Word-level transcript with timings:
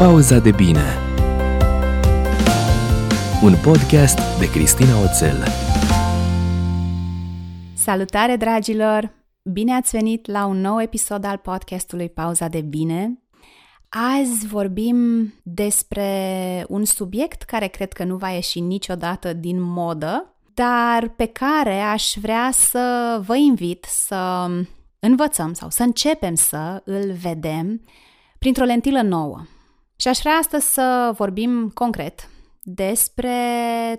Pauza 0.00 0.38
de 0.38 0.50
bine 0.50 0.82
Un 3.42 3.54
podcast 3.62 4.38
de 4.38 4.50
Cristina 4.50 5.00
Oțel 5.02 5.46
Salutare, 7.74 8.36
dragilor! 8.36 9.12
Bine 9.42 9.74
ați 9.74 9.90
venit 9.96 10.26
la 10.26 10.46
un 10.46 10.60
nou 10.60 10.82
episod 10.82 11.24
al 11.24 11.36
podcastului 11.36 12.08
Pauza 12.08 12.48
de 12.48 12.60
bine. 12.60 13.22
Azi 13.88 14.46
vorbim 14.46 15.32
despre 15.42 16.08
un 16.68 16.84
subiect 16.84 17.42
care 17.42 17.66
cred 17.66 17.92
că 17.92 18.04
nu 18.04 18.16
va 18.16 18.28
ieși 18.28 18.60
niciodată 18.60 19.32
din 19.32 19.60
modă, 19.60 20.34
dar 20.54 21.08
pe 21.08 21.26
care 21.26 21.80
aș 21.80 22.12
vrea 22.20 22.50
să 22.52 23.18
vă 23.26 23.36
invit 23.36 23.86
să 23.88 24.46
învățăm 24.98 25.52
sau 25.52 25.70
să 25.70 25.82
începem 25.82 26.34
să 26.34 26.82
îl 26.84 27.12
vedem 27.12 27.80
printr-o 28.38 28.64
lentilă 28.64 29.02
nouă. 29.02 29.42
Și 30.00 30.08
aș 30.08 30.18
vrea 30.18 30.34
astăzi 30.34 30.72
să 30.72 31.12
vorbim 31.16 31.70
concret 31.74 32.28
despre 32.62 33.36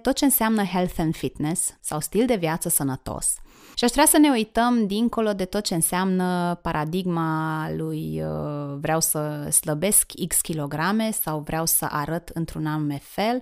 tot 0.01 0.15
ce 0.15 0.25
înseamnă 0.25 0.63
health 0.63 0.95
and 0.97 1.15
fitness 1.15 1.77
sau 1.81 1.99
stil 1.99 2.25
de 2.25 2.35
viață 2.35 2.69
sănătos. 2.69 3.35
Și 3.75 3.83
aș 3.83 3.91
vrea 3.91 4.05
să 4.05 4.17
ne 4.17 4.29
uităm 4.29 4.87
dincolo 4.87 5.33
de 5.33 5.45
tot 5.45 5.63
ce 5.63 5.73
înseamnă 5.73 6.59
paradigma 6.61 7.69
lui 7.77 8.21
uh, 8.23 8.77
vreau 8.79 8.99
să 8.99 9.47
slăbesc 9.51 10.11
X 10.27 10.41
kilograme 10.41 11.11
sau 11.11 11.39
vreau 11.39 11.65
să 11.65 11.87
arăt 11.89 12.29
într-un 12.33 12.65
anume 12.65 12.99
fel, 13.03 13.41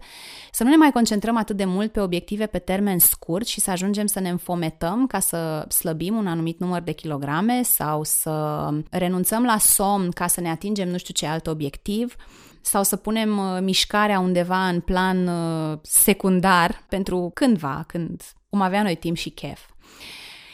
să 0.51 0.63
nu 0.63 0.69
ne 0.69 0.75
mai 0.75 0.91
concentrăm 0.91 1.37
atât 1.37 1.55
de 1.55 1.65
mult 1.65 1.91
pe 1.91 1.99
obiective 1.99 2.45
pe 2.45 2.59
termen 2.59 2.99
scurt 2.99 3.47
și 3.47 3.59
să 3.59 3.71
ajungem 3.71 4.05
să 4.05 4.19
ne 4.19 4.29
înfometăm 4.29 5.07
ca 5.07 5.19
să 5.19 5.65
slăbim 5.69 6.15
un 6.15 6.27
anumit 6.27 6.59
număr 6.59 6.81
de 6.81 6.91
kilograme 6.91 7.61
sau 7.63 8.03
să 8.03 8.67
renunțăm 8.89 9.43
la 9.43 9.57
somn 9.57 10.11
ca 10.11 10.27
să 10.27 10.41
ne 10.41 10.49
atingem 10.49 10.89
nu 10.89 10.97
știu 10.97 11.13
ce 11.13 11.25
alt 11.25 11.47
obiectiv 11.47 12.15
sau 12.61 12.83
să 12.83 12.95
punem 12.95 13.37
uh, 13.37 13.57
mișcarea 13.61 14.19
undeva 14.19 14.67
în 14.67 14.79
plan 14.79 15.27
uh, 15.27 15.77
secundar 15.81 16.83
pentru 16.89 17.31
cândva, 17.33 17.83
când 17.87 18.21
vom 18.49 18.61
avea 18.61 18.83
noi 18.83 18.95
timp 18.95 19.15
și 19.15 19.29
chef. 19.29 19.59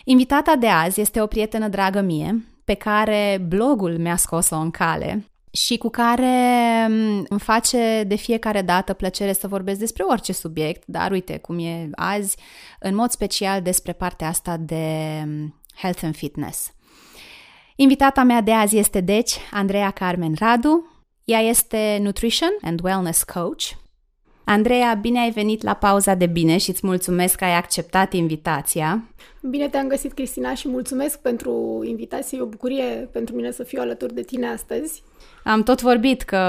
Invitata 0.03 0.55
de 0.55 0.67
azi 0.67 1.01
este 1.01 1.21
o 1.21 1.27
prietenă 1.27 1.67
dragă 1.67 2.01
mie, 2.01 2.45
pe 2.65 2.73
care 2.73 3.45
blogul 3.47 3.97
mi-a 3.97 4.15
scos-o 4.15 4.55
în 4.55 4.71
cale 4.71 5.29
și 5.51 5.77
cu 5.77 5.89
care 5.89 6.87
mm, 6.87 7.25
îmi 7.29 7.39
face 7.39 8.03
de 8.07 8.15
fiecare 8.15 8.61
dată 8.61 8.93
plăcere 8.93 9.33
să 9.33 9.47
vorbesc 9.47 9.79
despre 9.79 10.03
orice 10.03 10.33
subiect, 10.33 10.83
dar 10.85 11.11
uite 11.11 11.37
cum 11.37 11.59
e 11.59 11.89
azi, 11.95 12.37
în 12.79 12.95
mod 12.95 13.09
special 13.09 13.61
despre 13.61 13.93
partea 13.93 14.27
asta 14.27 14.57
de 14.57 15.23
mm, 15.25 15.61
health 15.75 16.03
and 16.03 16.15
fitness. 16.15 16.73
Invitata 17.75 18.23
mea 18.23 18.41
de 18.41 18.53
azi 18.53 18.77
este 18.77 19.01
deci 19.01 19.37
Andreea 19.51 19.91
Carmen 19.91 20.33
Radu. 20.39 20.94
Ea 21.25 21.39
este 21.39 21.97
Nutrition 22.01 22.49
and 22.61 22.79
Wellness 22.83 23.23
Coach 23.23 23.63
Andreea, 24.43 24.93
bine 24.93 25.19
ai 25.19 25.31
venit 25.31 25.63
la 25.63 25.73
pauza 25.73 26.15
de 26.15 26.25
bine 26.25 26.57
și 26.57 26.69
îți 26.69 26.85
mulțumesc 26.85 27.35
că 27.35 27.43
ai 27.43 27.55
acceptat 27.55 28.13
invitația. 28.13 29.03
Bine 29.41 29.69
te-am 29.69 29.87
găsit, 29.87 30.13
Cristina, 30.13 30.53
și 30.53 30.67
mulțumesc 30.67 31.19
pentru 31.19 31.83
invitație. 31.85 32.37
E 32.37 32.41
o 32.41 32.45
bucurie 32.45 33.09
pentru 33.11 33.35
mine 33.35 33.51
să 33.51 33.63
fiu 33.63 33.81
alături 33.81 34.13
de 34.13 34.21
tine 34.21 34.47
astăzi. 34.47 35.03
Am 35.47 35.63
tot 35.63 35.81
vorbit 35.81 36.21
că 36.21 36.39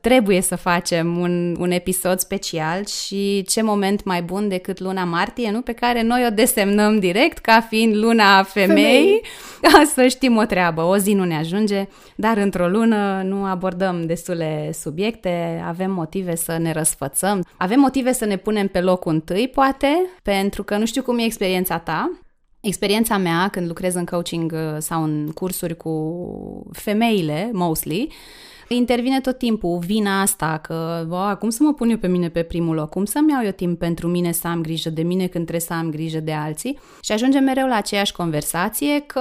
trebuie 0.00 0.40
să 0.40 0.56
facem 0.56 1.18
un, 1.18 1.56
un 1.58 1.70
episod 1.70 2.18
special 2.18 2.86
și 2.86 3.42
ce 3.48 3.62
moment 3.62 4.04
mai 4.04 4.22
bun 4.22 4.48
decât 4.48 4.80
luna 4.80 5.04
martie, 5.04 5.50
nu? 5.50 5.60
Pe 5.60 5.72
care 5.72 6.02
noi 6.02 6.24
o 6.26 6.34
desemnăm 6.34 6.98
direct 6.98 7.38
ca 7.38 7.60
fiind 7.60 7.96
luna 7.96 8.42
femei. 8.42 9.20
femei. 9.60 9.86
Să 9.94 10.06
știm 10.06 10.36
o 10.36 10.44
treabă, 10.44 10.82
o 10.82 10.96
zi 10.96 11.12
nu 11.12 11.24
ne 11.24 11.36
ajunge, 11.36 11.88
dar 12.16 12.36
într-o 12.36 12.68
lună 12.68 13.22
nu 13.24 13.44
abordăm 13.44 14.06
destule 14.06 14.70
subiecte, 14.72 15.62
avem 15.66 15.90
motive 15.90 16.36
să 16.36 16.56
ne 16.58 16.72
răsfățăm, 16.72 17.44
avem 17.56 17.80
motive 17.80 18.12
să 18.12 18.24
ne 18.24 18.36
punem 18.36 18.66
pe 18.66 18.80
locul 18.80 19.12
întâi, 19.12 19.48
poate, 19.48 20.06
pentru 20.22 20.62
că 20.62 20.76
nu 20.76 20.86
știu 20.86 21.02
cum 21.02 21.18
e 21.18 21.24
experiența 21.24 21.78
ta, 21.78 22.21
Experiența 22.62 23.16
mea 23.16 23.48
când 23.48 23.66
lucrez 23.66 23.94
în 23.94 24.04
coaching 24.04 24.52
uh, 24.52 24.76
sau 24.78 25.02
în 25.02 25.30
cursuri 25.34 25.76
cu 25.76 26.66
femeile, 26.72 27.50
mostly, 27.52 28.08
intervine 28.68 29.20
tot 29.20 29.38
timpul 29.38 29.78
vina 29.78 30.20
asta 30.20 30.58
că, 30.62 31.04
bă, 31.08 31.36
cum 31.38 31.50
să 31.50 31.62
mă 31.62 31.72
pun 31.72 31.90
eu 31.90 31.96
pe 31.96 32.06
mine 32.06 32.28
pe 32.28 32.42
primul 32.42 32.74
loc? 32.74 32.88
Cum 32.88 33.04
să-mi 33.04 33.30
iau 33.30 33.44
eu 33.44 33.50
timp 33.50 33.78
pentru 33.78 34.08
mine 34.08 34.32
să 34.32 34.48
am 34.48 34.60
grijă 34.60 34.90
de 34.90 35.02
mine 35.02 35.26
când 35.26 35.46
trebuie 35.46 35.60
să 35.60 35.72
am 35.72 35.90
grijă 35.90 36.20
de 36.20 36.32
alții? 36.32 36.78
Și 37.00 37.12
ajungem 37.12 37.44
mereu 37.44 37.66
la 37.66 37.76
aceeași 37.76 38.12
conversație 38.12 39.00
că, 39.00 39.20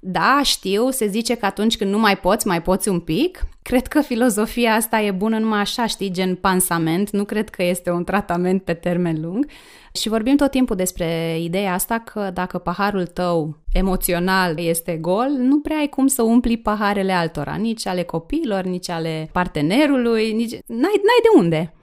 da, 0.00 0.40
știu, 0.44 0.90
se 0.90 1.06
zice 1.06 1.34
că 1.34 1.46
atunci 1.46 1.76
când 1.76 1.90
nu 1.90 1.98
mai 1.98 2.16
poți, 2.18 2.46
mai 2.46 2.62
poți 2.62 2.88
un 2.88 3.00
pic. 3.00 3.46
Cred 3.68 3.86
că 3.86 4.00
filozofia 4.00 4.74
asta 4.74 5.00
e 5.00 5.10
bună 5.10 5.38
numai 5.38 5.60
așa, 5.60 5.86
știi, 5.86 6.10
gen 6.10 6.34
pansament, 6.34 7.10
nu 7.10 7.24
cred 7.24 7.48
că 7.48 7.62
este 7.62 7.90
un 7.90 8.04
tratament 8.04 8.62
pe 8.62 8.74
termen 8.74 9.20
lung. 9.20 9.46
Și 9.92 10.08
vorbim 10.08 10.36
tot 10.36 10.50
timpul 10.50 10.76
despre 10.76 11.38
ideea 11.40 11.72
asta 11.72 11.98
că 11.98 12.30
dacă 12.34 12.58
paharul 12.58 13.06
tău 13.06 13.56
emoțional 13.72 14.58
este 14.58 14.96
gol, 14.96 15.28
nu 15.28 15.60
prea 15.60 15.76
ai 15.76 15.88
cum 15.88 16.06
să 16.06 16.22
umpli 16.22 16.56
paharele 16.56 17.12
altora, 17.12 17.54
nici 17.54 17.86
ale 17.86 18.02
copiilor, 18.02 18.64
nici 18.64 18.90
ale 18.90 19.28
partenerului, 19.32 20.32
nici... 20.32 20.52
N-ai, 20.66 21.00
n-ai 21.02 21.20
de 21.22 21.38
unde. 21.38 21.74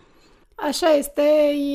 Așa 0.56 0.88
este. 0.98 1.22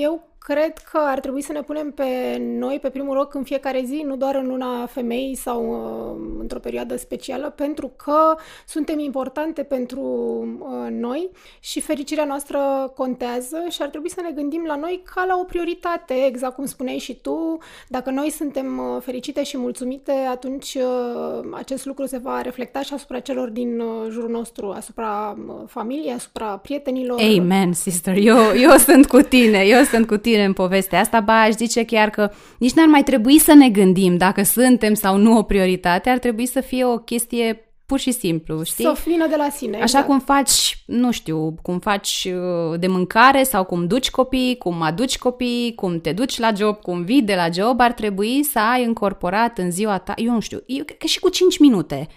Eu 0.01 0.30
cred 0.51 0.79
că 0.79 0.99
ar 1.03 1.21
trebui 1.21 1.43
să 1.43 1.53
ne 1.53 1.63
punem 1.63 1.91
pe 1.91 2.37
noi 2.39 2.79
pe 2.83 2.89
primul 2.89 3.17
loc 3.17 3.35
în 3.35 3.43
fiecare 3.43 3.83
zi, 3.85 4.03
nu 4.07 4.17
doar 4.17 4.35
în 4.35 4.47
luna 4.47 4.87
femeii 4.87 5.35
sau 5.35 5.61
uh, 5.69 6.39
într-o 6.41 6.59
perioadă 6.59 6.97
specială, 6.97 7.51
pentru 7.57 7.93
că 7.97 8.35
suntem 8.67 8.99
importante 8.99 9.63
pentru 9.63 10.01
uh, 10.59 10.91
noi 10.91 11.31
și 11.61 11.81
fericirea 11.81 12.25
noastră 12.25 12.59
contează 12.97 13.57
și 13.69 13.83
ar 13.83 13.89
trebui 13.89 14.11
să 14.11 14.21
ne 14.21 14.31
gândim 14.31 14.65
la 14.67 14.77
noi 14.77 15.03
ca 15.15 15.25
la 15.25 15.37
o 15.41 15.45
prioritate, 15.45 16.15
exact 16.27 16.55
cum 16.55 16.67
spuneai 16.67 16.99
și 16.99 17.15
tu. 17.15 17.59
Dacă 17.89 18.11
noi 18.11 18.31
suntem 18.31 18.79
uh, 18.79 19.03
fericite 19.03 19.43
și 19.43 19.59
mulțumite, 19.59 20.13
atunci 20.31 20.75
uh, 20.75 21.49
acest 21.53 21.85
lucru 21.85 22.07
se 22.07 22.19
va 22.19 22.41
reflecta 22.41 22.83
și 22.83 22.95
asupra 22.95 23.19
celor 23.19 23.49
din 23.49 23.81
uh, 23.81 24.11
jurul 24.11 24.31
nostru, 24.31 24.71
asupra 24.71 25.39
uh, 25.47 25.55
familiei, 25.67 26.13
asupra 26.13 26.47
prietenilor. 26.47 27.21
Amen, 27.21 27.73
sister. 27.73 28.17
Eu, 28.17 28.37
eu 28.57 28.77
sunt 28.77 29.07
cu 29.07 29.21
tine, 29.21 29.59
eu 29.59 29.83
sunt 29.83 30.07
cu 30.07 30.17
tine 30.17 30.40
în 30.45 30.53
povestea 30.53 31.01
asta, 31.01 31.21
ba 31.21 31.41
aș 31.41 31.53
zice 31.53 31.85
chiar 31.85 32.11
că 32.11 32.31
nici 32.59 32.73
n-ar 32.73 32.87
mai 32.87 33.03
trebui 33.03 33.39
să 33.39 33.55
ne 33.55 33.69
gândim 33.69 34.17
dacă 34.17 34.43
suntem 34.43 34.95
sau 34.95 35.17
nu 35.17 35.37
o 35.37 35.43
prioritate, 35.43 36.11
ar 36.11 36.19
trebui 36.19 36.47
să 36.47 36.61
fie 36.61 36.85
o 36.85 36.99
chestie 36.99 37.65
pur 37.91 37.99
și 37.99 38.13
simplu, 38.13 38.63
știi? 38.63 38.85
Să 38.85 39.03
vină 39.07 39.27
de 39.27 39.37
la 39.37 39.49
sine. 39.49 39.75
Așa 39.75 39.83
exact. 39.83 40.07
cum 40.07 40.21
faci, 40.21 40.83
nu 40.87 41.11
știu, 41.11 41.55
cum 41.63 41.79
faci 41.79 42.29
uh, 42.35 42.79
de 42.79 42.87
mâncare 42.87 43.43
sau 43.43 43.65
cum 43.65 43.87
duci 43.87 44.11
copii, 44.11 44.57
cum 44.59 44.83
aduci 44.83 45.19
copii, 45.19 45.73
cum 45.75 46.01
te 46.01 46.13
duci 46.13 46.39
la 46.39 46.53
job, 46.57 46.81
cum 46.81 47.03
vii 47.03 47.23
de 47.23 47.35
la 47.35 47.49
job, 47.53 47.81
ar 47.81 47.93
trebui 47.93 48.45
să 48.45 48.59
ai 48.59 48.85
încorporat 48.85 49.59
în 49.59 49.71
ziua 49.71 49.99
ta, 49.99 50.13
eu 50.17 50.33
nu 50.33 50.41
știu, 50.41 50.63
eu, 50.67 50.85
că 50.99 51.07
și 51.07 51.21
cu 51.21 51.29
5 51.29 51.59
minute 51.59 52.09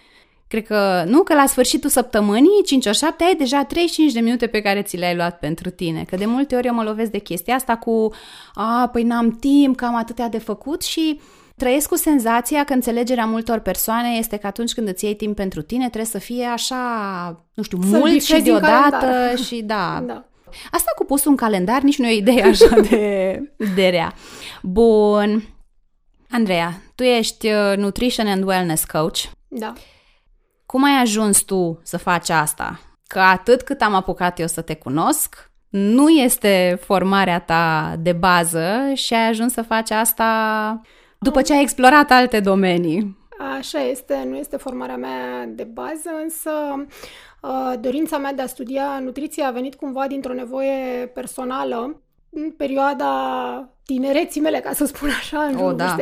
Cred 0.53 0.65
că, 0.65 1.03
nu, 1.07 1.23
că 1.23 1.33
la 1.33 1.45
sfârșitul 1.45 1.89
săptămânii, 1.89 2.63
5 2.65 2.85
ori 2.85 2.97
7, 2.97 3.23
ai 3.23 3.35
deja 3.35 3.63
35 3.63 4.11
de 4.11 4.19
minute 4.19 4.47
pe 4.47 4.61
care 4.61 4.81
ți 4.81 4.97
le-ai 4.97 5.15
luat 5.15 5.39
pentru 5.39 5.69
tine. 5.69 6.03
Că 6.03 6.15
de 6.15 6.25
multe 6.25 6.55
ori 6.55 6.67
eu 6.67 6.73
mă 6.73 6.83
lovesc 6.83 7.11
de 7.11 7.17
chestia 7.17 7.55
asta 7.55 7.75
cu, 7.75 8.13
a, 8.53 8.89
păi 8.91 9.03
n-am 9.03 9.31
timp, 9.31 9.75
că 9.75 9.85
am 9.85 9.95
atâtea 9.95 10.29
de 10.29 10.37
făcut 10.37 10.83
și 10.83 11.19
trăiesc 11.55 11.87
cu 11.87 11.95
senzația 11.95 12.63
că 12.63 12.73
înțelegerea 12.73 13.25
multor 13.25 13.59
persoane 13.59 14.09
este 14.17 14.37
că 14.37 14.47
atunci 14.47 14.73
când 14.73 14.87
îți 14.87 15.05
iei 15.05 15.15
timp 15.15 15.35
pentru 15.35 15.61
tine 15.61 15.83
trebuie 15.83 16.05
să 16.05 16.17
fie 16.17 16.45
așa, 16.45 16.77
nu 17.53 17.63
știu, 17.63 17.81
să 17.81 17.97
mult 17.97 18.23
și 18.23 18.41
deodată 18.41 19.35
și 19.45 19.61
da. 19.61 19.99
da. 20.07 20.25
Asta 20.71 20.91
cu 20.95 21.05
pus 21.05 21.25
un 21.25 21.35
calendar 21.35 21.81
nici 21.81 21.97
nu 21.97 22.07
e 22.07 22.13
o 22.13 22.17
idee 22.17 22.43
așa 22.43 22.79
de, 22.89 23.39
de 23.75 23.87
rea. 23.87 24.13
Bun. 24.61 25.43
Andreea, 26.29 26.81
tu 26.95 27.03
ești 27.03 27.47
uh, 27.47 27.77
Nutrition 27.77 28.27
and 28.27 28.43
Wellness 28.43 28.85
Coach. 28.85 29.19
Da. 29.47 29.73
Cum 30.73 30.83
ai 30.83 31.01
ajuns 31.01 31.41
tu 31.41 31.79
să 31.83 31.97
faci 31.97 32.29
asta? 32.29 32.79
Că 33.07 33.19
atât 33.19 33.61
cât 33.61 33.81
am 33.81 33.93
apucat 33.93 34.39
eu 34.39 34.47
să 34.47 34.61
te 34.61 34.75
cunosc, 34.75 35.51
nu 35.69 36.09
este 36.09 36.79
formarea 36.81 37.39
ta 37.39 37.95
de 37.99 38.11
bază 38.11 38.91
și 38.93 39.13
ai 39.13 39.27
ajuns 39.27 39.53
să 39.53 39.61
faci 39.61 39.91
asta 39.91 40.81
după 41.19 41.41
ce 41.41 41.53
ai 41.53 41.61
explorat 41.61 42.11
alte 42.11 42.39
domenii. 42.39 43.17
Așa 43.57 43.79
este, 43.79 44.25
nu 44.29 44.35
este 44.35 44.57
formarea 44.57 44.97
mea 44.97 45.45
de 45.45 45.63
bază, 45.63 46.09
însă 46.23 46.51
uh, 47.41 47.73
dorința 47.79 48.17
mea 48.17 48.33
de 48.33 48.41
a 48.41 48.47
studia 48.47 48.99
nutriție 49.01 49.43
a 49.43 49.51
venit 49.51 49.75
cumva 49.75 50.07
dintr-o 50.07 50.33
nevoie 50.33 51.07
personală 51.13 52.01
în 52.33 52.51
perioada 52.51 53.73
tinereții 53.85 54.41
mele, 54.41 54.59
ca 54.59 54.73
să 54.73 54.85
spun 54.85 55.09
așa, 55.09 55.43
în 55.43 55.55
oh, 55.55 55.75
da. 55.75 55.95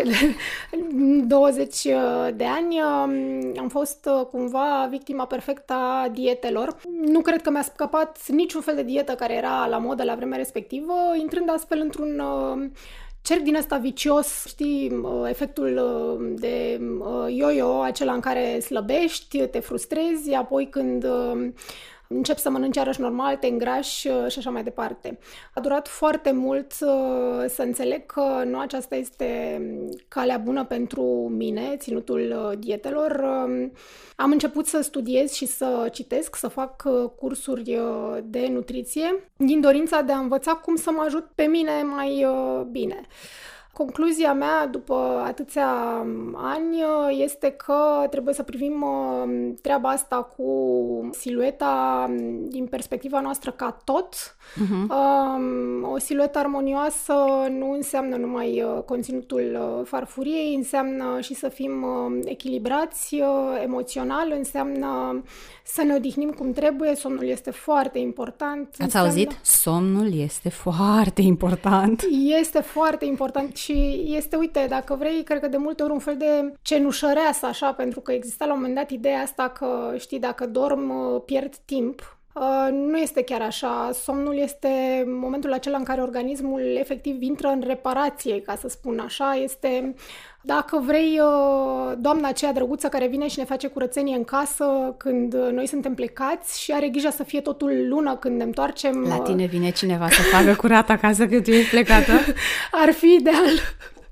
20 1.27 1.73
uh, 1.85 1.93
de 2.35 2.45
ani, 2.45 2.81
um, 2.81 3.53
am 3.59 3.69
fost 3.69 4.09
uh, 4.11 4.25
cumva 4.25 4.87
victima 4.89 5.25
perfectă 5.25 5.73
a 5.73 6.07
dietelor. 6.13 6.75
Nu 7.01 7.19
cred 7.19 7.41
că 7.41 7.49
mi-a 7.49 7.61
scăpat 7.61 8.27
niciun 8.27 8.61
fel 8.61 8.75
de 8.75 8.83
dietă 8.83 9.13
care 9.13 9.33
era 9.33 9.65
la 9.65 9.77
modă 9.77 10.03
la 10.03 10.15
vremea 10.15 10.37
respectivă, 10.37 10.93
intrând 11.19 11.49
astfel 11.49 11.79
într-un 11.79 12.19
uh, 12.19 12.69
cerc 13.21 13.41
din 13.41 13.55
asta 13.55 13.77
vicios, 13.77 14.45
știi, 14.47 15.01
efectul 15.25 15.81
de 16.39 16.81
yo-yo, 17.27 17.81
acela 17.81 18.13
în 18.13 18.19
care 18.19 18.59
slăbești, 18.59 19.47
te 19.47 19.59
frustrezi, 19.59 20.33
apoi 20.33 20.69
când 20.69 21.05
încep 22.15 22.37
să 22.37 22.49
mănânci 22.49 22.75
iarăși 22.75 23.01
normal, 23.01 23.35
te 23.35 23.47
îngrași 23.47 24.07
uh, 24.07 24.27
și 24.27 24.37
așa 24.37 24.49
mai 24.49 24.63
departe. 24.63 25.19
A 25.53 25.59
durat 25.59 25.87
foarte 25.87 26.31
mult 26.31 26.73
uh, 26.79 27.45
să 27.47 27.61
înțeleg 27.61 28.05
că 28.05 28.43
nu 28.45 28.59
aceasta 28.59 28.95
este 28.95 29.61
calea 30.07 30.37
bună 30.37 30.65
pentru 30.65 31.03
mine, 31.37 31.75
ținutul 31.77 32.49
uh, 32.49 32.57
dietelor. 32.59 33.11
Um, 33.11 33.71
am 34.15 34.31
început 34.31 34.67
să 34.67 34.81
studiez 34.81 35.31
și 35.31 35.45
să 35.45 35.89
citesc, 35.91 36.35
să 36.35 36.47
fac 36.47 36.83
cursuri 37.15 37.79
de 38.23 38.47
nutriție, 38.47 39.29
din 39.37 39.61
dorința 39.61 40.01
de 40.01 40.11
a 40.11 40.17
învăța 40.17 40.51
cum 40.53 40.75
să 40.75 40.91
mă 40.91 41.03
ajut 41.05 41.27
pe 41.35 41.43
mine 41.43 41.81
mai 41.83 42.25
bine. 42.71 43.07
Concluzia 43.73 44.33
mea 44.33 44.68
după 44.68 45.23
atâția 45.25 45.69
ani 46.35 46.83
este 47.23 47.50
că 47.50 48.07
trebuie 48.09 48.33
să 48.33 48.44
privim 48.44 48.81
uh, 48.81 49.53
treaba 49.62 49.89
asta 49.89 50.15
cu 50.38 51.09
silueta 51.12 52.06
din 52.47 52.65
perspectiva 52.65 53.19
noastră 53.19 53.51
ca 53.51 53.77
tot. 53.83 54.15
Uh-huh. 54.15 54.88
O 55.94 55.97
siluetă 55.97 56.39
armonioasă 56.39 57.13
nu 57.50 57.71
înseamnă 57.71 58.15
numai 58.15 58.63
uh, 58.63 58.83
conținutul 58.83 59.77
uh, 59.79 59.85
farfuriei, 59.88 60.56
înseamnă 60.56 61.19
și 61.21 61.33
să 61.33 61.50
fim 61.50 61.85
echilibrați 62.25 63.21
emoțional, 63.63 64.33
înseamnă 64.38 65.21
să 65.63 65.83
ne 65.83 65.94
odihnim 65.94 66.29
cum 66.29 66.51
trebuie, 66.51 66.95
somnul 66.95 67.24
este 67.24 67.51
foarte 67.51 68.00
important. 68.00 68.67
Ați 68.67 68.81
înseamnă... 68.81 69.09
auzit? 69.09 69.39
Somnul 69.41 70.19
este 70.19 70.50
foarte 70.50 71.21
important. 71.21 72.03
Este 72.39 72.59
foarte 72.62 73.06
important 73.06 73.56
și 73.61 74.03
este, 74.05 74.35
uite, 74.35 74.65
dacă 74.69 74.95
vrei, 74.95 75.23
cred 75.23 75.39
că 75.39 75.47
de 75.47 75.57
multe 75.57 75.83
ori 75.83 75.91
un 75.91 75.99
fel 75.99 76.17
de 76.17 76.53
cenușăreasă 76.61 77.45
așa, 77.45 77.73
pentru 77.73 77.99
că 77.99 78.11
exista 78.11 78.45
la 78.45 78.53
un 78.53 78.57
moment 78.57 78.75
dat 78.75 78.89
ideea 78.89 79.21
asta 79.21 79.49
că, 79.49 79.93
știi, 79.97 80.19
dacă 80.19 80.47
dorm, 80.47 80.89
uh, 80.89 81.21
pierd 81.25 81.55
timp. 81.55 82.17
Uh, 82.33 82.67
nu 82.71 82.97
este 82.97 83.23
chiar 83.23 83.41
așa. 83.41 83.89
Somnul 83.93 84.37
este 84.37 85.03
momentul 85.07 85.53
acela 85.53 85.77
în 85.77 85.83
care 85.83 86.01
organismul 86.01 86.61
efectiv 86.79 87.21
intră 87.21 87.47
în 87.47 87.63
reparație, 87.67 88.41
ca 88.41 88.55
să 88.55 88.67
spun 88.67 88.99
așa. 88.99 89.33
Este 89.43 89.95
dacă 90.41 90.83
vrei, 90.85 91.19
uh, 91.19 91.93
doamna 91.97 92.27
aceea 92.27 92.53
drăguță 92.53 92.87
care 92.87 93.07
vine 93.07 93.27
și 93.27 93.39
ne 93.39 93.45
face 93.45 93.67
curățenie 93.67 94.15
în 94.15 94.23
casă 94.23 94.95
când 94.97 95.33
noi 95.33 95.67
suntem 95.67 95.93
plecați 95.93 96.61
și 96.61 96.71
are 96.71 96.87
grijă 96.87 97.09
să 97.09 97.23
fie 97.23 97.41
totul 97.41 97.87
lună 97.87 98.15
când 98.15 98.37
ne 98.37 98.43
întoarcem. 98.43 99.05
La 99.07 99.19
tine 99.19 99.45
vine 99.45 99.69
cineva 99.69 100.09
să 100.09 100.21
facă 100.21 100.55
curat 100.55 100.89
acasă 100.89 101.25
când 101.27 101.43
tu 101.43 101.49
ești 101.49 101.69
plecată? 101.69 102.11
Ar 102.83 102.91
fi 102.91 103.17
ideal. 103.19 103.51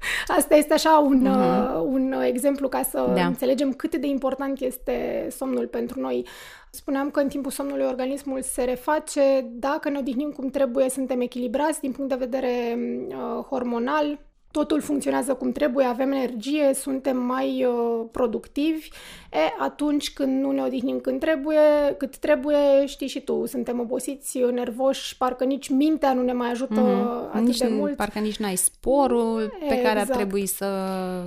Asta 0.38 0.56
este 0.56 0.74
așa 0.74 0.98
un, 0.98 1.28
uh-huh. 1.28 1.80
un 1.84 2.12
exemplu 2.12 2.68
ca 2.68 2.82
să 2.84 3.12
da. 3.16 3.26
înțelegem 3.26 3.74
cât 3.74 3.96
de 3.96 4.08
important 4.08 4.62
este 4.62 5.28
somnul 5.32 5.68
pentru 5.68 6.00
noi. 6.00 6.26
Spuneam 6.72 7.10
că 7.10 7.20
în 7.20 7.28
timpul 7.28 7.52
somnului 7.52 7.86
organismul 7.86 8.42
se 8.42 8.64
reface, 8.64 9.46
dacă 9.52 9.90
ne 9.90 9.98
odihnim 9.98 10.30
cum 10.30 10.50
trebuie, 10.50 10.90
suntem 10.90 11.22
echilibrați 11.22 11.82
din 11.82 11.92
punct 11.92 12.10
de 12.10 12.26
vedere 12.26 12.78
uh, 13.08 13.44
hormonal, 13.50 14.20
totul 14.52 14.82
funcționează 14.82 15.34
cum 15.34 15.52
trebuie, 15.52 15.86
avem 15.86 16.12
energie, 16.12 16.74
suntem 16.74 17.18
mai 17.18 17.66
uh, 17.66 18.06
productivi, 18.12 18.90
e, 19.32 19.38
atunci 19.60 20.14
când 20.14 20.42
nu 20.42 20.52
ne 20.52 20.62
odihnim 20.62 21.00
când 21.00 21.20
trebuie, 21.20 21.96
cât 21.98 22.18
trebuie, 22.18 22.86
știi 22.86 23.08
și 23.08 23.22
tu, 23.22 23.46
suntem 23.46 23.80
obosiți, 23.80 24.38
nervoși, 24.38 25.18
parcă 25.18 25.44
nici 25.44 25.70
mintea 25.70 26.14
nu 26.14 26.22
ne 26.22 26.34
mai 26.34 26.50
ajută 26.50 26.82
mm-hmm. 26.82 27.34
atât 27.34 27.46
nici, 27.46 27.58
de 27.58 27.68
mult. 27.68 27.96
Parcă 27.96 28.20
nici 28.20 28.38
n-ai 28.38 28.56
sporul 28.56 29.42
exact. 29.42 29.68
pe 29.68 29.76
care 29.76 30.00
ar 30.00 30.02
exact. 30.02 30.18
trebui 30.18 30.46
să... 30.46 30.68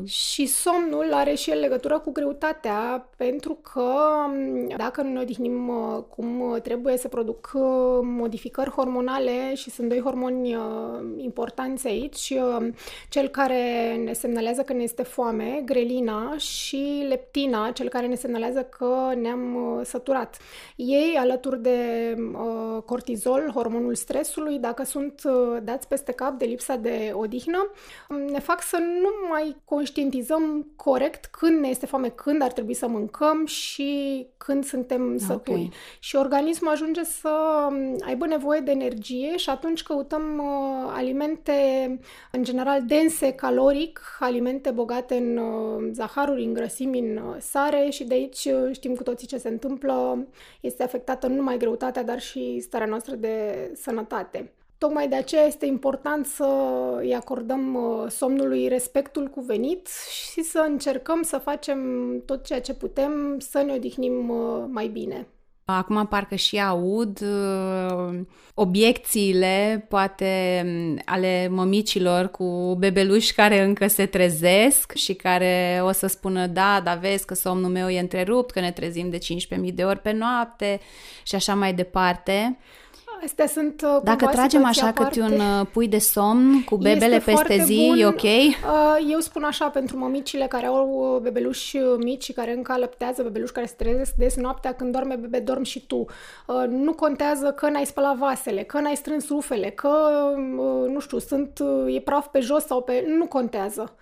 Și 0.04 0.46
somnul 0.46 1.12
are 1.12 1.34
și 1.34 1.50
el 1.50 1.60
legătură 1.60 1.98
cu 1.98 2.12
greutatea, 2.12 3.08
pentru 3.16 3.58
că 3.72 3.92
dacă 4.76 5.02
nu 5.02 5.12
ne 5.12 5.20
odihnim 5.20 5.68
uh, 5.68 6.02
cum 6.08 6.58
trebuie, 6.62 6.96
să 6.96 7.08
produc 7.08 7.50
uh, 7.54 7.62
modificări 8.02 8.70
hormonale 8.70 9.54
și 9.54 9.70
sunt 9.70 9.88
doi 9.88 10.00
hormoni 10.00 10.54
uh, 10.54 10.62
importanți 11.16 11.86
aici, 11.86 12.34
cel 13.08 13.28
care 13.28 13.94
ne 14.04 14.12
semnalează 14.12 14.62
că 14.62 14.72
ne 14.72 14.82
este 14.82 15.02
foame, 15.02 15.62
grelina, 15.64 16.36
și 16.36 17.04
leptina, 17.08 17.70
cel 17.70 17.88
care 17.92 18.06
ne 18.06 18.14
semnalează 18.14 18.62
că 18.62 19.12
ne-am 19.20 19.54
uh, 19.54 19.84
săturat. 19.84 20.38
Ei, 20.76 21.16
alături 21.18 21.62
de 21.62 21.78
uh, 22.18 22.82
cortizol, 22.82 23.50
hormonul 23.54 23.94
stresului, 23.94 24.58
dacă 24.58 24.84
sunt 24.84 25.20
uh, 25.24 25.62
dați 25.62 25.88
peste 25.88 26.12
cap 26.12 26.38
de 26.38 26.44
lipsa 26.44 26.76
de 26.76 27.12
odihnă, 27.14 27.70
um, 28.08 28.16
ne 28.16 28.38
fac 28.38 28.62
să 28.62 28.78
nu 28.78 29.08
mai 29.30 29.56
conștientizăm 29.64 30.66
corect 30.76 31.24
când 31.24 31.60
ne 31.60 31.68
este 31.68 31.86
foame, 31.86 32.08
când 32.08 32.42
ar 32.42 32.52
trebui 32.52 32.74
să 32.74 32.86
mâncăm 32.86 33.46
și 33.46 34.26
când 34.36 34.64
suntem 34.64 35.18
sături. 35.18 35.56
Okay. 35.56 35.72
Și 35.98 36.16
organismul 36.16 36.70
ajunge 36.70 37.04
să 37.04 37.30
um, 37.70 37.96
aibă 38.06 38.26
nevoie 38.26 38.60
de 38.60 38.70
energie 38.70 39.36
și 39.36 39.50
atunci 39.50 39.82
căutăm 39.82 40.22
uh, 40.38 40.92
alimente, 40.94 41.52
în 42.30 42.42
general, 42.42 42.82
de 42.84 43.00
dense 43.02 43.32
caloric, 43.32 44.00
alimente 44.20 44.70
bogate 44.70 45.14
în 45.14 45.36
uh, 45.36 45.88
zaharuri, 45.92 46.44
în 46.44 46.52
grăsimi, 46.52 46.98
în 46.98 47.16
uh, 47.16 47.36
sare 47.82 47.90
și 47.90 48.04
de 48.04 48.14
aici 48.14 48.44
uh, 48.44 48.74
știm 48.74 48.94
cu 48.94 49.02
toții 49.02 49.26
ce 49.26 49.38
se 49.38 49.48
întâmplă. 49.48 50.26
Este 50.60 50.82
afectată 50.82 51.26
nu 51.26 51.34
numai 51.34 51.56
greutatea, 51.56 52.04
dar 52.04 52.20
și 52.20 52.60
starea 52.60 52.86
noastră 52.86 53.14
de 53.14 53.70
sănătate. 53.74 54.52
Tocmai 54.78 55.08
de 55.08 55.14
aceea 55.14 55.44
este 55.44 55.66
important 55.66 56.26
să 56.26 56.46
îi 57.00 57.14
acordăm 57.14 57.78
somnului 58.10 58.68
respectul 58.68 59.28
cuvenit 59.28 59.88
și 60.32 60.42
să 60.42 60.64
încercăm 60.68 61.22
să 61.22 61.38
facem 61.38 61.78
tot 62.26 62.44
ceea 62.44 62.60
ce 62.60 62.74
putem 62.74 63.38
să 63.38 63.62
ne 63.62 63.72
odihnim 63.72 64.32
mai 64.70 64.88
bine. 64.88 65.26
Acum 65.76 66.06
parcă 66.06 66.34
și 66.34 66.60
aud 66.60 67.20
uh, 67.20 68.20
obiecțiile, 68.54 69.86
poate, 69.88 70.64
ale 71.04 71.48
mămicilor 71.50 72.26
cu 72.30 72.76
bebeluși 72.78 73.34
care 73.34 73.62
încă 73.62 73.86
se 73.86 74.06
trezesc 74.06 74.94
și 74.94 75.14
care 75.14 75.80
o 75.84 75.92
să 75.92 76.06
spună, 76.06 76.46
da, 76.46 76.80
dar 76.84 76.98
vezi 76.98 77.26
că 77.26 77.34
somnul 77.34 77.70
meu 77.70 77.88
e 77.88 78.00
întrerupt, 78.00 78.50
că 78.50 78.60
ne 78.60 78.72
trezim 78.72 79.10
de 79.10 79.18
15.000 79.18 79.74
de 79.74 79.84
ori 79.84 79.98
pe 79.98 80.12
noapte 80.12 80.80
și 81.22 81.34
așa 81.34 81.54
mai 81.54 81.74
departe. 81.74 82.58
Astea 83.24 83.46
sunt 83.46 83.82
uh, 83.82 84.00
Dacă 84.02 84.26
tragem 84.26 84.64
așa 84.64 84.92
câte 84.92 85.20
un 85.20 85.32
uh, 85.32 85.66
pui 85.72 85.88
de 85.88 85.98
somn 85.98 86.64
cu 86.64 86.76
bebele 86.76 87.14
este 87.14 87.30
peste 87.30 87.64
zi, 87.64 87.84
bun. 87.86 87.98
e 87.98 88.06
ok? 88.06 88.22
Uh, 88.22 88.52
eu 89.10 89.18
spun 89.18 89.42
așa, 89.42 89.68
pentru 89.68 89.98
mămicile 89.98 90.46
care 90.46 90.66
au 90.66 91.18
bebeluși 91.22 91.76
mici 91.76 92.24
și 92.24 92.32
care 92.32 92.52
încă 92.52 92.72
alăptează, 92.72 93.22
bebeluși 93.22 93.52
care 93.52 93.66
se 93.66 93.74
trezesc 93.76 94.12
des 94.14 94.36
noaptea, 94.36 94.72
când 94.74 94.92
dorme 94.92 95.14
bebe, 95.14 95.38
dormi 95.38 95.66
și 95.66 95.86
tu. 95.86 96.04
Nu 96.68 96.92
contează 96.92 97.50
că 97.50 97.68
n-ai 97.68 97.86
spălat 97.86 98.16
vasele, 98.16 98.62
că 98.62 98.80
n-ai 98.80 98.96
strâns 98.96 99.28
rufele, 99.28 99.70
că, 99.70 99.90
nu 100.88 101.00
știu, 101.00 101.18
sunt, 101.18 101.62
e 101.86 102.00
praf 102.00 102.26
pe 102.26 102.40
jos 102.40 102.64
sau 102.64 102.82
pe... 102.82 103.04
Nu 103.18 103.26
contează. 103.26 103.94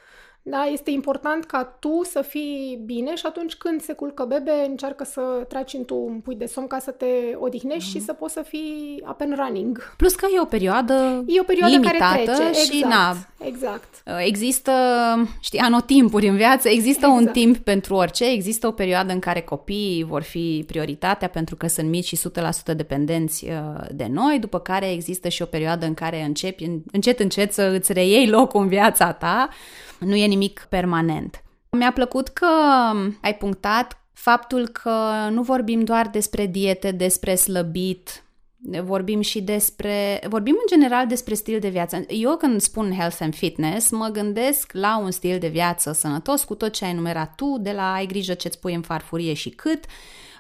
Da? 0.43 0.65
Este 0.65 0.91
important 0.91 1.45
ca 1.45 1.65
tu 1.65 2.01
să 2.05 2.23
fii 2.23 2.83
bine 2.85 3.15
și 3.15 3.27
atunci 3.27 3.55
când 3.55 3.81
se 3.81 3.93
culcă 3.93 4.25
bebe, 4.25 4.65
încearcă 4.69 5.05
să 5.05 5.21
tragi 5.49 5.77
în 5.77 5.85
tu 5.85 5.95
un 5.95 6.21
pui 6.21 6.35
de 6.35 6.47
somn 6.47 6.67
ca 6.67 6.79
să 6.79 6.91
te 6.91 7.07
odihnești 7.35 7.89
mm-hmm. 7.89 7.93
și 7.93 8.01
să 8.01 8.13
poți 8.13 8.33
să 8.33 8.43
fii 8.43 9.05
up 9.11 9.21
and 9.21 9.35
running. 9.37 9.95
Plus 9.97 10.15
că 10.15 10.27
e 10.35 10.41
o 10.41 10.45
perioadă 10.45 11.25
E 11.27 11.41
o 11.41 11.45
perioadă 11.45 11.75
limitată 11.75 11.99
care 11.99 12.23
trece, 12.23 12.61
și 12.61 12.77
exact, 12.77 12.95
na, 12.95 13.15
exact. 13.53 14.03
Există, 14.19 14.73
știi, 15.41 15.59
anotimpuri 15.59 16.29
în 16.29 16.37
viață, 16.37 16.69
există 16.69 17.07
exact. 17.07 17.21
un 17.21 17.27
timp 17.27 17.57
pentru 17.57 17.95
orice, 17.95 18.31
există 18.31 18.67
o 18.67 18.71
perioadă 18.71 19.13
în 19.13 19.19
care 19.19 19.41
copiii 19.41 20.05
vor 20.05 20.23
fi 20.23 20.65
prioritatea 20.67 21.29
pentru 21.29 21.57
că 21.57 21.67
sunt 21.67 21.89
mici 21.89 22.07
și 22.07 22.19
100% 22.73 22.77
dependenți 22.77 23.45
uh, 23.45 23.85
de 23.91 24.07
noi, 24.11 24.39
după 24.39 24.59
care 24.59 24.93
există 24.93 25.29
și 25.29 25.43
o 25.43 25.47
perioadă 25.47 25.87
în 25.87 25.95
care 25.95 26.23
începi 26.23 26.71
încet 26.93 27.21
încet 27.21 27.53
să 27.53 27.63
îți 27.63 27.93
reiei 27.93 28.29
locul 28.29 28.61
în 28.61 28.69
viața 28.69 29.13
ta 29.13 29.49
nu 29.99 30.15
e 30.15 30.27
nimic 30.27 30.67
permanent. 30.69 31.43
Mi-a 31.71 31.93
plăcut 31.93 32.29
că 32.29 32.47
ai 33.21 33.35
punctat 33.35 34.05
faptul 34.13 34.69
că 34.69 34.91
nu 35.31 35.43
vorbim 35.43 35.85
doar 35.85 36.09
despre 36.09 36.47
diete, 36.47 36.91
despre 36.91 37.35
slăbit, 37.35 38.25
vorbim 38.83 39.21
și 39.21 39.41
despre, 39.41 40.21
vorbim 40.29 40.57
în 40.61 40.79
general 40.79 41.07
despre 41.07 41.35
stil 41.35 41.59
de 41.59 41.69
viață. 41.69 42.05
Eu 42.09 42.37
când 42.37 42.61
spun 42.61 42.93
health 42.93 43.17
and 43.21 43.35
fitness, 43.35 43.91
mă 43.91 44.09
gândesc 44.13 44.73
la 44.73 44.99
un 44.99 45.11
stil 45.11 45.39
de 45.39 45.49
viață 45.49 45.93
sănătos 45.93 46.45
cu 46.45 46.55
tot 46.55 46.73
ce 46.73 46.85
ai 46.85 46.91
enumerat 46.91 47.35
tu, 47.35 47.59
de 47.61 47.73
la 47.73 47.93
ai 47.93 48.07
grijă 48.07 48.35
ce-ți 48.35 48.61
pui 48.61 48.75
în 48.75 48.83
farfurie 48.83 49.33
și 49.35 49.49
cât, 49.49 49.85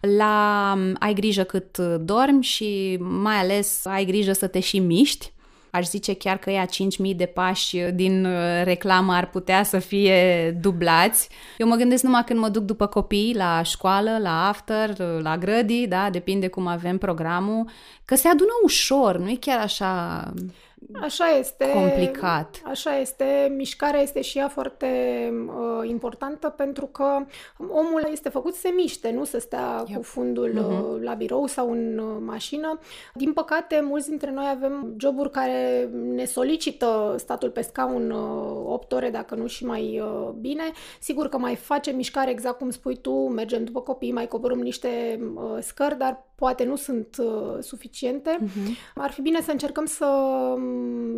la 0.01 0.73
ai 0.99 1.15
grijă 1.15 1.43
cât 1.43 1.79
dormi 1.79 2.43
și 2.43 2.97
mai 3.01 3.37
ales 3.37 3.85
ai 3.85 4.05
grijă 4.05 4.33
să 4.33 4.47
te 4.47 4.61
și 4.61 4.79
miști 4.79 5.33
Aș 5.71 5.87
zice 5.87 6.15
chiar 6.15 6.37
că 6.37 6.51
ea 6.51 6.67
5.000 6.67 7.17
de 7.17 7.27
pași 7.27 7.77
din 7.79 8.25
uh, 8.25 8.63
reclamă 8.65 9.13
ar 9.13 9.31
putea 9.31 9.63
să 9.63 9.79
fie 9.79 10.51
dublați. 10.61 11.29
Eu 11.59 11.67
mă 11.67 11.75
gândesc 11.75 12.03
numai 12.03 12.25
când 12.25 12.39
mă 12.39 12.49
duc 12.49 12.63
după 12.63 12.87
copii 12.87 13.35
la 13.37 13.63
școală, 13.63 14.19
la 14.23 14.49
after, 14.49 14.89
uh, 14.89 15.23
la 15.23 15.39
grădii, 15.39 15.87
da, 15.87 16.11
depinde 16.11 16.49
cum 16.49 16.67
avem 16.67 16.99
programul, 16.99 17.71
că 18.05 18.15
se 18.15 18.29
adună 18.29 18.53
ușor, 18.65 19.19
nu 19.19 19.31
e 19.31 19.37
chiar 19.41 19.59
așa 19.59 20.23
Așa 21.01 21.25
este. 21.39 21.71
complicat. 21.73 22.63
Așa 22.65 22.99
este. 22.99 23.53
Mișcarea 23.57 24.01
este 24.01 24.21
și 24.21 24.39
ea 24.39 24.49
foarte 24.49 24.87
uh, 25.47 25.89
importantă 25.89 26.49
pentru 26.49 26.87
că 26.87 27.05
omul 27.59 28.09
este 28.11 28.29
făcut 28.29 28.55
să 28.55 28.61
se 28.61 28.69
miște, 28.69 29.11
nu 29.11 29.25
să 29.25 29.39
stea 29.39 29.85
yep. 29.87 29.97
cu 29.97 30.03
fundul 30.03 30.51
uh-huh. 30.51 30.95
uh, 30.95 31.03
la 31.03 31.15
birou 31.15 31.47
sau 31.47 31.71
în 31.71 31.99
uh, 31.99 32.17
mașină. 32.21 32.79
Din 33.15 33.33
păcate, 33.33 33.81
mulți 33.81 34.09
dintre 34.09 34.31
noi 34.31 34.47
avem 34.55 34.95
joburi 34.99 35.31
care 35.31 35.91
ne 35.93 36.25
solicită 36.25 37.15
statul 37.19 37.51
pe 37.51 37.61
scaun 37.61 38.11
uh, 38.11 38.73
8 38.73 38.93
ore, 38.93 39.11
dacă 39.11 39.35
nu 39.35 39.47
și 39.47 39.65
mai 39.65 40.01
uh, 40.01 40.29
bine. 40.41 40.71
Sigur 41.01 41.29
că 41.29 41.39
mai 41.39 41.57
facem 41.57 41.97
mișcare 41.97 42.31
exact 42.31 42.59
cum 42.59 42.71
spui 42.71 42.97
tu, 42.97 43.13
mergem 43.13 43.65
după 43.65 43.81
copii, 43.81 44.13
mai 44.13 44.27
coborâm 44.27 44.59
niște 44.59 45.21
uh, 45.35 45.59
scări, 45.61 45.99
dar 45.99 46.25
poate 46.35 46.65
nu 46.65 46.77
sunt 46.77 47.17
uh, 47.19 47.57
suficiente. 47.61 48.39
Uh-huh. 48.43 48.93
Ar 48.95 49.11
fi 49.11 49.23
bine 49.23 49.41
să 49.41 49.51
încercăm 49.51 49.85
să 49.85 50.07
um, 50.07 50.70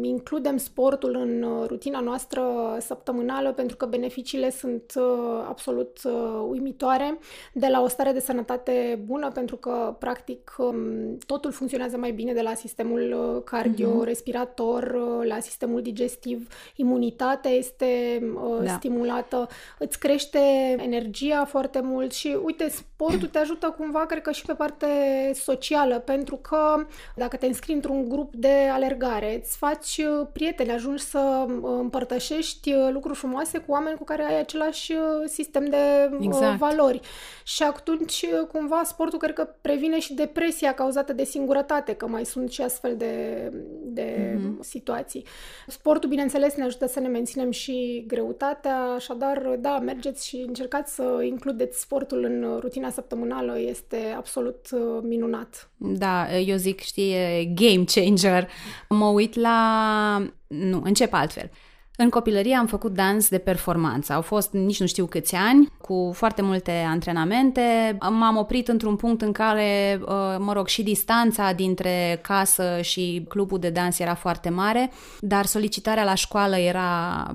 includem 0.02 0.56
sportul 0.56 1.16
în 1.16 1.42
uh, 1.42 1.66
rutina 1.66 2.00
noastră 2.00 2.42
săptămânală 2.80 3.52
pentru 3.52 3.76
că 3.76 3.87
beneficiile 3.87 4.50
sunt 4.50 4.92
uh, 4.97 5.44
absolut 5.49 5.99
uh, 6.04 6.47
uimitoare 6.49 7.18
de 7.52 7.66
la 7.66 7.82
o 7.82 7.88
stare 7.88 8.12
de 8.12 8.21
sănătate 8.21 9.02
bună 9.06 9.30
pentru 9.30 9.56
că 9.56 9.97
practic 9.99 10.54
um, 10.59 11.18
totul 11.26 11.52
funcționează 11.52 11.97
mai 11.97 12.11
bine 12.11 12.32
de 12.32 12.40
la 12.40 12.54
sistemul 12.54 13.35
uh, 13.35 13.42
cardiorespirator, 13.44 14.85
uh-huh. 14.85 15.26
la 15.26 15.40
sistemul 15.40 15.82
digestiv, 15.82 16.49
imunitatea 16.76 17.50
este 17.50 18.21
uh, 18.35 18.64
da. 18.64 18.73
stimulată, 18.73 19.49
îți 19.78 19.99
crește 19.99 20.38
energia 20.78 21.44
foarte 21.44 21.80
mult 21.80 22.12
și 22.12 22.37
uite, 22.44 22.68
sportul 22.68 23.28
te 23.28 23.38
ajută 23.38 23.75
cumva, 23.78 24.06
cred 24.06 24.23
că 24.23 24.30
și 24.32 24.44
pe 24.44 24.52
parte 24.52 24.87
socială, 25.35 25.99
pentru 25.99 26.37
că 26.37 26.87
dacă 27.16 27.37
te 27.37 27.47
înscrii 27.47 27.75
într-un 27.75 28.09
grup 28.09 28.35
de 28.35 28.68
alergare, 28.73 29.40
îți 29.42 29.56
faci 29.56 29.96
uh, 29.96 30.26
prieteni, 30.32 30.70
ajungi 30.70 31.02
să 31.02 31.46
uh, 31.49 31.61
împărtășești 31.80 32.72
uh, 32.72 32.88
lucruri 32.92 33.18
frumoase 33.18 33.58
cu 33.58 33.72
oameni 33.72 33.96
cu 33.96 34.04
care 34.04 34.22
ai 34.22 34.38
același 34.38 34.92
sistem 35.26 35.64
de 35.64 36.11
exact. 36.20 36.58
valori. 36.58 37.00
Și 37.44 37.62
atunci, 37.62 38.25
cumva, 38.52 38.82
sportul 38.84 39.18
cred 39.18 39.34
că 39.34 39.49
previne 39.61 40.00
și 40.00 40.14
depresia 40.14 40.72
cauzată 40.75 41.12
de 41.12 41.25
singurătate, 41.25 41.92
că 41.92 42.06
mai 42.06 42.25
sunt 42.25 42.50
și 42.50 42.62
astfel 42.62 42.96
de, 42.96 43.49
de 43.82 44.37
mm-hmm. 44.37 44.61
situații. 44.61 45.25
Sportul, 45.66 46.08
bineînțeles, 46.08 46.54
ne 46.54 46.64
ajută 46.64 46.87
să 46.87 47.00
ne 47.00 47.08
menținem 47.08 47.50
și 47.50 48.04
greutatea, 48.06 48.76
așadar, 48.76 49.56
da, 49.58 49.78
mergeți 49.78 50.26
și 50.26 50.44
încercați 50.46 50.94
să 50.94 51.20
includeți 51.22 51.80
sportul 51.80 52.25
în 52.25 52.58
rutina 52.61 52.90
săptămânală, 52.90 53.61
este 53.61 54.14
absolut 54.16 54.66
minunat. 55.02 55.70
Da, 55.76 56.38
eu 56.38 56.56
zic, 56.56 56.80
știi, 56.80 57.14
game 57.54 57.84
changer. 57.94 58.49
Mă 58.88 59.06
uit 59.06 59.31
la... 59.34 60.26
Nu, 60.46 60.80
încep 60.84 61.12
altfel. 61.12 61.50
În 61.96 62.08
copilărie 62.08 62.54
am 62.54 62.66
făcut 62.66 62.92
dans 62.92 63.28
de 63.28 63.38
performanță. 63.38 64.12
Au 64.12 64.20
fost 64.20 64.52
nici 64.52 64.80
nu 64.80 64.87
știu 64.87 65.06
câți 65.06 65.34
ani, 65.34 65.72
cu 65.80 66.11
foarte 66.14 66.42
multe 66.42 66.70
antrenamente. 66.88 67.96
M-am 68.11 68.37
oprit 68.37 68.68
într-un 68.68 68.96
punct 68.96 69.22
în 69.22 69.32
care, 69.32 70.00
uh, 70.00 70.37
mă 70.38 70.52
rog, 70.52 70.66
și 70.66 70.82
distanța 70.82 71.52
dintre 71.52 72.18
casă 72.22 72.78
și 72.80 73.25
clubul 73.28 73.58
de 73.58 73.70
dans 73.70 73.99
era 73.99 74.14
foarte 74.14 74.49
mare, 74.49 74.90
dar 75.20 75.44
solicitarea 75.44 76.04
la 76.04 76.14
școală 76.14 76.56
era 76.56 76.90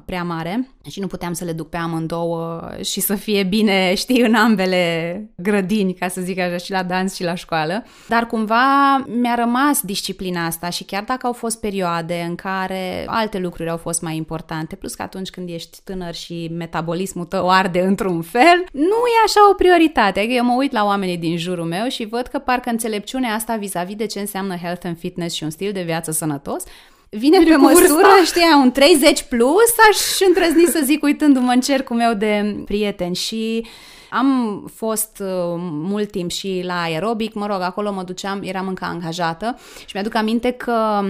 prea 0.05 0.23
mare 0.23 0.69
și 0.89 0.99
nu 0.99 1.07
puteam 1.07 1.33
să 1.33 1.43
le 1.43 1.51
duc 1.51 1.69
pe 1.69 1.77
amândouă 1.77 2.69
și 2.83 2.99
să 2.99 3.15
fie 3.15 3.43
bine, 3.43 3.93
știi, 3.95 4.21
în 4.21 4.35
ambele 4.35 5.29
grădini, 5.35 5.93
ca 5.93 6.07
să 6.07 6.21
zic 6.21 6.39
așa, 6.39 6.57
și 6.57 6.71
la 6.71 6.83
dans 6.83 7.15
și 7.15 7.23
la 7.23 7.35
școală. 7.35 7.83
Dar 8.07 8.25
cumva 8.25 8.97
mi-a 9.07 9.35
rămas 9.35 9.81
disciplina 9.81 10.45
asta 10.45 10.69
și 10.69 10.83
chiar 10.83 11.03
dacă 11.03 11.27
au 11.27 11.33
fost 11.33 11.59
perioade 11.59 12.25
în 12.27 12.35
care 12.35 13.03
alte 13.05 13.39
lucruri 13.39 13.69
au 13.69 13.77
fost 13.77 14.01
mai 14.01 14.15
importante, 14.15 14.45
plus 14.79 14.95
că 14.95 15.01
atunci 15.01 15.29
când 15.29 15.49
ești 15.49 15.77
tânăr 15.83 16.13
și 16.13 16.49
metabolismul 16.57 17.25
tău 17.25 17.49
arde 17.49 17.79
într-un 17.79 18.21
fel, 18.21 18.65
nu 18.71 18.81
e 18.81 19.23
așa 19.25 19.49
o 19.49 19.53
prioritate. 19.53 20.19
Adică 20.19 20.33
eu 20.33 20.43
mă 20.43 20.53
uit 20.57 20.71
la 20.71 20.85
oamenii 20.85 21.17
din 21.17 21.37
jurul 21.37 21.65
meu 21.65 21.87
și 21.87 22.05
văd 22.05 22.27
că 22.27 22.39
parcă 22.39 22.69
înțelepciunea 22.69 23.33
asta 23.33 23.55
vis-a-vis 23.55 23.95
de 23.95 24.05
ce 24.05 24.19
înseamnă 24.19 24.55
health 24.55 24.85
and 24.85 24.97
fitness 24.97 25.35
și 25.35 25.43
un 25.43 25.49
stil 25.49 25.71
de 25.71 25.81
viață 25.81 26.11
sănătos 26.11 26.63
vine 27.09 27.43
pe 27.43 27.55
măsură, 27.55 28.07
știi, 28.25 28.41
un 28.61 28.71
30 28.71 29.23
plus, 29.23 29.77
aș 29.89 30.27
îndrăzni 30.27 30.65
să 30.65 30.81
zic 30.83 31.03
uitându-mă 31.03 31.51
în 31.51 31.61
cercul 31.61 31.95
meu 31.95 32.13
de 32.13 32.61
prieteni. 32.65 33.15
Și 33.15 33.65
am 34.09 34.63
fost 34.75 35.17
uh, 35.21 35.27
mult 35.59 36.11
timp 36.11 36.31
și 36.31 36.61
la 36.65 36.81
aerobic, 36.81 37.33
mă 37.33 37.45
rog, 37.45 37.61
acolo 37.61 37.91
mă 37.91 38.03
duceam, 38.03 38.41
eram 38.43 38.67
încă 38.67 38.85
angajată 38.85 39.57
și 39.79 39.91
mi-aduc 39.93 40.15
aminte 40.15 40.51
că 40.51 41.01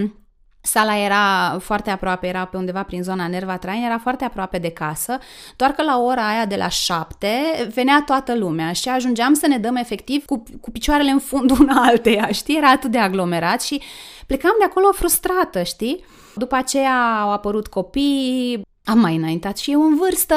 Sala 0.67 0.97
era 0.97 1.57
foarte 1.59 1.89
aproape, 1.89 2.27
era 2.27 2.45
pe 2.45 2.57
undeva 2.57 2.83
prin 2.83 3.03
zona 3.03 3.27
Nerva 3.27 3.57
Train, 3.57 3.83
era 3.83 3.97
foarte 3.97 4.23
aproape 4.23 4.57
de 4.57 4.69
casă, 4.69 5.17
doar 5.55 5.71
că 5.71 5.83
la 5.83 5.99
ora 5.99 6.27
aia 6.27 6.45
de 6.45 6.55
la 6.55 6.67
șapte 6.67 7.29
venea 7.73 8.03
toată 8.05 8.35
lumea 8.35 8.71
și 8.71 8.89
ajungeam 8.89 9.33
să 9.33 9.47
ne 9.47 9.57
dăm 9.57 9.75
efectiv 9.75 10.25
cu, 10.25 10.43
cu 10.61 10.71
picioarele 10.71 11.09
în 11.09 11.19
fundul 11.19 11.57
una 11.59 11.81
alteia, 11.89 12.27
știi? 12.27 12.57
Era 12.57 12.69
atât 12.69 12.91
de 12.91 12.97
aglomerat 12.97 13.61
și 13.61 13.81
plecam 14.25 14.55
de 14.59 14.65
acolo 14.65 14.91
frustrată, 14.91 15.63
știi? 15.63 16.03
După 16.35 16.55
aceea 16.55 17.19
au 17.21 17.31
apărut 17.31 17.67
copii, 17.67 18.66
am 18.87 18.99
mai 18.99 19.15
înaintat 19.15 19.57
și 19.57 19.71
eu 19.71 19.81
în 19.81 19.95
vârstă 19.95 20.35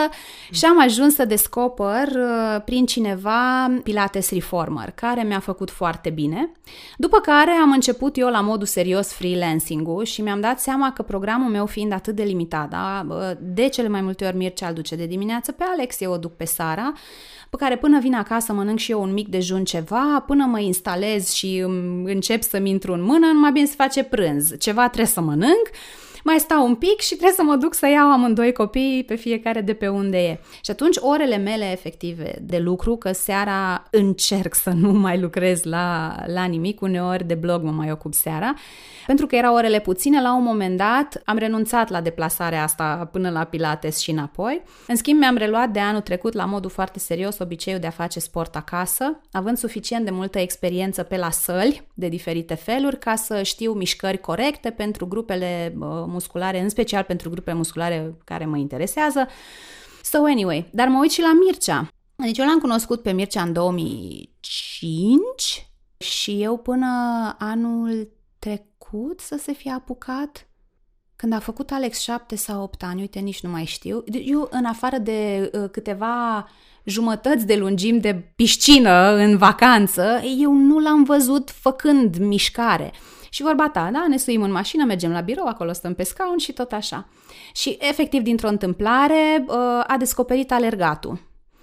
și 0.51 0.65
am 0.65 0.81
ajuns 0.81 1.15
să 1.15 1.25
descoper 1.25 2.09
uh, 2.09 2.63
prin 2.65 2.87
cineva 2.87 3.71
Pilates 3.83 4.31
Reformer, 4.31 4.91
care 4.91 5.23
mi-a 5.23 5.39
făcut 5.39 5.71
foarte 5.71 6.11
bine. 6.11 6.53
După 6.97 7.19
care 7.19 7.51
am 7.51 7.71
început 7.71 8.17
eu 8.17 8.29
la 8.29 8.41
modul 8.41 8.67
serios 8.67 9.13
freelancing-ul 9.13 10.05
și 10.05 10.23
mi-am 10.23 10.41
dat 10.41 10.61
seama 10.61 10.93
că 10.93 11.03
programul 11.03 11.51
meu 11.51 11.67
fiind 11.67 11.93
atât 11.93 12.15
de 12.15 12.23
limitat, 12.23 12.69
da? 12.69 13.07
de 13.41 13.69
cele 13.69 13.89
mai 13.89 14.01
multe 14.01 14.25
ori 14.25 14.37
Mircea 14.37 14.69
îl 14.69 14.75
duce 14.75 14.97
de 14.97 15.07
dimineață 15.07 15.53
pe 15.53 15.65
Alex, 15.73 16.01
eu 16.01 16.13
o 16.13 16.17
duc 16.17 16.37
pe 16.37 16.45
Sara, 16.45 16.93
pe 17.51 17.57
care 17.57 17.77
până 17.77 17.99
vin 18.01 18.15
acasă 18.15 18.53
mănânc 18.53 18.79
și 18.79 18.91
eu 18.91 19.03
un 19.03 19.13
mic 19.13 19.29
dejun 19.29 19.65
ceva, 19.65 20.25
până 20.27 20.45
mă 20.45 20.61
instalez 20.61 21.31
și 21.31 21.65
încep 22.05 22.43
să-mi 22.43 22.71
intru 22.71 22.93
în 22.93 23.03
mână, 23.03 23.27
numai 23.27 23.53
bine 23.53 23.67
să 23.67 23.75
face 23.77 24.03
prânz. 24.05 24.59
Ceva 24.59 24.87
trebuie 24.87 25.07
să 25.07 25.21
mănânc, 25.21 25.71
mai 26.25 26.39
stau 26.39 26.67
un 26.67 26.75
pic 26.75 27.01
și 27.01 27.15
trebuie 27.15 27.33
să 27.37 27.43
mă 27.43 27.57
duc 27.57 27.75
să 27.75 27.89
iau 27.89 28.13
amândoi 28.13 28.53
copiii 28.53 29.05
pe 29.05 29.15
fiecare 29.15 29.61
de 29.61 29.73
pe 29.73 29.89
unde 29.89 30.19
e. 30.19 30.39
Și 30.61 30.71
atunci 30.71 30.97
orele 31.01 31.37
mele 31.37 31.71
efective 31.73 32.39
de 32.43 32.59
lucru, 32.59 32.97
că 32.97 33.13
seara 33.13 33.87
încerc 33.91 34.55
să 34.55 34.71
nu 34.71 34.93
mai 34.93 35.21
lucrez 35.21 35.63
la, 35.63 36.15
la 36.27 36.45
nimic, 36.45 36.81
uneori 36.81 37.25
de 37.25 37.35
blog 37.35 37.63
mă 37.63 37.71
mai 37.71 37.91
ocup 37.91 38.15
seara, 38.15 38.55
pentru 39.07 39.27
că 39.27 39.37
erau 39.37 39.55
orele 39.55 39.81
puține, 39.81 40.21
la 40.21 40.37
un 40.37 40.43
moment 40.43 40.77
dat 40.77 41.23
am 41.25 41.37
renunțat 41.37 41.89
la 41.89 42.01
deplasarea 42.01 42.63
asta 42.63 43.09
până 43.13 43.31
la 43.31 43.45
Pilates 43.45 43.99
și 43.99 44.11
înapoi. 44.11 44.63
În 44.87 44.97
schimb, 44.97 45.19
mi-am 45.19 45.37
reluat 45.37 45.71
de 45.71 45.79
anul 45.79 46.01
trecut 46.01 46.33
la 46.33 46.45
modul 46.45 46.71
foarte 46.71 46.99
serios 46.99 47.39
obiceiul 47.39 47.81
de 47.81 47.87
a 47.87 47.91
face 47.91 48.21
sport 48.21 48.57
acasă, 48.57 49.21
având 49.33 49.57
suficient 49.57 50.05
de 50.05 50.11
multă 50.11 50.39
experiență 50.39 51.03
pe 51.03 51.17
la 51.17 51.31
săli 51.31 51.83
de 51.95 52.09
diferite 52.09 52.55
feluri 52.55 52.99
ca 52.99 53.15
să 53.15 53.43
știu 53.43 53.73
mișcări 53.73 54.19
corecte 54.19 54.71
pentru 54.71 55.07
grupele 55.07 55.75
musculare, 56.11 56.61
în 56.61 56.69
special 56.69 57.03
pentru 57.03 57.31
grupele 57.31 57.57
musculare 57.57 58.15
care 58.25 58.47
mă 58.47 58.57
interesează. 58.57 59.29
So 60.03 60.25
anyway, 60.25 60.69
dar 60.73 60.89
mă 60.89 60.99
uit 61.01 61.11
și 61.11 61.21
la 61.21 61.33
Mircea. 61.45 61.89
Deci 62.17 62.39
eu 62.39 62.47
l-am 62.47 62.59
cunoscut 62.59 63.03
pe 63.03 63.13
Mircea 63.13 63.43
în 63.43 63.53
2005 63.53 65.69
și 65.97 66.43
eu 66.43 66.57
până 66.57 66.87
anul 67.39 68.13
trecut 68.39 69.21
să 69.21 69.39
se 69.43 69.53
fie 69.53 69.71
apucat 69.71 70.51
când 71.21 71.33
a 71.33 71.39
făcut 71.39 71.71
Alex 71.71 71.99
7 71.99 72.37
sau 72.37 72.63
8 72.63 72.83
ani, 72.83 73.01
uite, 73.01 73.19
nici 73.19 73.41
nu 73.41 73.51
mai 73.51 73.65
știu. 73.65 74.05
Eu, 74.25 74.49
în 74.51 74.65
afară 74.65 74.99
de 74.99 75.51
uh, 75.53 75.71
câteva 75.71 76.49
jumătăți 76.85 77.47
de 77.47 77.57
lungim 77.57 77.99
de 77.99 78.33
piscină 78.37 79.15
în 79.15 79.37
vacanță, 79.37 80.21
eu 80.39 80.53
nu 80.53 80.79
l-am 80.79 81.03
văzut 81.03 81.51
făcând 81.51 82.17
mișcare. 82.17 82.93
Și 83.31 83.43
vorba 83.43 83.69
ta, 83.69 83.91
da, 83.93 84.05
ne 84.09 84.17
suim 84.17 84.43
în 84.43 84.53
mașină, 84.53 84.85
mergem 84.85 85.13
la 85.13 85.21
birou, 85.21 85.47
acolo 85.47 85.73
stăm 85.73 85.95
pe 85.95 86.03
scaun 86.03 86.39
și 86.39 86.53
tot 86.53 86.73
așa. 86.73 87.09
Și 87.55 87.79
efectiv, 87.81 88.23
dintr-o 88.23 88.49
întâmplare, 88.49 89.45
uh, 89.49 89.55
a 89.87 89.95
descoperit 89.99 90.53
alergatul. 90.53 91.21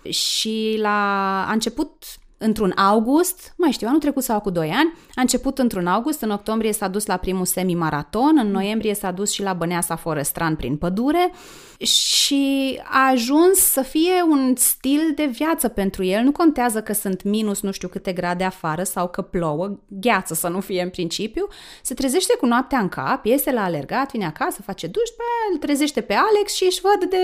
Și 0.10 0.78
la, 0.82 1.46
a 1.48 1.52
început 1.52 2.04
într-un 2.38 2.72
august, 2.72 3.54
mai 3.58 3.72
știu, 3.72 3.88
anul 3.88 4.00
trecut 4.00 4.24
sau 4.24 4.40
cu 4.40 4.50
2 4.50 4.70
ani, 4.70 4.94
a 5.16 5.22
început 5.22 5.58
într-un 5.58 5.88
august, 5.88 6.22
în 6.22 6.30
octombrie 6.30 6.72
s-a 6.72 6.88
dus 6.88 7.06
la 7.06 7.18
primul 7.18 7.46
semi-maraton, 7.46 8.38
în 8.38 8.52
noiembrie 8.52 8.94
s-a 8.94 9.12
dus 9.12 9.32
și 9.32 9.42
la 9.42 9.54
Băneasa 9.54 9.96
Forestran 9.96 10.56
prin 10.56 10.78
pădure 10.78 11.32
și 11.78 12.80
a 12.84 13.10
ajuns 13.12 13.58
să 13.58 13.82
fie 13.82 14.22
un 14.30 14.56
stil 14.56 15.12
de 15.16 15.26
viață 15.26 15.68
pentru 15.68 16.04
el. 16.04 16.24
Nu 16.24 16.32
contează 16.32 16.82
că 16.82 16.94
sunt 16.94 17.24
minus 17.24 17.62
nu 17.62 17.72
știu 17.72 17.88
câte 17.88 18.14
grade 18.14 18.44
afară 18.44 18.84
sau 18.84 19.08
că 19.10 19.22
plouă, 19.22 19.80
gheață 19.88 20.34
să 20.34 20.48
nu 20.48 20.60
fie 20.60 20.82
în 20.82 20.90
principiu, 20.90 21.48
se 21.82 21.94
trezește 21.94 22.36
cu 22.36 22.46
noaptea 22.46 22.80
în 22.80 22.90
cap, 22.90 23.26
iese 23.26 23.52
la 23.52 23.64
alergat, 23.64 24.12
vine 24.12 24.26
acasă, 24.26 24.62
face 24.62 24.88
duș, 24.88 25.10
pe 25.10 25.24
îl 25.52 25.58
trezește 25.58 26.02
pe 26.02 26.14
Alex 26.14 26.54
și 26.54 26.64
își 26.64 26.82
văd 26.82 27.10
de 27.10 27.18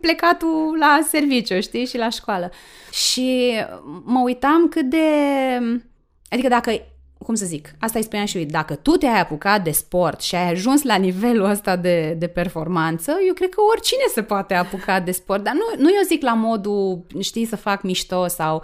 plecatul 0.00 0.76
la 0.78 1.00
serviciu, 1.08 1.60
știi, 1.60 1.86
și 1.86 1.96
la 1.96 2.08
școală. 2.08 2.50
Și 2.92 3.52
mă 4.04 4.20
uitam 4.24 4.68
cât 4.68 4.84
de... 4.84 5.06
Adică 6.30 6.48
dacă 6.48 6.70
cum 7.24 7.34
să 7.34 7.44
zic, 7.44 7.74
asta 7.78 7.98
îi 7.98 8.04
spuneam 8.04 8.26
și 8.26 8.38
eu, 8.38 8.44
dacă 8.44 8.74
tu 8.74 8.90
te-ai 8.90 9.20
apucat 9.20 9.64
de 9.64 9.70
sport 9.70 10.20
și 10.20 10.34
ai 10.34 10.50
ajuns 10.50 10.82
la 10.82 10.96
nivelul 10.96 11.50
ăsta 11.50 11.76
de, 11.76 12.16
de 12.18 12.26
performanță, 12.26 13.16
eu 13.26 13.34
cred 13.34 13.48
că 13.48 13.60
oricine 13.70 14.02
se 14.14 14.22
poate 14.22 14.54
apuca 14.54 15.00
de 15.00 15.10
sport, 15.10 15.44
dar 15.44 15.54
nu, 15.54 15.82
nu 15.82 15.88
eu 15.88 16.02
zic 16.06 16.22
la 16.22 16.34
modul, 16.34 17.06
știi, 17.18 17.46
să 17.46 17.56
fac 17.56 17.82
mișto 17.82 18.26
sau... 18.26 18.62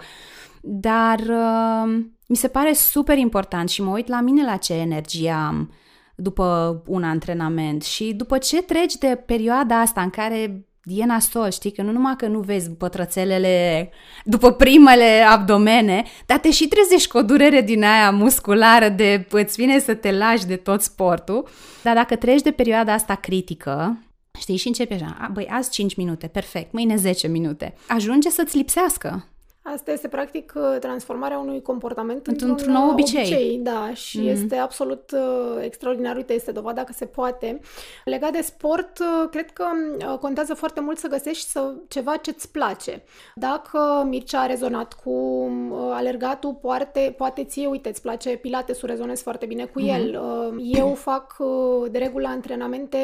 Dar 0.61 1.19
uh, 1.19 2.03
mi 2.27 2.35
se 2.35 2.47
pare 2.47 2.73
super 2.73 3.17
important 3.17 3.69
și 3.69 3.81
mă 3.81 3.91
uit 3.91 4.07
la 4.07 4.21
mine 4.21 4.43
la 4.43 4.57
ce 4.57 4.73
energie 4.73 5.31
am 5.31 5.71
după 6.15 6.81
un 6.87 7.03
antrenament 7.03 7.83
și 7.83 8.13
după 8.13 8.37
ce 8.37 8.61
treci 8.61 8.95
de 8.95 9.23
perioada 9.25 9.79
asta 9.79 10.01
în 10.01 10.09
care 10.09 10.66
e 10.87 11.05
nasol, 11.05 11.51
știi, 11.51 11.71
că 11.71 11.81
nu 11.81 11.91
numai 11.91 12.15
că 12.17 12.27
nu 12.27 12.39
vezi 12.39 12.69
pătrățelele 12.69 13.89
după 14.23 14.51
primele 14.51 15.25
abdomene, 15.29 16.03
dar 16.25 16.37
te 16.37 16.51
și 16.51 16.67
trezești 16.67 17.09
cu 17.09 17.17
o 17.17 17.21
durere 17.21 17.61
din 17.61 17.83
aia 17.83 18.11
musculară 18.11 18.89
de 18.89 19.27
îți 19.29 19.55
vine 19.55 19.79
să 19.79 19.93
te 19.93 20.11
lași 20.11 20.45
de 20.45 20.55
tot 20.55 20.81
sportul. 20.81 21.47
Dar 21.83 21.95
dacă 21.95 22.15
treci 22.15 22.41
de 22.41 22.51
perioada 22.51 22.93
asta 22.93 23.15
critică, 23.15 23.97
știi, 24.39 24.57
și 24.57 24.67
începi 24.67 24.93
așa, 24.93 25.29
băi, 25.33 25.47
azi 25.49 25.69
5 25.69 25.95
minute, 25.95 26.27
perfect, 26.27 26.71
mâine 26.71 26.95
10 26.95 27.27
minute, 27.27 27.73
ajunge 27.87 28.29
să-ți 28.29 28.57
lipsească. 28.57 29.27
Asta 29.73 29.91
este 29.91 30.07
practic 30.07 30.53
uh, 30.55 30.79
transformarea 30.79 31.37
unui 31.37 31.61
comportament 31.61 32.27
într-un, 32.27 32.49
într-un 32.49 32.71
nou 32.71 32.89
obicei. 32.89 33.21
obicei. 33.21 33.59
Da, 33.63 33.93
și 33.93 34.19
mm-hmm. 34.19 34.31
este 34.31 34.55
absolut 34.55 35.11
uh, 35.11 35.63
extraordinar. 35.63 36.15
Uite, 36.15 36.33
este 36.33 36.51
dovada 36.51 36.83
că 36.83 36.93
se 36.93 37.05
poate. 37.05 37.59
Legat 38.05 38.31
de 38.31 38.41
sport, 38.41 38.99
uh, 38.99 39.29
cred 39.29 39.51
că 39.51 39.65
uh, 40.11 40.17
contează 40.17 40.53
foarte 40.53 40.79
mult 40.79 40.97
să 40.97 41.07
găsești 41.07 41.49
să, 41.49 41.73
ceva 41.87 42.15
ce-ți 42.15 42.51
place. 42.51 43.03
Dacă 43.35 44.05
Mircea 44.09 44.41
a 44.41 44.45
rezonat 44.45 44.93
cu 44.93 45.09
uh, 45.09 45.77
alergatul, 45.91 46.53
poate, 46.61 47.13
poate 47.17 47.43
ție, 47.43 47.67
uite, 47.67 47.89
îți 47.89 48.01
place 48.01 48.29
pilatesul, 48.29 48.87
rezonezi 48.87 49.23
foarte 49.23 49.45
bine 49.45 49.65
cu 49.65 49.81
mm-hmm. 49.81 49.95
el. 49.95 50.21
Uh, 50.21 50.77
eu 50.77 50.93
fac 50.93 51.35
uh, 51.39 51.91
de 51.91 51.97
regulă 51.97 52.27
antrenamente 52.27 52.97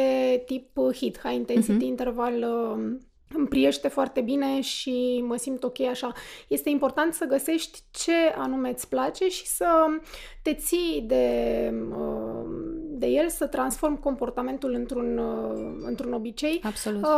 tip 0.45 0.79
HIT, 0.93 1.19
High 1.23 1.35
Intensity 1.35 1.77
mm-hmm. 1.77 1.87
Interval 1.87 2.33
uh, 2.33 3.11
îmi 3.33 3.47
priește 3.47 3.87
foarte 3.87 4.21
bine 4.21 4.61
și 4.61 5.23
mă 5.27 5.35
simt 5.35 5.63
ok 5.63 5.81
așa. 5.81 6.11
Este 6.47 6.69
important 6.69 7.13
să 7.13 7.25
găsești 7.25 7.79
ce 7.91 8.15
anume 8.37 8.69
îți 8.69 8.89
place 8.89 9.29
și 9.29 9.47
să 9.47 9.67
te 10.41 10.53
ții 10.53 11.03
de, 11.07 11.73
uh, 11.97 12.45
de 12.89 13.07
el, 13.07 13.29
să 13.29 13.47
transform 13.47 13.99
comportamentul 13.99 14.73
într-un, 14.73 15.17
uh, 15.17 15.85
într-un 15.85 16.13
obicei. 16.13 16.61
Absolut. 16.63 17.03
Uh, 17.03 17.09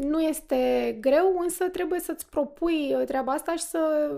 nu 0.00 0.20
este 0.20 0.96
greu, 1.00 1.38
însă 1.42 1.64
trebuie 1.64 2.00
să-ți 2.00 2.28
propui 2.28 2.96
treaba 3.06 3.32
asta 3.32 3.52
și 3.52 3.62
să 3.62 4.10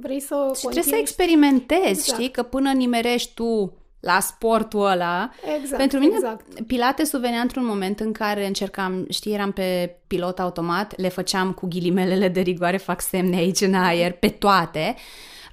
vrei 0.00 0.20
să 0.20 0.34
și 0.34 0.62
continui. 0.62 0.70
trebuie 0.70 0.94
să 0.94 0.96
experimentezi, 0.96 1.88
exact. 1.88 2.18
știi? 2.18 2.30
Că 2.30 2.42
până 2.42 2.72
nimerești 2.72 3.34
tu 3.34 3.72
la 4.00 4.20
sportul 4.20 4.86
ăla. 4.86 5.30
Exact, 5.56 5.76
Pentru 5.76 5.98
mine, 5.98 6.14
exact. 6.14 6.66
pilatesul 6.66 7.20
venea 7.20 7.40
într-un 7.40 7.64
moment 7.64 8.00
în 8.00 8.12
care 8.12 8.46
încercam, 8.46 9.06
știi, 9.10 9.32
eram 9.32 9.52
pe 9.52 9.96
pilot 10.06 10.38
automat, 10.38 10.96
le 10.96 11.08
făceam 11.08 11.52
cu 11.52 11.66
ghilimelele 11.66 12.28
de 12.28 12.40
rigoare, 12.40 12.76
fac 12.76 13.00
semne 13.00 13.36
aici 13.36 13.60
în 13.60 13.74
aer, 13.74 14.12
pe 14.12 14.28
toate. 14.28 14.96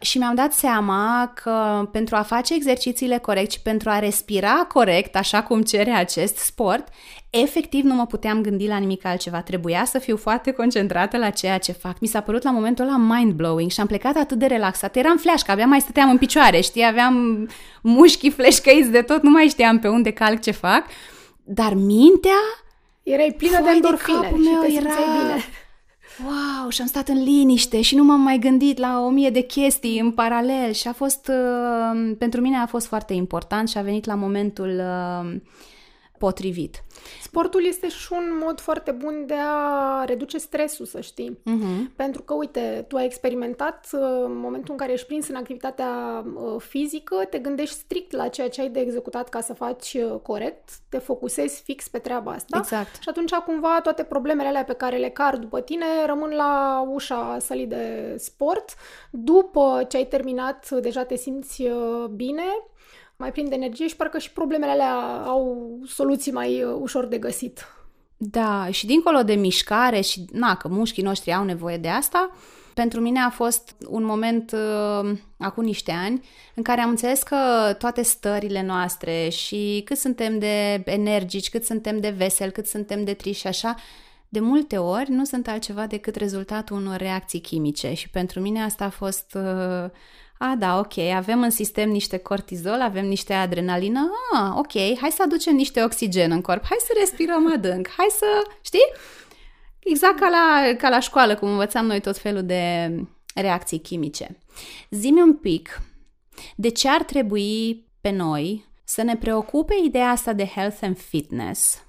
Și 0.06 0.18
mi-am 0.18 0.36
dat 0.36 0.54
seama 0.54 1.32
că 1.44 1.88
pentru 1.92 2.16
a 2.16 2.22
face 2.22 2.54
exercițiile 2.54 3.18
corect 3.18 3.52
și 3.52 3.62
pentru 3.62 3.90
a 3.90 4.00
respira 4.00 4.68
corect, 4.74 5.16
așa 5.16 5.44
cum 5.44 5.62
cere 5.62 5.92
acest 5.92 6.38
sport, 6.38 6.88
efectiv 7.30 7.84
nu 7.84 7.94
mă 7.94 8.06
puteam 8.06 8.42
gândi 8.42 8.68
la 8.68 8.78
nimic 8.78 9.06
altceva. 9.06 9.42
Trebuia 9.42 9.86
să 9.86 10.00
fiu 10.00 10.18
foarte 10.18 10.52
concentrată 10.52 11.18
la 11.18 11.30
ceea 11.30 11.58
ce 11.58 11.72
fac. 11.72 12.00
Mi 12.00 12.08
s-a 12.08 12.22
părut 12.22 12.44
la 12.44 12.52
momentul 12.52 12.86
ăla 12.86 12.98
mind-blowing 12.98 13.72
și 13.72 13.80
am 13.80 13.88
plecat 13.88 14.16
atât 14.16 14.38
de 14.38 14.46
relaxat. 14.46 14.96
Eram 14.96 15.18
flash, 15.18 15.44
că 15.44 15.52
abia 15.52 15.66
mai 15.66 15.80
stăteam 15.80 16.10
în 16.10 16.18
picioare, 16.18 16.62
știi? 16.62 16.86
Aveam 16.86 17.48
mușchii 17.82 18.32
fleșcăiți 18.32 18.90
de 18.90 19.02
tot, 19.02 19.22
nu 19.22 19.30
mai 19.30 19.48
știam 19.48 19.80
pe 19.80 19.88
unde 19.88 20.12
calc 20.12 20.42
ce 20.42 20.52
fac. 20.52 20.84
Dar 21.44 21.74
mintea... 21.74 22.40
Erai 23.04 23.34
plină 23.38 23.62
de 23.64 23.70
endorfine 23.70 24.20
de 24.22 24.28
meu 24.28 24.70
și 24.70 24.76
te 24.76 24.82
era... 24.82 24.90
bine. 24.90 25.44
Wow, 26.24 26.70
și 26.70 26.82
am 26.82 26.88
stat 26.88 27.08
în 27.08 27.24
liniște 27.24 27.82
și 27.82 27.96
nu 27.96 28.04
m-am 28.04 28.22
mai 28.22 28.38
gândit 28.38 28.78
la 28.78 29.00
o 29.00 29.10
mie 29.10 29.30
de 29.30 29.42
chestii 29.42 30.00
în 30.00 30.12
paralel 30.12 30.72
și 30.72 30.88
a 30.88 30.94
fost, 30.94 31.28
uh, 31.28 32.16
pentru 32.18 32.42
mine 32.42 32.58
a 32.58 32.66
fost 32.66 32.88
foarte 32.88 33.14
important 33.14 33.70
și 33.70 33.78
a 33.78 33.82
venit 33.82 34.06
la 34.06 34.16
momentul 34.16 34.80
uh, 34.80 35.36
potrivit. 36.18 36.84
Sportul 37.36 37.66
este 37.66 37.90
și 37.90 38.14
un 38.14 38.42
mod 38.44 38.60
foarte 38.60 38.92
bun 38.92 39.24
de 39.26 39.36
a 39.40 40.04
reduce 40.04 40.38
stresul, 40.38 40.86
să 40.86 41.02
știi. 41.02 41.40
Uh-huh. 41.40 41.96
Pentru 41.96 42.22
că, 42.22 42.34
uite, 42.34 42.86
tu 42.88 42.96
ai 42.96 43.06
experimentat 43.06 43.90
uh, 43.92 44.00
în 44.24 44.38
momentul 44.38 44.72
în 44.72 44.78
care 44.78 44.92
ești 44.92 45.06
prins 45.06 45.28
în 45.28 45.36
activitatea 45.36 46.24
uh, 46.36 46.62
fizică, 46.62 47.16
te 47.30 47.38
gândești 47.38 47.76
strict 47.76 48.12
la 48.12 48.28
ceea 48.28 48.50
ce 48.50 48.62
ai 48.62 48.70
de 48.70 48.80
executat 48.80 49.30
ca 49.30 49.42
să 49.42 49.54
faci 49.54 49.94
uh, 49.94 50.20
corect, 50.22 50.70
te 50.90 50.98
focusezi 50.98 51.62
fix 51.62 51.88
pe 51.88 51.98
treaba 51.98 52.32
asta. 52.32 52.58
Exact. 52.58 52.96
Și 53.02 53.10
atunci, 53.10 53.34
cumva, 53.34 53.80
toate 53.84 54.04
problemele 54.04 54.48
alea 54.48 54.64
pe 54.64 54.74
care 54.74 54.98
le 54.98 55.10
car 55.10 55.38
după 55.38 55.62
tine 55.62 55.86
rămân 56.06 56.30
la 56.30 56.84
ușa 56.92 57.38
sălii 57.40 57.68
de 57.68 58.16
sport. 58.18 58.76
După 59.12 59.86
ce 59.90 59.98
ai 59.98 60.06
terminat, 60.06 60.70
deja 60.70 61.04
te 61.04 61.16
simți 61.16 61.64
bine, 62.12 62.44
mai 63.18 63.32
plin 63.32 63.50
de 63.50 63.56
energie 63.56 63.88
și 63.88 63.96
parcă 63.96 64.18
și 64.18 64.32
problemele 64.32 64.72
alea 64.72 65.24
au 65.26 65.68
soluții 65.86 66.32
mai 66.32 66.64
uh, 66.64 66.78
ușor 66.80 67.06
de 67.06 67.18
găsit. 67.18 67.68
Da, 68.18 68.68
și 68.72 68.86
dincolo 68.86 69.24
de 69.24 69.34
mișcare 69.34 70.02
și, 70.02 70.26
na, 70.32 70.56
că 70.56 70.68
mușchii 70.68 71.04
noștri 71.04 71.34
au 71.34 71.44
nevoie 71.44 71.78
de 71.78 71.88
asta, 71.88 72.32
pentru 72.74 73.00
mine 73.00 73.20
a 73.20 73.30
fost 73.30 73.76
un 73.88 74.04
moment 74.04 74.52
uh, 74.52 75.18
acum 75.38 75.64
niște 75.64 75.92
ani 75.92 76.26
în 76.56 76.64
care 76.64 76.82
am 76.82 76.90
înțeles 76.90 77.24
că 77.24 77.38
toate 77.78 78.02
stările 78.02 78.64
noastre 78.64 79.30
și 79.30 79.82
cât 79.86 79.98
suntem 79.98 80.40
de 80.40 80.82
energici, 80.86 81.50
cât 81.50 81.64
suntem 81.64 82.00
de 82.00 82.10
vesel, 82.10 82.50
cât 82.50 82.68
suntem 82.68 83.04
de 83.04 83.14
triși 83.14 83.40
și 83.40 83.48
așa, 83.48 83.76
de 84.30 84.40
multe 84.40 84.78
ori 84.78 85.12
nu 85.12 85.24
sunt 85.24 85.48
altceva 85.48 85.88
decât 85.88 86.16
rezultatul 86.16 86.78
unor 86.78 86.98
reacții 86.98 87.40
chimice 87.40 87.94
și 87.94 88.10
pentru 88.10 88.40
mine 88.40 88.64
asta 88.64 88.86
a 88.86 88.90
fost 88.90 89.34
uh, 89.36 89.90
a, 90.38 90.56
da, 90.58 90.78
ok, 90.78 90.98
avem 90.98 91.42
în 91.42 91.50
sistem 91.50 91.90
niște 91.90 92.18
cortizol, 92.18 92.82
avem 92.82 93.06
niște 93.06 93.34
adrenalină, 93.34 94.12
ah, 94.34 94.54
ok, 94.56 94.98
hai 95.00 95.12
să 95.12 95.22
aducem 95.24 95.56
niște 95.56 95.84
oxigen 95.84 96.32
în 96.32 96.42
corp, 96.42 96.66
hai 96.66 96.78
să 96.80 96.94
respirăm 97.00 97.52
adânc, 97.56 97.90
hai 97.98 98.08
să, 98.10 98.26
știi? 98.62 98.92
Exact 99.80 100.20
ca 100.20 100.30
la, 100.30 100.76
ca 100.78 100.90
la 100.90 101.00
școală, 101.00 101.36
cum 101.36 101.50
învățam 101.50 101.86
noi 101.86 102.00
tot 102.00 102.18
felul 102.18 102.44
de 102.44 102.90
reacții 103.36 103.80
chimice. 103.80 104.38
Zimi 104.90 105.22
un 105.22 105.34
pic, 105.34 105.82
de 106.56 106.70
ce 106.70 106.90
ar 106.90 107.04
trebui 107.04 107.86
pe 108.02 108.10
noi 108.10 108.66
să 108.84 109.02
ne 109.02 109.18
preocupe 109.18 109.76
ideea 109.86 110.10
asta 110.10 110.34
de 110.34 110.46
health 110.46 110.78
and 110.82 110.98
fitness? 110.98 111.86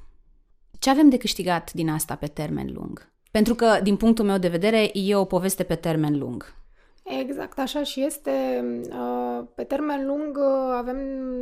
Ce 0.79 0.91
avem 0.91 1.09
de 1.09 1.17
câștigat 1.17 1.73
din 1.73 1.91
asta 1.91 2.15
pe 2.15 2.27
termen 2.27 2.73
lung? 2.73 3.13
Pentru 3.31 3.55
că, 3.55 3.81
din 3.83 3.97
punctul 3.97 4.25
meu 4.25 4.39
de 4.39 4.49
vedere, 4.49 4.91
e 4.93 5.15
o 5.15 5.25
poveste 5.25 5.63
pe 5.63 5.75
termen 5.75 6.19
lung. 6.19 6.55
Exact, 7.09 7.59
așa 7.59 7.83
și 7.83 8.05
este. 8.05 8.65
Uh, 8.91 9.45
pe 9.55 9.65
termen 9.65 10.07
lung 10.07 10.37
uh, 10.37 10.75
avem 10.77 10.97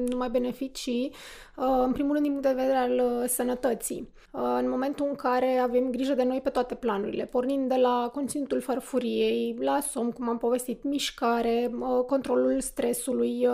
numai 0.08 0.28
beneficii, 0.30 1.12
uh, 1.56 1.82
în 1.84 1.92
primul 1.92 2.12
rând 2.12 2.22
din 2.22 2.32
punct 2.32 2.46
de 2.48 2.62
vedere 2.62 2.76
al 2.76 3.26
sănătății. 3.26 4.12
În 4.58 4.68
momentul 4.68 5.06
în 5.08 5.14
care 5.14 5.56
avem 5.56 5.90
grijă 5.90 6.14
de 6.14 6.22
noi 6.22 6.40
pe 6.40 6.50
toate 6.50 6.74
planurile, 6.74 7.24
pornind 7.24 7.68
de 7.68 7.74
la 7.74 8.10
conținutul 8.12 8.60
farfuriei, 8.60 9.56
la 9.60 9.80
somn, 9.80 10.10
cum 10.10 10.28
am 10.28 10.38
povestit, 10.38 10.84
mișcare, 10.84 11.70
controlul 12.06 12.60
stresului, 12.60 13.48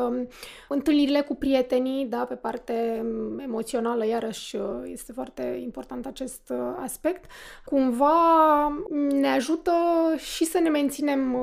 întâlnirile 0.69 1.21
cu 1.21 1.35
prietenii, 1.35 2.07
da, 2.07 2.25
pe 2.25 2.35
parte 2.35 3.03
um, 3.05 3.39
emoțională, 3.39 4.07
iarăși 4.07 4.57
este 4.85 5.13
foarte 5.13 5.61
important 5.63 6.07
acest 6.07 6.53
aspect, 6.83 7.31
cumva 7.65 8.13
ne 9.11 9.29
ajută 9.29 9.73
și 10.17 10.45
să 10.45 10.59
ne 10.59 10.69
menținem 10.69 11.37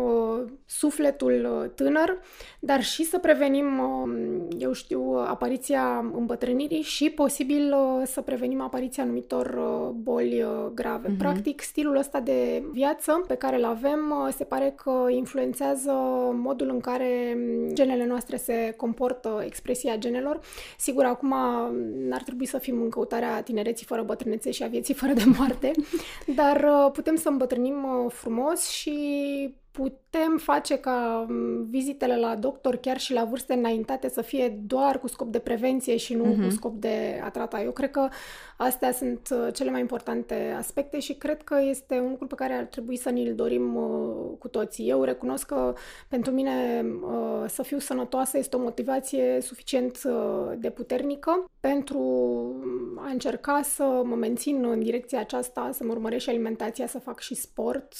sufletul 0.65 1.61
uh, 1.63 1.69
tânăr, 1.75 2.19
dar 2.59 2.83
și 2.83 3.03
să 3.03 3.17
prevenim, 3.17 3.79
uh, 3.79 4.45
eu 4.57 4.73
știu, 4.73 5.13
apariția 5.27 6.11
îmbătrânirii 6.13 6.81
și 6.81 7.09
posibil 7.09 7.73
uh, 7.73 8.01
să 8.05 8.21
prevenim 8.21 8.61
apariția 8.61 9.03
anumitor 9.03 9.59
boli 9.95 10.45
grave. 10.73 11.07
Uh-huh. 11.07 11.17
Practic, 11.17 11.61
stilul 11.61 11.97
ăsta 11.97 12.19
de 12.19 12.63
viață 12.71 13.23
pe 13.27 13.35
care 13.35 13.55
îl 13.55 13.65
avem 13.65 14.29
se 14.35 14.43
pare 14.43 14.73
că 14.75 15.05
influențează 15.09 15.91
modul 16.33 16.69
în 16.69 16.79
care 16.79 17.37
genele 17.73 18.05
noastre 18.05 18.37
se 18.37 18.73
comportă, 18.77 19.41
expresia 19.45 19.97
genelor. 19.97 20.39
Sigur, 20.77 21.03
acum 21.03 21.35
n-ar 22.07 22.23
trebui 22.23 22.45
să 22.45 22.57
fim 22.57 22.81
în 22.81 22.89
căutarea 22.89 23.41
tinereții 23.41 23.85
fără 23.85 24.01
bătrânețe 24.01 24.51
și 24.51 24.63
a 24.63 24.67
vieții 24.67 24.93
fără 24.93 25.13
de 25.13 25.23
moarte, 25.37 25.71
dar 26.39 26.89
putem 26.91 27.15
să 27.15 27.29
îmbătrânim 27.29 28.07
frumos 28.09 28.69
și 28.69 28.95
putem 29.77 30.37
face 30.37 30.77
ca 30.77 31.25
mm, 31.29 31.65
vizitele 31.69 32.15
la 32.15 32.35
doctor, 32.35 32.75
chiar 32.75 32.99
și 32.99 33.13
la 33.13 33.23
vârste 33.23 33.53
înaintate, 33.53 34.09
să 34.09 34.21
fie 34.21 34.59
doar 34.65 34.99
cu 34.99 35.07
scop 35.07 35.31
de 35.31 35.39
prevenție 35.39 35.97
și 35.97 36.13
nu 36.13 36.23
uh-huh. 36.23 36.35
cu 36.35 36.41
mhm. 36.41 36.49
scop 36.49 36.75
de 36.75 37.21
a 37.23 37.29
trata. 37.29 37.61
Eu 37.61 37.71
cred 37.71 37.91
că 37.91 38.07
astea 38.57 38.91
sunt 38.91 39.29
uh, 39.31 39.53
cele 39.53 39.71
mai 39.71 39.79
importante 39.79 40.55
aspecte 40.57 40.99
și 40.99 41.13
cred 41.13 41.43
că 41.43 41.57
este 41.69 41.99
un 41.99 42.09
lucru 42.09 42.27
pe 42.27 42.35
care 42.35 42.53
ar 42.53 42.63
trebui 42.63 42.97
să 42.97 43.09
ne-l 43.09 43.35
dorim 43.35 43.75
uh, 43.75 44.37
cu 44.39 44.47
toții. 44.47 44.89
Eu 44.89 45.03
recunosc 45.03 45.45
că 45.45 45.73
pentru 46.07 46.31
mine 46.31 46.85
uh, 47.01 47.45
să 47.47 47.63
fiu 47.63 47.79
sănătoasă 47.79 48.37
este 48.37 48.55
o 48.55 48.61
motivație 48.61 49.37
suficient 49.41 50.01
de 50.57 50.69
puternică 50.69 51.45
pentru 51.59 51.99
a 52.97 53.09
încerca 53.09 53.61
să 53.61 54.01
mă 54.03 54.15
mențin 54.15 54.65
în 54.65 54.79
direcția 54.79 55.19
aceasta, 55.19 55.69
să 55.73 55.83
mă 55.83 55.91
urmăresc 55.91 56.23
și 56.23 56.29
alimentația, 56.29 56.87
să 56.87 56.99
fac 56.99 57.19
și 57.19 57.35
sport, 57.35 57.93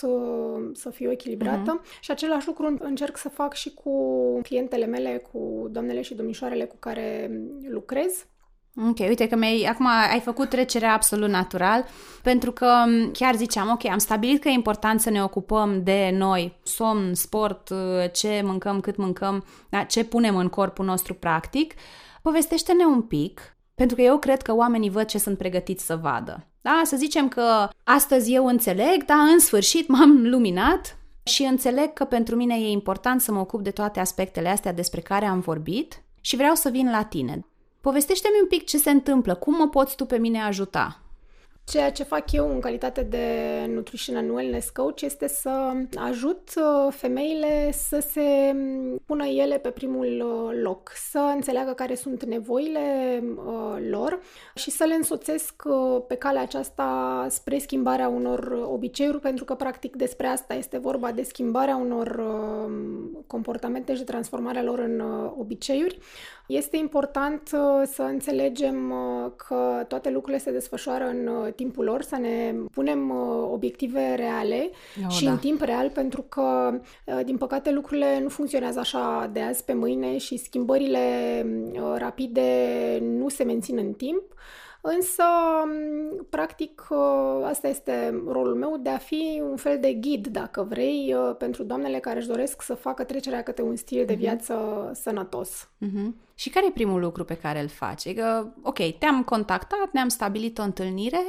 să 0.73 0.89
fiu 0.89 1.11
echilibrată. 1.11 1.66
Uh-huh. 1.66 1.66
Și 1.99 2.12
același 2.12 2.47
lucru 2.47 2.77
încerc 2.80 3.17
să 3.17 3.30
fac 3.30 3.53
și 3.53 3.73
cu 3.73 3.91
clientele 4.41 4.86
mele, 4.86 5.23
cu 5.32 5.67
doamnele 5.71 6.01
și 6.01 6.13
domnișoarele 6.13 6.65
cu 6.65 6.75
care 6.80 7.32
lucrez. 7.69 8.25
Ok, 8.89 8.99
uite 8.99 9.27
că 9.27 9.36
mi-ai, 9.36 9.63
acum 9.63 9.88
ai 10.12 10.19
făcut 10.19 10.49
trecerea 10.49 10.93
absolut 10.93 11.30
natural, 11.30 11.86
pentru 12.23 12.51
că 12.51 12.84
chiar 13.13 13.36
ziceam, 13.36 13.69
ok, 13.69 13.86
am 13.86 13.97
stabilit 13.97 14.41
că 14.41 14.47
e 14.47 14.51
important 14.51 15.01
să 15.01 15.10
ne 15.10 15.23
ocupăm 15.23 15.84
de 15.84 16.10
noi, 16.13 16.60
somn, 16.63 17.13
sport, 17.13 17.73
ce 18.12 18.41
mâncăm, 18.43 18.80
cât 18.80 18.95
mâncăm, 18.95 19.45
da, 19.69 19.84
ce 19.84 20.03
punem 20.03 20.36
în 20.36 20.47
corpul 20.47 20.86
nostru 20.86 21.13
practic. 21.13 21.73
Povestește-ne 22.21 22.86
un 22.86 23.01
pic, 23.01 23.58
pentru 23.75 23.95
că 23.95 24.01
eu 24.01 24.17
cred 24.17 24.41
că 24.41 24.56
oamenii 24.56 24.89
văd 24.89 25.06
ce 25.06 25.17
sunt 25.17 25.38
pregătiți 25.38 25.86
să 25.86 25.95
vadă. 25.95 26.47
Da, 26.62 26.82
să 26.84 26.95
zicem 26.95 27.27
că 27.27 27.69
astăzi 27.84 28.34
eu 28.34 28.45
înțeleg, 28.45 29.06
dar 29.06 29.17
în 29.34 29.39
sfârșit 29.39 29.88
m-am 29.88 30.27
luminat, 30.27 30.97
și 31.27 31.43
înțeleg 31.43 31.93
că 31.93 32.03
pentru 32.03 32.35
mine 32.35 32.55
e 32.55 32.69
important 32.69 33.21
să 33.21 33.31
mă 33.31 33.39
ocup 33.39 33.61
de 33.61 33.71
toate 33.71 33.99
aspectele 33.99 34.49
astea 34.49 34.73
despre 34.73 35.01
care 35.01 35.25
am 35.25 35.39
vorbit 35.39 36.01
și 36.21 36.35
vreau 36.35 36.55
să 36.55 36.69
vin 36.69 36.89
la 36.89 37.03
tine. 37.03 37.45
Povestește-mi 37.81 38.39
un 38.41 38.47
pic 38.47 38.65
ce 38.65 38.77
se 38.77 38.89
întâmplă, 38.89 39.35
cum 39.35 39.55
mă 39.57 39.67
poți 39.67 39.95
tu 39.95 40.05
pe 40.05 40.17
mine 40.17 40.41
ajuta? 40.41 41.01
Ceea 41.71 41.91
ce 41.91 42.03
fac 42.03 42.32
eu 42.32 42.51
în 42.51 42.60
calitate 42.60 43.01
de 43.03 43.25
Nutrition 43.73 44.15
and 44.15 44.30
Wellness 44.30 44.69
Coach 44.69 45.01
este 45.01 45.27
să 45.27 45.73
ajut 45.95 46.49
uh, 46.56 46.93
femeile 46.93 47.71
să 47.71 47.99
se 48.12 48.56
pună 49.06 49.25
ele 49.25 49.58
pe 49.58 49.69
primul 49.69 50.06
uh, 50.06 50.60
loc, 50.62 50.91
să 51.10 51.17
înțeleagă 51.36 51.71
care 51.71 51.95
sunt 51.95 52.23
nevoile 52.23 52.80
uh, 53.36 53.77
lor 53.89 54.19
și 54.56 54.71
să 54.71 54.84
le 54.84 54.93
însoțesc 54.93 55.63
pe 56.08 56.15
calea 56.15 56.41
aceasta 56.41 57.25
spre 57.30 57.58
schimbarea 57.58 58.08
unor 58.08 58.67
obiceiuri, 58.71 59.19
pentru 59.19 59.45
că 59.45 59.56
practic 59.56 59.95
despre 59.95 60.27
asta 60.27 60.53
este 60.53 60.77
vorba, 60.77 61.12
de 61.12 61.23
schimbarea 61.23 61.75
unor 61.75 62.21
comportamente 63.27 63.93
și 63.93 63.99
de 63.99 64.12
transformarea 64.12 64.63
lor 64.63 64.80
în 64.80 64.99
obiceiuri. 65.38 65.99
Este 66.47 66.77
important 66.77 67.47
să 67.86 68.01
înțelegem 68.01 68.93
că 69.36 69.86
toate 69.88 70.10
lucrurile 70.10 70.41
se 70.43 70.51
desfășoară 70.51 71.03
în 71.03 71.51
timpul 71.55 71.83
lor, 71.83 72.01
să 72.01 72.17
ne 72.17 72.53
punem 72.71 73.10
uh, 73.10 73.49
obiective 73.51 74.15
reale 74.15 74.69
oh, 75.05 75.12
și 75.12 75.23
da. 75.23 75.31
în 75.31 75.38
timp 75.38 75.62
real, 75.62 75.89
pentru 75.89 76.21
că, 76.21 76.79
uh, 77.05 77.19
din 77.25 77.38
păcate, 77.38 77.71
lucrurile 77.71 78.19
nu 78.19 78.29
funcționează 78.29 78.79
așa 78.79 79.29
de 79.33 79.41
azi 79.41 79.63
pe 79.63 79.73
mâine 79.73 80.17
și 80.17 80.38
schimbările 80.38 80.99
uh, 81.73 81.93
rapide 81.97 82.43
nu 83.01 83.29
se 83.29 83.43
mențin 83.43 83.77
în 83.77 83.93
timp. 83.93 84.23
Însă, 84.95 85.23
um, 85.63 86.26
practic, 86.30 86.88
asta 87.43 87.67
este 87.67 88.21
rolul 88.28 88.56
meu 88.56 88.78
de 88.78 88.89
a 88.89 88.97
fi 88.97 89.41
un 89.50 89.56
fel 89.56 89.80
de 89.80 89.93
ghid, 89.93 90.28
dacă 90.28 90.65
vrei, 90.69 91.15
pentru 91.38 91.63
doamnele 91.63 92.00
care 92.00 92.17
își 92.17 92.28
doresc 92.28 92.62
să 92.62 92.73
facă 92.73 93.04
trecerea 93.04 93.43
către 93.43 93.63
un 93.63 93.76
stil 93.76 94.06
de 94.06 94.13
mhm. 94.13 94.21
viață 94.21 94.54
uh-huh. 94.56 94.91
sănătos. 94.91 95.69
Uh-huh. 95.86 96.12
Și 96.36 96.50
care 96.50 96.65
e 96.65 96.71
primul 96.71 97.00
lucru 97.00 97.23
pe 97.23 97.38
care 97.38 97.62
îl 97.62 97.67
faci? 97.67 98.13
Că, 98.13 98.47
ok, 98.62 98.97
te-am 98.97 99.23
contactat, 99.23 99.89
ne-am 99.91 100.08
stabilit 100.08 100.58
o 100.58 100.62
întâlnire, 100.62 101.21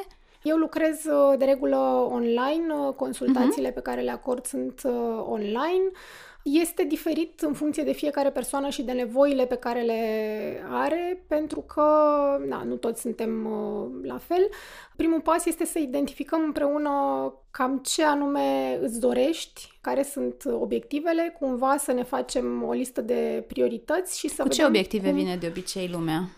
eu 0.43 0.57
lucrez 0.57 1.05
uh, 1.05 1.39
de 1.39 1.45
regulă 1.45 1.77
online, 2.11 2.75
uh, 2.75 2.95
consultațiile 2.95 3.71
uh-huh. 3.71 3.75
pe 3.75 3.81
care 3.81 4.01
le 4.01 4.11
acord 4.11 4.47
sunt 4.47 4.81
uh, 4.85 5.25
online. 5.29 5.91
Este 6.43 6.85
diferit 6.85 7.41
în 7.41 7.53
funcție 7.53 7.83
de 7.83 7.93
fiecare 7.93 8.31
persoană 8.31 8.69
și 8.69 8.83
de 8.83 8.93
nevoile 8.93 9.47
pe 9.47 9.55
care 9.55 9.81
le 9.81 10.03
are, 10.71 11.25
pentru 11.29 11.61
că 11.61 11.83
na, 12.49 12.63
nu 12.63 12.75
toți 12.75 13.01
suntem 13.01 13.49
la 14.03 14.19
fel. 14.19 14.49
Primul 14.97 15.21
pas 15.21 15.47
este 15.47 15.65
să 15.65 15.79
identificăm 15.79 16.43
împreună 16.45 16.91
cam 17.51 17.83
ce 17.85 18.05
anume 18.05 18.79
îți 18.83 19.01
dorești, 19.01 19.79
care 19.81 20.03
sunt 20.03 20.43
obiectivele, 20.61 21.37
cumva 21.41 21.77
să 21.77 21.93
ne 21.93 22.03
facem 22.03 22.63
o 22.63 22.73
listă 22.73 23.01
de 23.01 23.45
priorități 23.49 24.19
și 24.19 24.29
să 24.29 24.43
Cu 24.43 24.49
vedem 24.49 24.59
ce 24.59 24.65
obiective 24.65 25.09
cum... 25.09 25.17
vine 25.17 25.37
de 25.37 25.47
obicei 25.47 25.89
lumea? 25.93 26.29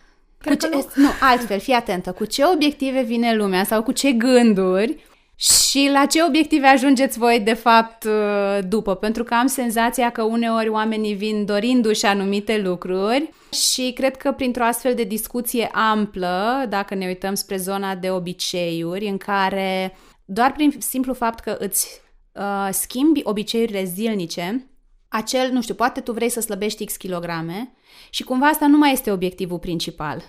Cu 0.44 0.54
ce, 0.54 0.68
nu. 0.68 0.86
nu, 0.94 1.08
altfel, 1.20 1.58
fii 1.58 1.72
atentă. 1.72 2.12
Cu 2.12 2.24
ce 2.24 2.44
obiective 2.44 3.02
vine 3.02 3.34
lumea 3.34 3.64
sau 3.64 3.82
cu 3.82 3.92
ce 3.92 4.12
gânduri 4.12 5.04
și 5.40 5.88
la 5.92 6.06
ce 6.06 6.22
obiective 6.22 6.66
ajungeți 6.66 7.18
voi, 7.18 7.40
de 7.40 7.52
fapt, 7.52 8.04
uh, 8.04 8.58
după? 8.68 8.94
Pentru 8.94 9.24
că 9.24 9.34
am 9.34 9.46
senzația 9.46 10.10
că 10.10 10.22
uneori 10.22 10.68
oamenii 10.68 11.14
vin 11.14 11.44
dorindu-și 11.44 12.06
anumite 12.06 12.58
lucruri 12.58 13.30
și 13.52 13.92
cred 13.92 14.16
că 14.16 14.32
printr-o 14.32 14.64
astfel 14.64 14.94
de 14.94 15.04
discuție 15.04 15.68
amplă, 15.72 16.66
dacă 16.68 16.94
ne 16.94 17.06
uităm 17.06 17.34
spre 17.34 17.56
zona 17.56 17.94
de 17.94 18.10
obiceiuri, 18.10 19.06
în 19.06 19.16
care 19.16 19.96
doar 20.24 20.52
prin 20.52 20.74
simplu 20.78 21.14
fapt 21.14 21.40
că 21.40 21.56
îți 21.58 22.00
uh, 22.32 22.68
schimbi 22.70 23.20
obiceiurile 23.22 23.84
zilnice, 23.84 24.70
acel, 25.08 25.50
nu 25.52 25.62
știu, 25.62 25.74
poate 25.74 26.00
tu 26.00 26.12
vrei 26.12 26.28
să 26.28 26.40
slăbești 26.40 26.84
X 26.84 26.96
kilograme 26.96 27.72
și 28.10 28.24
cumva 28.24 28.46
asta 28.46 28.66
nu 28.66 28.78
mai 28.78 28.92
este 28.92 29.12
obiectivul 29.12 29.58
principal. 29.58 30.22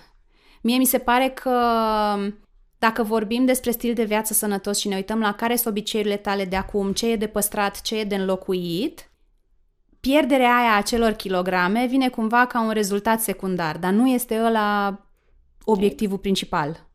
Mie 0.62 0.76
mi 0.76 0.84
se 0.84 0.98
pare 0.98 1.28
că 1.28 1.58
dacă 2.82 3.02
vorbim 3.02 3.44
despre 3.44 3.70
stil 3.70 3.94
de 3.94 4.04
viață 4.04 4.32
sănătos 4.32 4.78
și 4.78 4.88
ne 4.88 4.94
uităm 4.96 5.20
la 5.20 5.32
care 5.32 5.56
sunt 5.56 5.74
obiceiurile 5.74 6.16
tale 6.16 6.44
de 6.44 6.56
acum, 6.56 6.92
ce 6.92 7.10
e 7.10 7.16
de 7.16 7.26
păstrat, 7.26 7.80
ce 7.80 7.98
e 7.98 8.04
de 8.04 8.14
înlocuit, 8.14 9.10
pierderea 10.00 10.56
aia 10.56 10.76
a 10.76 10.80
celor 10.82 11.12
kilograme 11.12 11.86
vine 11.86 12.08
cumva 12.08 12.46
ca 12.46 12.60
un 12.60 12.70
rezultat 12.70 13.20
secundar, 13.20 13.78
dar 13.78 13.92
nu 13.92 14.08
este 14.08 14.40
ăla 14.44 14.98
obiectivul 15.64 16.18
principal. 16.18 16.91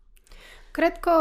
Cred 0.78 0.98
că 0.98 1.12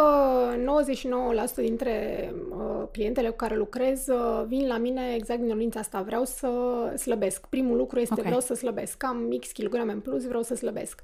99% 1.52 1.54
dintre 1.54 2.32
uh, 2.50 2.88
clientele 2.92 3.28
cu 3.28 3.36
care 3.36 3.56
lucrez 3.56 4.06
uh, 4.06 4.44
vin 4.46 4.66
la 4.66 4.78
mine 4.78 5.14
exact 5.14 5.38
din 5.38 5.48
dorința 5.48 5.80
asta. 5.80 6.02
Vreau 6.02 6.24
să 6.24 6.48
slăbesc. 6.96 7.46
Primul 7.46 7.76
lucru 7.76 7.98
este 7.98 8.12
okay. 8.12 8.24
vreau 8.24 8.40
să 8.40 8.54
slăbesc. 8.54 9.04
Am 9.04 9.36
X 9.40 9.50
kilograme 9.50 9.92
în 9.92 10.00
plus, 10.00 10.26
vreau 10.26 10.42
să 10.42 10.54
slăbesc. 10.54 11.00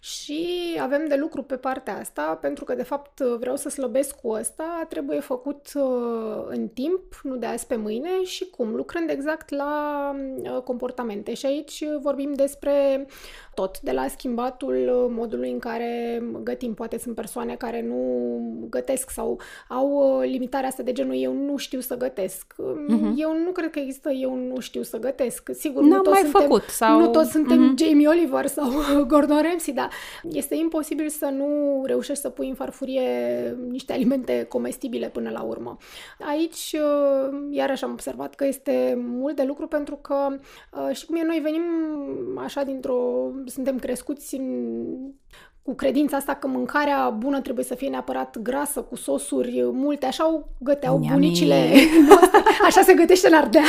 Și 0.00 0.48
avem 0.80 1.06
de 1.08 1.14
lucru 1.14 1.42
pe 1.42 1.56
partea 1.56 1.98
asta, 1.98 2.38
pentru 2.40 2.64
că, 2.64 2.74
de 2.74 2.82
fapt, 2.82 3.20
vreau 3.20 3.56
să 3.56 3.68
slăbesc 3.68 4.20
cu 4.20 4.28
ăsta, 4.28 4.86
trebuie 4.88 5.20
făcut 5.20 5.66
uh, 5.74 6.44
în 6.46 6.68
timp, 6.68 7.20
nu 7.22 7.36
de 7.36 7.46
azi 7.46 7.66
pe 7.66 7.76
mâine 7.76 8.24
și 8.24 8.50
cum, 8.50 8.74
lucrând 8.74 9.10
exact 9.10 9.50
la 9.50 10.14
uh, 10.42 10.62
comportamente. 10.62 11.34
Și 11.34 11.46
aici 11.46 11.84
vorbim 12.00 12.32
despre 12.32 13.06
tot, 13.54 13.80
de 13.80 13.92
la 13.92 14.08
schimbatul 14.08 15.08
modului 15.10 15.50
în 15.50 15.58
care 15.58 16.22
gătim. 16.42 16.74
Poate 16.74 16.98
sunt 16.98 17.14
persoane 17.14 17.56
care 17.56 17.82
nu 17.82 17.91
gătesc 18.70 19.10
sau 19.10 19.40
au 19.68 19.90
uh, 19.90 20.28
limitarea 20.28 20.68
asta 20.68 20.82
de 20.82 20.92
genul 20.92 21.14
eu 21.16 21.32
nu 21.32 21.56
știu 21.56 21.80
să 21.80 21.96
gătesc. 21.96 22.54
Uh-huh. 22.54 23.12
Eu 23.16 23.36
nu 23.44 23.50
cred 23.52 23.70
că 23.70 23.78
există 23.78 24.10
eu 24.10 24.34
nu 24.34 24.60
știu 24.60 24.82
să 24.82 24.98
gătesc. 24.98 25.50
Sigur, 25.52 25.82
N-am 25.82 25.90
nu 25.90 26.02
toți 26.02 26.20
mai 26.20 26.30
suntem, 26.30 26.40
făcut. 26.40 26.62
Sau... 26.68 27.00
Nu 27.00 27.08
toți 27.08 27.30
suntem 27.30 27.74
uh-huh. 27.74 27.84
Jamie 27.84 28.08
Oliver 28.08 28.46
sau 28.46 28.68
Gordon 29.10 29.42
Ramsay, 29.42 29.74
dar 29.74 29.90
este 30.30 30.54
imposibil 30.54 31.08
să 31.08 31.26
nu 31.36 31.82
reușești 31.84 32.22
să 32.22 32.28
pui 32.28 32.48
în 32.48 32.54
farfurie 32.54 33.02
niște 33.68 33.92
alimente 33.92 34.46
comestibile 34.48 35.08
până 35.08 35.30
la 35.30 35.42
urmă. 35.42 35.76
Aici, 36.20 36.74
uh, 36.74 37.38
iarăși 37.50 37.84
am 37.84 37.90
observat 37.90 38.34
că 38.34 38.46
este 38.46 38.94
mult 39.06 39.36
de 39.36 39.42
lucru 39.42 39.66
pentru 39.66 39.96
că 39.96 40.28
uh, 40.72 40.94
și 40.96 41.06
cum 41.06 41.16
e, 41.16 41.24
noi 41.24 41.40
venim 41.42 41.62
așa 42.38 42.62
dintr-o... 42.62 43.30
suntem 43.46 43.78
crescuți 43.78 44.34
în 44.34 44.86
cu 45.62 45.74
credința 45.74 46.16
asta 46.16 46.34
că 46.34 46.46
mâncarea 46.46 47.08
bună 47.08 47.40
trebuie 47.40 47.64
să 47.64 47.74
fie 47.74 47.88
neapărat 47.88 48.38
grasă, 48.38 48.80
cu 48.80 48.96
sosuri 48.96 49.62
multe, 49.72 50.06
așa 50.06 50.44
găteau 50.58 50.94
Yummy. 50.94 51.08
bunicile 51.12 51.70
noastre, 52.08 52.42
așa 52.66 52.82
se 52.82 52.94
gătește 52.94 53.26
în 53.28 53.34
Ardeal. 53.34 53.64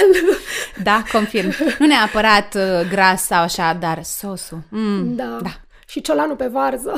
Da, 0.84 1.03
confirm. 1.12 1.51
Nu 1.79 1.86
neapărat 1.86 2.56
uh, 2.56 2.89
gras 2.89 3.25
sau 3.25 3.41
așa, 3.41 3.77
dar 3.79 4.03
sosul. 4.03 4.60
Mm, 4.69 5.15
da. 5.15 5.38
da 5.41 5.49
și 5.88 6.01
ciolanul 6.01 6.36
pe 6.36 6.47
varză. 6.47 6.93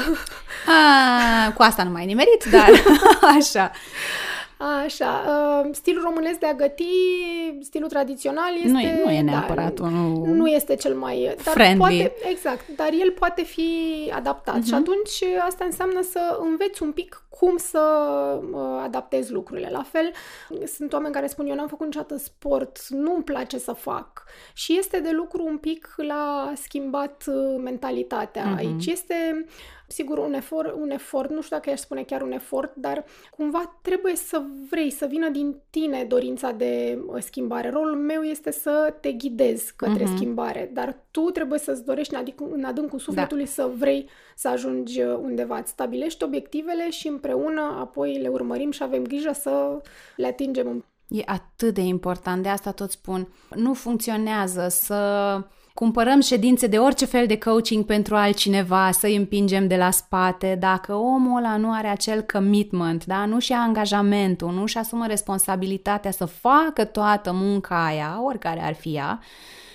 A, 0.67 1.51
cu 1.51 1.61
asta 1.61 1.83
nu 1.83 1.89
mai 1.89 2.05
nimerit, 2.05 2.43
dar 2.51 2.69
așa. 3.37 3.71
Așa, 4.57 5.23
uh, 5.27 5.69
stilul 5.71 6.03
românesc 6.03 6.39
de 6.39 6.45
a 6.45 6.53
găti, 6.53 6.85
stilul 7.61 7.89
tradițional 7.89 8.53
este... 8.55 8.69
Nu 8.69 8.79
e, 8.79 9.01
nu 9.03 9.11
e 9.11 9.21
neapărat 9.21 9.79
da, 9.79 9.83
unul 9.83 10.27
Nu 10.27 10.47
este 10.47 10.75
cel 10.75 10.95
mai... 10.95 11.35
Dar 11.43 11.53
friendly. 11.53 11.77
Poate, 11.77 12.13
exact, 12.29 12.67
dar 12.75 12.89
el 12.91 13.11
poate 13.11 13.43
fi 13.43 13.71
adaptat 14.15 14.59
uh-huh. 14.59 14.67
și 14.67 14.73
atunci 14.73 15.23
asta 15.45 15.65
înseamnă 15.65 16.01
să 16.01 16.39
înveți 16.41 16.83
un 16.83 16.91
pic 16.91 17.25
cum 17.39 17.57
să 17.57 17.79
uh, 18.51 18.59
adaptezi 18.83 19.31
lucrurile. 19.31 19.69
La 19.71 19.83
fel, 19.83 20.11
sunt 20.65 20.93
oameni 20.93 21.13
care 21.13 21.27
spun, 21.27 21.47
eu 21.47 21.55
n-am 21.55 21.67
făcut 21.67 21.85
niciodată 21.85 22.17
sport, 22.17 22.87
nu-mi 22.89 23.23
place 23.23 23.57
să 23.57 23.71
fac. 23.71 24.23
Și 24.53 24.77
este 24.77 24.99
de 24.99 25.11
lucru 25.11 25.45
un 25.45 25.57
pic 25.57 25.93
la 25.97 26.51
schimbat 26.55 27.23
uh, 27.27 27.61
mentalitatea 27.63 28.53
uh-huh. 28.53 28.57
aici. 28.57 28.85
Este 28.85 29.45
sigur, 29.87 30.17
un 30.17 30.33
efort, 30.33 30.75
un 30.79 30.89
efort, 30.89 31.29
nu 31.29 31.41
știu 31.41 31.55
dacă 31.55 31.69
aș 31.69 31.79
spune 31.79 32.03
chiar 32.03 32.21
un 32.21 32.31
efort, 32.31 32.75
dar 32.75 33.05
cumva 33.37 33.79
trebuie 33.81 34.15
să 34.15 34.41
vrei, 34.69 34.89
să 34.89 35.05
vină 35.05 35.29
din 35.29 35.55
tine 35.69 36.03
dorința 36.03 36.51
de 36.51 36.99
uh, 37.07 37.21
schimbare. 37.21 37.69
Rolul 37.69 37.95
meu 37.95 38.21
este 38.21 38.51
să 38.51 38.95
te 39.01 39.11
ghidez 39.11 39.69
către 39.75 40.03
uh-huh. 40.03 40.15
schimbare, 40.15 40.69
dar 40.73 40.97
tu 41.11 41.21
trebuie 41.21 41.59
să-ți 41.59 41.85
dorești 41.85 42.13
în, 42.13 42.23
adic- 42.23 42.53
în 42.53 42.63
adâncul 42.63 42.99
sufletului 42.99 43.43
da. 43.43 43.49
să 43.49 43.69
vrei 43.77 44.09
să 44.35 44.47
ajungi 44.47 45.01
uh, 45.01 45.17
undeva. 45.21 45.57
Îți 45.57 45.69
stabilești 45.69 46.23
obiectivele 46.23 46.89
și 46.89 47.07
împreună 47.07 47.77
apoi 47.79 48.17
le 48.21 48.27
urmărim 48.27 48.71
și 48.71 48.83
avem 48.83 49.03
grijă 49.03 49.31
să 49.33 49.81
le 50.15 50.27
atingem. 50.27 50.85
E 51.07 51.21
atât 51.25 51.73
de 51.73 51.81
important, 51.81 52.43
de 52.43 52.49
asta 52.49 52.71
tot 52.71 52.91
spun. 52.91 53.27
Nu 53.55 53.73
funcționează 53.73 54.67
să 54.69 55.41
cumpărăm 55.75 56.21
ședințe 56.21 56.67
de 56.67 56.77
orice 56.77 57.05
fel 57.05 57.27
de 57.27 57.37
coaching 57.37 57.85
pentru 57.85 58.15
altcineva, 58.15 58.91
să 58.91 59.05
îi 59.05 59.15
împingem 59.15 59.67
de 59.67 59.75
la 59.75 59.91
spate, 59.91 60.55
dacă 60.59 60.93
omul 60.93 61.37
ăla 61.37 61.57
nu 61.57 61.73
are 61.73 61.87
acel 61.87 62.21
commitment, 62.21 63.05
da? 63.05 63.25
nu 63.25 63.39
și-a 63.39 63.57
angajamentul, 63.57 64.51
nu 64.51 64.65
și 64.65 64.77
asumă 64.77 65.07
responsabilitatea 65.07 66.11
să 66.11 66.25
facă 66.25 66.85
toată 66.85 67.31
munca 67.31 67.85
aia, 67.85 68.19
oricare 68.23 68.61
ar 68.61 68.73
fi 68.73 68.95
ea, 68.95 69.19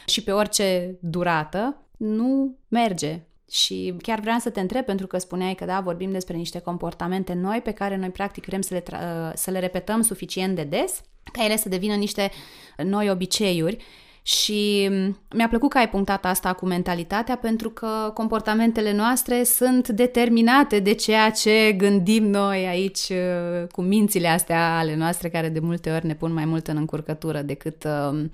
și 0.06 0.22
pe 0.22 0.32
orice 0.32 0.98
durată, 1.00 1.76
nu 1.96 2.56
merge. 2.68 3.22
Și 3.50 3.94
chiar 4.02 4.20
vreau 4.20 4.38
să 4.38 4.50
te 4.50 4.60
întreb, 4.60 4.84
pentru 4.84 5.06
că 5.06 5.18
spuneai 5.18 5.54
că 5.54 5.64
da, 5.64 5.80
vorbim 5.80 6.10
despre 6.10 6.36
niște 6.36 6.58
comportamente 6.58 7.32
noi 7.32 7.60
pe 7.60 7.72
care 7.72 7.96
noi 7.96 8.10
practic 8.10 8.44
vrem 8.44 8.60
să 8.60 8.74
le, 8.74 8.82
tra- 8.82 9.34
să 9.34 9.50
le 9.50 9.58
repetăm 9.58 10.00
suficient 10.00 10.56
de 10.56 10.64
des, 10.64 11.00
ca 11.32 11.44
ele 11.44 11.56
să 11.56 11.68
devină 11.68 11.94
niște 11.94 12.30
noi 12.76 13.10
obiceiuri 13.10 13.84
și 14.30 14.90
mi-a 15.34 15.48
plăcut 15.48 15.70
că 15.70 15.78
ai 15.78 15.88
punctat 15.88 16.24
asta 16.24 16.52
cu 16.52 16.66
mentalitatea 16.66 17.36
pentru 17.36 17.70
că 17.70 18.10
comportamentele 18.14 18.92
noastre 18.92 19.44
sunt 19.44 19.88
determinate 19.88 20.78
de 20.78 20.92
ceea 20.92 21.30
ce 21.30 21.74
gândim 21.76 22.24
noi 22.24 22.66
aici 22.66 23.08
uh, 23.08 23.66
cu 23.72 23.82
mințile 23.82 24.28
astea 24.28 24.78
ale 24.78 24.96
noastre 24.96 25.28
care 25.28 25.48
de 25.48 25.60
multe 25.60 25.90
ori 25.90 26.06
ne 26.06 26.14
pun 26.14 26.32
mai 26.32 26.44
mult 26.44 26.68
în 26.68 26.76
încurcătură 26.76 27.42
decât 27.42 27.84
uh, 27.84 28.24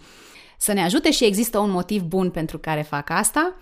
să 0.58 0.72
ne 0.72 0.82
ajute 0.82 1.10
și 1.10 1.24
există 1.24 1.58
un 1.58 1.70
motiv 1.70 2.02
bun 2.02 2.30
pentru 2.30 2.58
care 2.58 2.82
fac 2.82 3.10
asta. 3.10 3.56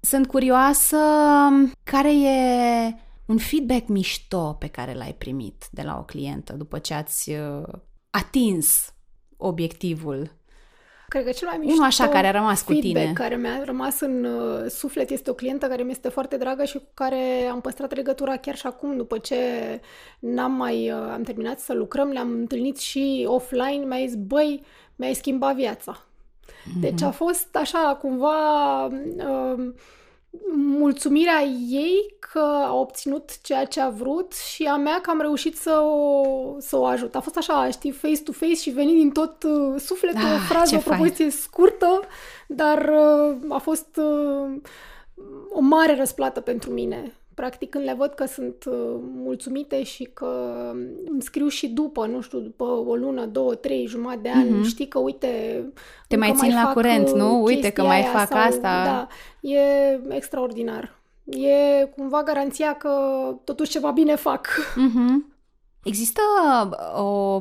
Sunt 0.00 0.26
curioasă 0.26 0.96
um, 0.96 1.72
care 1.84 2.12
e 2.12 2.94
un 3.26 3.38
feedback 3.38 3.88
mișto 3.88 4.56
pe 4.58 4.66
care 4.66 4.94
l-ai 4.94 5.14
primit 5.18 5.64
de 5.70 5.82
la 5.82 5.96
o 5.98 6.02
clientă 6.02 6.52
după 6.52 6.78
ce 6.78 6.94
ați 6.94 7.30
uh, 7.30 7.68
atins 8.10 8.94
obiectivul 9.36 10.35
Cred 11.08 11.24
că 11.24 11.30
cel 11.30 11.48
mai 11.48 11.56
mișto 11.56 11.72
Unul 11.72 11.86
așa 11.86 12.08
care 12.08 12.26
a 12.26 12.30
rămas 12.30 12.62
cu 12.62 12.72
tine. 12.72 13.12
care 13.14 13.36
mi-a 13.36 13.62
rămas 13.64 14.00
în 14.00 14.24
uh, 14.24 14.70
suflet 14.70 15.10
este 15.10 15.30
o 15.30 15.34
clientă 15.34 15.66
care 15.66 15.82
mi 15.82 15.90
este 15.90 16.08
foarte 16.08 16.36
dragă 16.36 16.64
și 16.64 16.76
cu 16.76 16.90
care 16.94 17.48
am 17.50 17.60
păstrat 17.60 17.94
legătura 17.94 18.36
chiar 18.36 18.56
și 18.56 18.66
acum, 18.66 18.96
după 18.96 19.18
ce 19.18 19.36
n-am 20.18 20.52
mai 20.52 20.90
uh, 20.90 21.10
am 21.12 21.22
terminat 21.22 21.60
să 21.60 21.72
lucrăm, 21.72 22.08
le-am 22.08 22.30
întâlnit 22.30 22.78
și 22.78 23.24
offline, 23.28 23.84
mi-a 23.84 24.06
zis, 24.06 24.14
băi, 24.14 24.62
mi-ai 24.96 25.14
schimbat 25.14 25.54
viața. 25.54 25.96
Mm-hmm. 25.96 26.80
Deci 26.80 27.02
a 27.02 27.10
fost 27.10 27.56
așa, 27.56 27.98
cumva... 28.00 28.84
Uh, 28.86 29.72
mulțumirea 30.78 31.42
ei 31.68 32.16
că 32.18 32.38
a 32.64 32.74
obținut 32.74 33.40
ceea 33.40 33.64
ce 33.64 33.80
a 33.80 33.88
vrut 33.88 34.32
și 34.32 34.64
a 34.64 34.76
mea 34.76 35.00
că 35.00 35.10
am 35.10 35.20
reușit 35.20 35.56
să 35.56 35.80
o, 35.80 36.56
să 36.58 36.76
o 36.76 36.84
ajut. 36.84 37.14
A 37.14 37.20
fost 37.20 37.36
așa, 37.36 37.70
știi, 37.70 37.90
face-to-face 37.90 38.54
și 38.54 38.70
venind 38.70 38.98
din 38.98 39.10
tot 39.10 39.42
uh, 39.42 39.80
sufletul, 39.80 40.26
ah, 40.26 40.34
o 40.34 40.38
frază, 40.38 40.76
o 40.76 40.78
propoziție 40.78 41.24
fain. 41.24 41.40
scurtă, 41.40 42.00
dar 42.48 42.78
uh, 42.78 43.36
a 43.48 43.58
fost 43.58 43.96
uh, 43.96 44.60
o 45.50 45.60
mare 45.60 45.96
răsplată 45.96 46.40
pentru 46.40 46.70
mine 46.70 47.14
practic 47.36 47.70
când 47.70 47.84
le 47.84 47.94
văd 47.98 48.12
că 48.12 48.24
sunt 48.24 48.64
uh, 48.64 48.98
mulțumite 49.00 49.82
și 49.82 50.04
că 50.04 50.60
îmi 51.10 51.22
scriu 51.22 51.48
și 51.48 51.68
după, 51.68 52.06
nu 52.06 52.20
știu, 52.20 52.38
după 52.38 52.64
o 52.64 52.94
lună, 52.94 53.26
două, 53.26 53.54
trei, 53.54 53.86
jumătate 53.86 54.20
de 54.22 54.28
ani, 54.28 54.48
mm-hmm. 54.48 54.66
știi 54.66 54.88
că 54.88 54.98
uite... 54.98 55.62
Te 56.08 56.16
mai 56.16 56.32
țin 56.36 56.52
mai 56.52 56.62
la 56.62 56.72
curent, 56.72 57.10
nu? 57.10 57.42
Uite 57.42 57.70
că 57.70 57.82
mai 57.82 58.02
fac 58.02 58.28
sau, 58.28 58.38
asta. 58.38 58.84
Da, 58.84 59.06
e 59.40 59.60
extraordinar. 60.08 61.00
E 61.24 61.84
cumva 61.96 62.22
garanția 62.22 62.76
că 62.76 62.90
totuși 63.44 63.70
ceva 63.70 63.90
bine 63.90 64.14
fac. 64.14 64.48
Mm-hmm. 64.72 65.34
Există 65.84 66.20
uh, 66.70 67.02
o... 67.02 67.40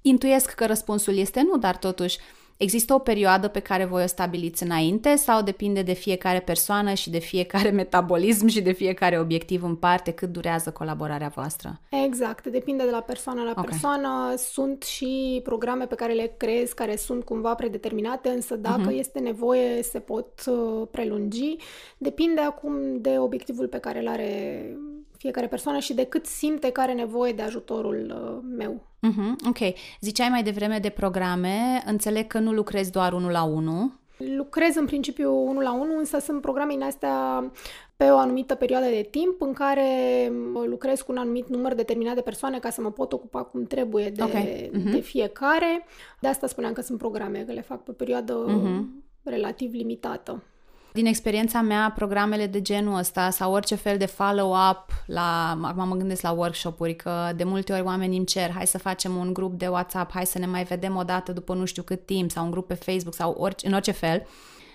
Intuiesc 0.00 0.50
că 0.50 0.66
răspunsul 0.66 1.16
este 1.16 1.42
nu, 1.42 1.56
dar 1.56 1.76
totuși 1.76 2.18
Există 2.62 2.94
o 2.94 2.98
perioadă 2.98 3.48
pe 3.48 3.60
care 3.60 3.84
voi 3.84 4.02
o 4.02 4.06
stabiliți 4.06 4.62
înainte 4.62 5.16
sau 5.16 5.42
depinde 5.42 5.82
de 5.82 5.92
fiecare 5.92 6.40
persoană 6.40 6.94
și 6.94 7.10
de 7.10 7.18
fiecare 7.18 7.70
metabolism 7.82 8.46
și 8.46 8.60
de 8.60 8.72
fiecare 8.72 9.18
obiectiv 9.18 9.62
în 9.62 9.76
parte 9.76 10.10
cât 10.10 10.28
durează 10.28 10.70
colaborarea 10.70 11.32
voastră? 11.34 11.80
Exact, 12.04 12.46
depinde 12.46 12.84
de 12.84 12.90
la 12.90 13.00
persoană 13.00 13.42
la 13.42 13.50
okay. 13.50 13.64
persoană. 13.64 14.34
Sunt 14.36 14.82
și 14.82 15.40
programe 15.44 15.86
pe 15.86 15.94
care 15.94 16.12
le 16.12 16.34
creez 16.36 16.72
care 16.72 16.96
sunt 16.96 17.24
cumva 17.24 17.54
predeterminate, 17.54 18.28
însă 18.28 18.56
dacă 18.56 18.90
uh-huh. 18.90 18.98
este 18.98 19.18
nevoie 19.18 19.82
se 19.82 19.98
pot 19.98 20.44
uh, 20.46 20.88
prelungi. 20.90 21.56
Depinde 21.98 22.40
acum 22.40 23.00
de 23.00 23.18
obiectivul 23.18 23.68
pe 23.68 23.78
care 23.78 24.00
îl 24.00 24.08
are 24.08 24.64
fiecare 25.22 25.46
persoană 25.46 25.78
și 25.78 25.94
de 25.94 26.04
cât 26.04 26.26
simte 26.26 26.70
că 26.70 26.80
are 26.80 26.92
nevoie 26.92 27.32
de 27.32 27.42
ajutorul 27.42 28.12
uh, 28.14 28.56
meu. 28.56 28.80
Uh-huh, 29.08 29.48
ok. 29.48 29.58
Ziceai 30.00 30.28
mai 30.28 30.42
devreme 30.42 30.78
de 30.78 30.88
programe. 30.88 31.82
Înțeleg 31.86 32.26
că 32.26 32.38
nu 32.38 32.52
lucrezi 32.52 32.90
doar 32.90 33.12
unul 33.12 33.30
la 33.30 33.42
unul. 33.42 34.00
Lucrez 34.36 34.76
în 34.76 34.86
principiu 34.86 35.46
unul 35.48 35.62
la 35.62 35.72
unul, 35.72 35.98
însă 35.98 36.18
sunt 36.18 36.40
programe 36.40 36.72
din 36.72 36.82
astea 36.82 37.44
pe 37.96 38.04
o 38.04 38.16
anumită 38.16 38.54
perioadă 38.54 38.86
de 38.86 39.08
timp 39.10 39.40
în 39.40 39.52
care 39.52 39.88
lucrez 40.66 41.00
cu 41.00 41.12
un 41.12 41.18
anumit 41.18 41.48
număr 41.48 41.74
determinat 41.74 42.14
de 42.14 42.20
persoane 42.20 42.58
ca 42.58 42.70
să 42.70 42.80
mă 42.80 42.90
pot 42.90 43.12
ocupa 43.12 43.42
cum 43.42 43.64
trebuie 43.64 44.10
de, 44.10 44.22
okay. 44.22 44.70
uh-huh. 44.74 44.90
de 44.92 45.00
fiecare. 45.00 45.86
De 46.20 46.28
asta 46.28 46.46
spuneam 46.46 46.72
că 46.72 46.80
sunt 46.80 46.98
programe, 46.98 47.44
că 47.46 47.52
le 47.52 47.60
fac 47.60 47.82
pe 47.82 47.90
o 47.90 47.94
perioadă 47.94 48.44
uh-huh. 48.46 48.84
relativ 49.22 49.72
limitată. 49.72 50.42
Din 50.92 51.06
experiența 51.06 51.60
mea, 51.60 51.92
programele 51.96 52.46
de 52.46 52.62
genul 52.62 52.98
ăsta 52.98 53.30
sau 53.30 53.52
orice 53.52 53.74
fel 53.74 53.98
de 53.98 54.06
follow-up 54.06 54.86
la, 55.06 55.58
acum 55.62 55.88
mă 55.88 55.96
gândesc 55.96 56.22
la 56.22 56.30
workshop-uri, 56.30 56.96
că 56.96 57.32
de 57.36 57.44
multe 57.44 57.72
ori 57.72 57.82
oamenii 57.82 58.16
îmi 58.16 58.26
cer, 58.26 58.50
hai 58.50 58.66
să 58.66 58.78
facem 58.78 59.16
un 59.16 59.32
grup 59.32 59.58
de 59.58 59.66
WhatsApp, 59.66 60.12
hai 60.12 60.26
să 60.26 60.38
ne 60.38 60.46
mai 60.46 60.64
vedem 60.64 60.96
o 60.96 61.02
dată 61.02 61.32
după 61.32 61.54
nu 61.54 61.64
știu 61.64 61.82
cât 61.82 62.06
timp 62.06 62.30
sau 62.30 62.44
un 62.44 62.50
grup 62.50 62.66
pe 62.66 62.74
Facebook 62.74 63.14
sau 63.14 63.34
orice, 63.38 63.66
în 63.66 63.72
orice 63.72 63.90
fel. 63.90 64.26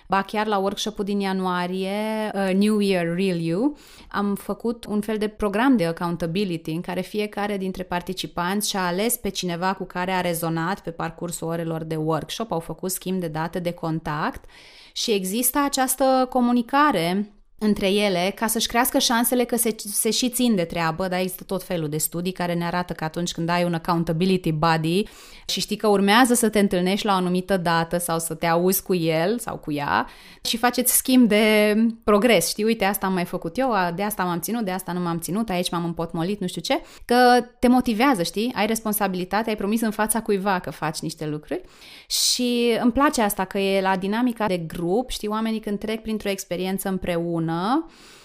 Ba 0.10 0.22
chiar 0.22 0.48
la 0.48 0.58
workshop-ul 0.58 1.06
din 1.06 1.20
ianuarie, 1.20 2.32
uh, 2.34 2.54
New 2.54 2.80
Year 2.80 3.06
Real 3.06 3.40
You, 3.40 3.78
am 4.10 4.36
făcut 4.36 4.86
un 4.86 5.02
fel 5.02 5.18
de 5.18 5.28
program 5.28 5.78
de 5.78 5.86
accountability 5.86 6.72
în 6.72 6.82
care 6.82 7.02
fiecare 7.02 7.58
dintre 7.58 7.84
participanți 7.84 8.70
și-a 8.70 8.86
ales 8.86 9.18
pe 9.18 9.30
cineva 9.30 9.74
cu 9.74 9.84
care 9.84 10.12
a 10.12 10.22
rezonat 10.22 10.80
pe 10.80 10.92
parcursul 10.92 11.48
orelor 11.48 11.84
de 11.84 11.96
workshop, 11.96 12.52
au 12.52 12.60
făcut 12.60 12.92
schimb 12.92 13.20
de 13.20 13.28
date 13.28 13.60
de 13.60 13.72
contact 13.72 14.46
și 14.94 15.12
există 15.12 15.60
această 15.66 16.28
comunicare 16.30 17.32
între 17.60 17.92
ele 17.92 18.32
ca 18.36 18.48
să-și 18.48 18.68
crească 18.68 19.00
șansele 19.00 19.44
că 19.44 19.56
se, 19.56 19.76
se 19.78 20.12
și 20.12 20.30
țin 20.30 20.56
de 20.56 20.64
treabă, 20.64 21.08
dar 21.08 21.20
există 21.20 21.44
tot 21.44 21.64
felul 21.64 21.90
de 21.90 21.98
studii 21.98 22.32
care 22.32 22.54
ne 22.54 22.66
arată 22.66 22.94
că 22.94 23.04
atunci 23.04 23.32
când 23.32 23.50
ai 23.50 23.64
un 23.64 23.74
accountability 23.74 24.52
buddy 24.52 25.04
și 25.46 25.60
știi 25.60 25.76
că 25.76 25.88
urmează 25.88 26.34
să 26.34 26.50
te 26.50 26.60
întâlnești 26.60 27.06
la 27.06 27.14
o 27.14 27.16
anumită 27.16 27.58
dată 27.58 27.98
sau 27.98 28.20
să 28.20 28.34
te 28.34 28.46
auzi 28.46 28.84
cu 28.84 28.96
el 28.96 29.40
sau 29.40 29.58
cu 29.58 29.72
ea 29.72 30.08
și 30.42 30.58
faceți 30.58 30.96
schimb 30.96 31.28
de 31.28 31.76
progres, 32.04 32.50
știi, 32.50 32.64
uite, 32.64 32.86
asta 32.86 33.06
am 33.06 33.14
mai 33.14 33.26
făcut 33.26 33.58
eu, 33.58 33.74
de 33.96 34.04
asta 34.04 34.24
m-am 34.24 34.40
ținut, 34.40 34.66
de 34.66 34.72
asta 34.72 34.92
nu 34.92 35.00
m-am 35.00 35.20
ținut, 35.20 35.50
aici 35.50 35.70
m-am 35.70 35.86
împotmolit, 35.86 36.40
nu 36.40 36.48
știu 36.48 36.62
ce, 36.62 36.82
că 37.06 37.46
te 37.60 37.68
motivează, 37.68 38.24
știi, 38.24 38.52
ai 38.56 38.66
responsabilitate, 38.66 39.50
ai 39.50 39.56
promis 39.56 39.82
în 39.82 39.92
fața 39.92 40.22
cuiva 40.22 40.60
că 40.60 40.72
faci 40.72 41.00
niște 41.00 41.28
lucruri 41.28 41.62
și 42.08 42.78
îmi 42.82 42.92
place 42.92 43.22
asta 43.22 43.46
că 43.46 43.58
e 43.58 43.82
la 43.82 43.98
dinamica 43.98 44.48
de 44.48 44.58
grup, 44.58 45.10
știi, 45.10 45.28
oamenii 45.28 45.60
când 45.60 45.80
trec 45.80 46.02
printr-o 46.02 46.30
experiență 46.30 46.90
împreună, 46.90 47.47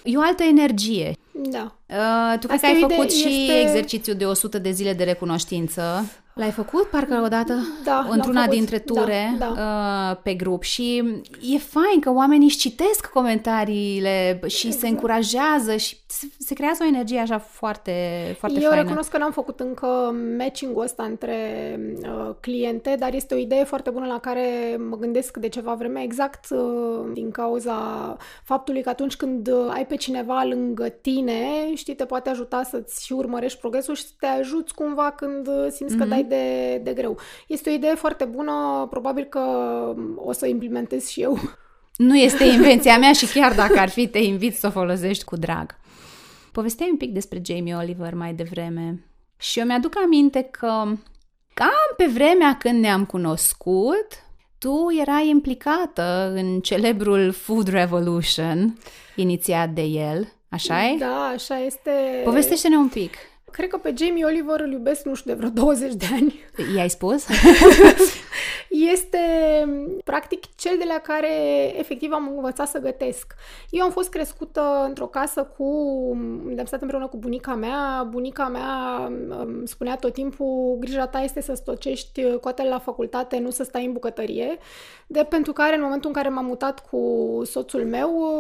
e 0.03 0.17
o 0.17 0.21
altă 0.21 0.43
energie. 0.43 1.17
Da. 1.33 1.77
Uh, 1.89 2.39
tu 2.39 2.47
cred 2.47 2.61
că 2.61 2.67
ai 2.67 2.87
făcut 2.89 3.13
și 3.13 3.29
este... 3.29 3.61
exercițiul 3.61 4.17
de 4.17 4.25
100 4.25 4.59
de 4.59 4.71
zile 4.71 4.93
de 4.93 5.05
recunoștință. 5.05 6.05
L-ai 6.35 6.51
făcut 6.51 6.83
parcă 6.87 7.23
odată 7.25 7.53
Da, 7.85 8.07
într-una 8.11 8.33
l-am 8.41 8.43
făcut. 8.45 8.59
dintre 8.59 8.79
ture 8.79 9.35
Da, 9.39 9.47
uh, 10.11 10.21
pe 10.23 10.35
grup 10.35 10.63
și 10.63 10.97
e 11.55 11.59
fain 11.59 12.01
că 12.01 12.11
oamenii 12.13 12.47
își 12.47 12.57
citesc 12.57 13.07
comentariile 13.07 14.41
și 14.47 14.67
Exact. 14.67 14.85
se 14.85 14.89
încurajează 14.89 15.77
și 15.77 15.97
se- 16.07 16.27
se 16.39 16.55
creează 16.55 16.83
o 16.83 16.87
energie 16.87 17.19
așa 17.19 17.39
foarte, 17.39 17.93
foarte 18.39 18.61
Eu 18.61 18.69
faină. 18.69 18.83
recunosc 18.83 19.11
că 19.11 19.19
n-am 19.19 19.33
făcut 19.33 19.61
încă 19.61 19.87
matching-ul 20.39 20.83
ăsta 20.83 21.03
între 21.03 21.37
uh, 22.03 22.35
cliente, 22.41 22.97
dar 22.99 23.15
este 23.15 23.35
o 23.35 23.39
idee 23.39 23.65
foarte 23.65 23.91
bună 23.91 24.07
la 24.07 24.19
care 24.19 24.77
mă 24.91 24.97
gândesc 24.97 25.37
de 25.37 25.49
ceva 25.49 25.75
vreme, 25.75 26.03
exact 26.03 26.47
uh, 26.51 27.11
din 27.13 27.31
cauza 27.31 27.77
faptului 28.45 28.83
că 28.83 28.89
atunci 28.89 29.17
când 29.17 29.49
uh, 29.49 29.71
ai 29.73 29.87
pe 29.87 29.97
cineva 29.97 30.45
lângă 30.45 30.89
tine, 30.89 31.41
știi, 31.75 31.95
te 31.95 32.05
poate 32.05 32.31
ajuta 32.31 32.63
să-ți 32.63 33.05
și 33.05 33.13
urmărești 33.13 33.59
progresul 33.59 33.95
și 33.95 34.05
să 34.07 34.13
te 34.19 34.27
ajuți 34.27 34.75
cumva 34.75 35.11
când 35.17 35.47
uh, 35.49 35.67
simți 35.71 35.97
că 35.97 36.05
dai 36.05 36.22
de, 36.23 36.77
de 36.83 36.93
greu. 36.93 37.19
Este 37.47 37.71
o 37.71 37.73
idee 37.73 37.95
foarte 37.95 38.25
bună, 38.25 38.87
probabil 38.91 39.25
că 39.25 39.39
um, 39.97 40.21
o 40.25 40.33
să 40.33 40.45
o 40.45 40.49
implementez 40.49 41.09
și 41.09 41.21
eu. 41.23 41.39
Nu 41.97 42.17
este 42.17 42.45
invenția 42.45 42.99
mea 42.99 43.13
și 43.13 43.27
chiar 43.27 43.55
dacă 43.55 43.79
ar 43.79 43.89
fi, 43.89 44.09
te 44.09 44.19
invit 44.19 44.57
să 44.57 44.67
o 44.67 44.71
folosești 44.71 45.25
cu 45.25 45.37
drag. 45.37 45.77
Povesteai 46.53 46.89
un 46.91 46.97
pic 46.97 47.13
despre 47.13 47.43
Jamie 47.45 47.75
Oliver 47.75 48.15
mai 48.15 48.35
devreme 48.35 49.07
și 49.39 49.59
eu 49.59 49.67
mi-aduc 49.67 49.97
aminte 50.05 50.43
că 50.43 50.69
cam 51.55 51.93
pe 51.97 52.05
vremea 52.13 52.57
când 52.59 52.81
ne-am 52.81 53.05
cunoscut, 53.05 54.07
tu 54.59 54.87
erai 55.01 55.29
implicată 55.29 56.33
în 56.35 56.61
celebrul 56.61 57.33
Food 57.33 57.69
Revolution 57.69 58.79
inițiat 59.17 59.69
de 59.69 59.83
el, 59.83 60.33
așa 60.49 60.85
e? 60.85 60.97
Da, 60.99 61.33
așa 61.35 61.59
este. 61.59 61.91
Povestește-ne 62.25 62.77
un 62.77 62.89
pic. 62.89 63.15
Cred 63.53 63.69
că 63.69 63.77
pe 63.77 63.95
Jamie 63.97 64.25
Oliver 64.25 64.61
îl 64.61 64.73
iubesc, 64.73 65.05
nu 65.05 65.15
știu, 65.15 65.31
de 65.31 65.37
vreo 65.37 65.51
20 65.65 65.95
de 65.95 66.07
ani. 66.13 66.41
I-ai 66.77 66.91
spus? 66.91 67.27
este 68.93 69.19
practic 70.05 70.55
cel 70.55 70.77
de 70.79 70.85
la 70.89 70.99
care 71.03 71.29
efectiv 71.79 72.13
am 72.13 72.33
învățat 72.37 72.69
să 72.69 72.79
gătesc. 72.79 73.35
Eu 73.71 73.85
am 73.85 73.91
fost 73.91 74.11
crescută 74.11 74.85
într-o 74.87 75.07
casă 75.07 75.43
cu, 75.57 75.65
unde 76.47 76.61
am 76.61 76.67
stat 76.67 76.81
împreună 76.81 77.07
cu 77.07 77.17
bunica 77.17 77.55
mea. 77.55 78.07
Bunica 78.11 78.49
mea 78.49 79.05
îmi 79.29 79.69
spunea 79.69 79.97
tot 79.97 80.13
timpul, 80.13 80.77
grija 80.81 81.07
ta 81.07 81.19
este 81.19 81.41
să 81.41 81.55
stocești 81.55 82.37
coatele 82.41 82.69
la 82.69 82.79
facultate, 82.79 83.39
nu 83.39 83.51
să 83.51 83.63
stai 83.63 83.85
în 83.85 83.93
bucătărie. 83.93 84.59
De 85.07 85.27
pentru 85.29 85.53
care 85.53 85.75
în 85.77 85.83
momentul 85.83 86.09
în 86.09 86.15
care 86.15 86.29
m-am 86.29 86.45
mutat 86.45 86.89
cu 86.91 87.41
soțul 87.45 87.85
meu, 87.85 88.35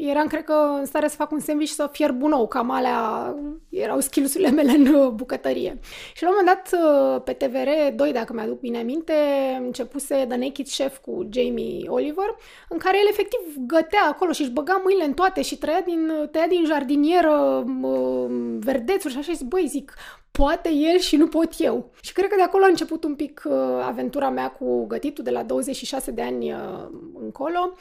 eram 0.00 0.26
cred 0.26 0.44
că 0.44 0.54
în 0.78 0.84
stare 0.84 1.08
să 1.08 1.16
fac 1.16 1.30
un 1.30 1.40
sandwich 1.40 1.72
să 1.72 1.88
fierb 1.92 2.22
un 2.22 2.32
ou, 2.32 2.46
cam 2.46 2.70
alea 2.70 3.34
erau 3.68 4.00
skills-urile 4.26 4.50
mele 4.62 4.72
în 4.72 5.14
bucătărie. 5.14 5.78
Și 6.14 6.22
la 6.22 6.28
un 6.28 6.34
moment 6.38 6.70
dat 6.70 7.22
pe 7.22 7.32
TVR 7.32 7.94
2, 7.94 8.12
dacă 8.12 8.32
mi-aduc 8.32 8.60
bine 8.60 8.78
aminte, 8.78 9.12
începuse 9.60 10.14
The 10.28 10.36
Naked 10.36 10.68
Chef 10.68 10.98
cu 10.98 11.28
Jamie 11.30 11.88
Oliver, 11.88 12.36
în 12.68 12.78
care 12.78 12.98
el 12.98 13.08
efectiv 13.10 13.38
gătea 13.66 14.04
acolo 14.08 14.32
și 14.32 14.40
își 14.40 14.50
băga 14.50 14.80
mâinile 14.84 15.04
în 15.04 15.12
toate 15.12 15.42
și 15.42 15.58
trăia 15.58 15.80
din, 15.84 16.28
tăia 16.30 16.46
din 16.46 16.64
jardinieră 16.64 17.64
verdețuri 18.58 19.12
și 19.12 19.18
așa 19.18 19.30
și 19.30 19.36
zic, 19.36 19.46
băi, 19.46 19.66
zic, 19.68 19.94
poate 20.32 20.68
el 20.68 20.98
și 20.98 21.16
nu 21.16 21.26
pot 21.26 21.48
eu. 21.58 21.90
Și 22.00 22.12
cred 22.12 22.28
că 22.28 22.34
de 22.36 22.42
acolo 22.42 22.64
a 22.64 22.68
început 22.68 23.04
un 23.04 23.14
pic 23.14 23.42
uh, 23.44 23.52
aventura 23.86 24.28
mea 24.30 24.48
cu 24.48 24.86
gătitul 24.86 25.24
de 25.24 25.30
la 25.30 25.42
26 25.42 26.10
de 26.10 26.22
ani 26.22 26.52
uh, 26.52 26.58
încolo. 27.22 27.72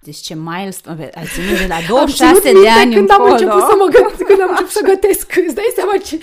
Deci 0.00 0.16
ce 0.16 0.34
milestone, 0.34 1.10
ai 1.14 1.24
ținut 1.34 1.58
de 1.58 1.66
la 1.68 1.76
26 1.88 2.52
de 2.52 2.68
ani 2.68 2.94
când 2.94 3.10
încolo. 3.10 3.28
am 3.28 3.32
început 3.32 3.60
să 3.60 3.74
mă 3.78 3.84
gândesc, 3.84 4.22
când 4.22 4.40
am 4.40 4.48
început 4.48 4.70
să 4.70 4.82
gătesc. 4.84 5.36
Îți 5.46 5.54
dai 5.54 5.72
seama 5.74 5.96
ce 5.96 6.18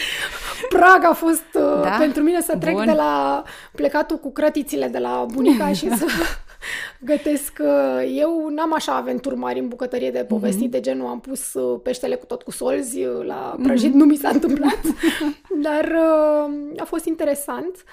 prag 0.69 1.03
a 1.03 1.13
fost 1.13 1.45
uh, 1.53 1.81
Da? 1.81 1.89
pentru 1.99 2.23
mine 2.23 2.41
să 2.41 2.57
trec 2.57 2.73
Bun. 2.73 2.85
de 2.85 2.91
la 2.91 3.43
plecatul 3.75 4.17
cu 4.17 4.31
crătițile 4.31 4.87
de 4.87 4.97
la 4.99 5.25
bunica 5.33 5.73
și 5.79 5.89
să 5.95 6.05
gătesc. 6.99 7.59
uh, 7.59 8.13
Eu 8.15 8.49
n-am 8.49 8.73
așa 8.73 8.95
aventuri 8.95 9.35
mari 9.35 9.59
în 9.59 9.67
bucătărie 9.67 10.11
de 10.11 10.23
povestit, 10.27 10.71
de 10.71 10.79
genul 10.79 11.07
am 11.07 11.19
pus 11.19 11.53
uh, 11.53 11.79
peștele 11.83 12.15
cu 12.15 12.25
tot 12.25 12.43
cu 12.43 12.51
solzi 12.51 13.05
uh, 13.05 13.25
la 13.25 13.55
prăjit, 13.63 13.93
nu 13.93 14.05
mi 14.05 14.15
s-a 14.15 14.29
întâmplat, 14.29 14.79
dar 15.67 15.83
uh, 15.85 16.53
a 16.77 16.83
fost 16.83 17.05
interesant. 17.05 17.83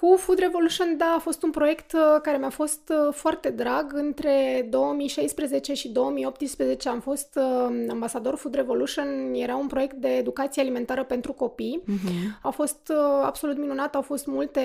Cu 0.00 0.16
Food 0.16 0.38
Revolution, 0.38 0.96
da, 0.96 1.14
a 1.16 1.18
fost 1.18 1.42
un 1.42 1.50
proiect 1.50 1.92
uh, 1.92 2.20
care 2.22 2.36
mi-a 2.36 2.50
fost 2.50 2.92
uh, 3.06 3.14
foarte 3.14 3.50
drag. 3.50 3.92
Între 3.94 4.66
2016 4.70 5.74
și 5.74 5.88
2018 5.88 6.88
am 6.88 7.00
fost 7.00 7.38
uh, 7.40 7.86
ambasador 7.90 8.36
Food 8.36 8.54
Revolution. 8.54 9.32
Era 9.34 9.56
un 9.56 9.66
proiect 9.66 9.94
de 9.94 10.08
educație 10.08 10.62
alimentară 10.62 11.04
pentru 11.04 11.32
copii. 11.32 11.82
Mhm. 11.86 12.38
A 12.42 12.50
fost 12.50 12.78
uh, 12.90 13.22
absolut 13.24 13.58
minunat, 13.58 13.94
au 13.94 14.02
fost 14.02 14.26
multe 14.26 14.60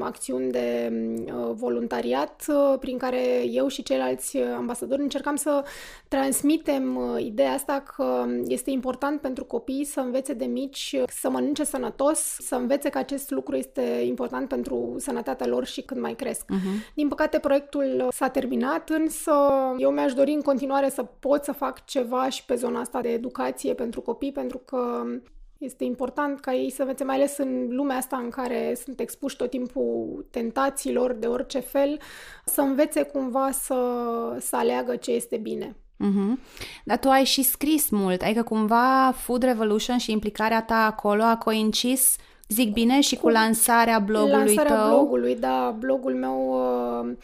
acțiuni 0.00 0.50
de 0.50 0.92
uh, 1.26 1.50
voluntariat 1.54 2.44
uh, 2.48 2.78
prin 2.78 2.98
care 2.98 3.44
eu 3.50 3.68
și 3.68 3.82
ceilalți 3.82 4.36
uh, 4.36 4.42
ambasadori 4.56 5.02
încercam 5.02 5.36
să 5.36 5.64
transmitem 6.08 6.96
uh, 6.96 7.24
ideea 7.24 7.52
asta 7.52 7.82
că 7.96 8.26
este 8.46 8.70
important 8.70 9.20
pentru 9.20 9.44
copii 9.44 9.84
să 9.84 10.00
învețe 10.00 10.32
de 10.32 10.44
mici 10.44 10.94
uh, 10.98 11.02
să 11.08 11.30
mănânce 11.30 11.64
sănătos, 11.64 12.18
să 12.38 12.54
învețe 12.54 12.88
că 12.88 12.98
acest 12.98 13.30
lucru 13.30 13.56
este 13.56 14.02
important 14.06 14.48
pentru 14.48 14.65
sănătatea 14.98 15.46
lor 15.46 15.64
și 15.64 15.82
când 15.82 16.00
mai 16.00 16.14
cresc. 16.14 16.44
Mhm. 16.48 16.84
Din 16.94 17.08
păcate, 17.08 17.38
proiectul 17.38 18.08
s-a 18.10 18.28
terminat, 18.28 18.88
însă 18.88 19.32
eu 19.78 19.90
mi-aș 19.90 20.12
dori 20.12 20.32
în 20.32 20.40
continuare 20.40 20.88
să 20.88 21.02
pot 21.02 21.44
să 21.44 21.52
fac 21.52 21.84
ceva 21.84 22.28
și 22.28 22.44
pe 22.44 22.54
zona 22.54 22.80
asta 22.80 23.00
de 23.00 23.08
educație 23.08 23.74
pentru 23.74 24.00
copii, 24.00 24.32
pentru 24.32 24.58
că 24.58 25.04
este 25.58 25.84
important 25.84 26.40
ca 26.40 26.54
ei 26.54 26.70
să 26.70 26.82
învețe, 26.82 27.04
mai 27.04 27.14
ales 27.14 27.38
în 27.38 27.66
lumea 27.70 27.96
asta 27.96 28.16
în 28.16 28.30
care 28.30 28.76
sunt 28.84 29.00
expuși 29.00 29.36
tot 29.36 29.50
timpul 29.50 30.26
tentațiilor 30.30 31.12
de 31.12 31.26
orice 31.26 31.60
fel, 31.60 32.00
să 32.44 32.60
învețe 32.60 33.02
cumva 33.02 33.50
să, 33.50 33.76
să 34.40 34.56
aleagă 34.56 34.96
ce 34.96 35.10
este 35.10 35.36
bine. 35.36 35.76
Mhm. 35.96 36.40
Dar 36.84 36.98
tu 36.98 37.08
ai 37.08 37.24
și 37.24 37.42
scris 37.42 37.90
mult, 37.90 38.22
adică 38.22 38.42
cumva 38.42 39.14
Food 39.16 39.42
Revolution 39.42 39.98
și 39.98 40.12
implicarea 40.12 40.62
ta 40.62 40.84
acolo 40.84 41.22
a 41.22 41.36
coincis, 41.36 42.16
zic 42.48 42.72
bine, 42.72 43.00
și 43.00 43.14
cu, 43.14 43.20
cu 43.20 43.28
lansarea 43.28 43.98
blogului 43.98 44.36
Lansarea 44.36 44.76
tău. 44.76 44.88
blogului, 44.88 45.36
da, 45.36 45.74
blogul 45.78 46.14
meu 46.14 46.50
uh, 47.08 47.16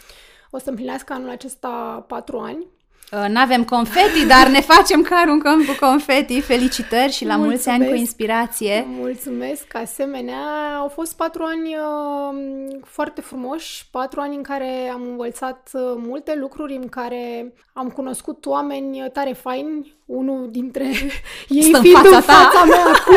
o 0.50 0.58
să 0.58 0.68
împlinească 0.68 1.12
anul 1.12 1.28
acesta 1.28 2.04
patru 2.08 2.38
ani. 2.38 2.66
Uh, 3.12 3.24
N-avem 3.28 3.64
confeti, 3.64 4.26
dar 4.26 4.48
ne 4.48 4.60
facem 4.60 5.02
că 5.02 5.14
aruncăm 5.14 5.58
cu 5.64 5.86
confeti. 5.86 6.40
Felicitări 6.40 7.12
și 7.12 7.24
la 7.24 7.36
mulți 7.36 7.68
ani 7.68 7.78
cu 7.78 7.82
Mulțumesc. 7.84 8.00
inspirație. 8.00 8.84
Mulțumesc, 8.88 9.74
asemenea. 9.74 10.40
Au 10.78 10.88
fost 10.88 11.16
patru 11.16 11.42
ani 11.42 11.76
uh, 11.76 12.78
foarte 12.84 13.20
frumoși, 13.20 13.88
patru 13.90 14.20
ani 14.20 14.36
în 14.36 14.42
care 14.42 14.90
am 14.92 15.02
învățat 15.02 15.70
uh, 15.72 15.80
multe 15.96 16.34
lucruri, 16.40 16.74
în 16.74 16.88
care 16.88 17.52
am 17.72 17.88
cunoscut 17.88 18.46
oameni 18.46 19.10
tare 19.12 19.32
faini, 19.32 19.96
unul 20.06 20.48
dintre 20.50 20.84
ei 21.48 21.62
Stă 21.62 21.76
în 21.76 21.82
fiind 21.82 21.96
fața 21.96 22.16
în 22.16 22.22
ta. 22.22 22.32
fața 22.32 22.64
mea 22.64 22.84
acum. 22.94 23.16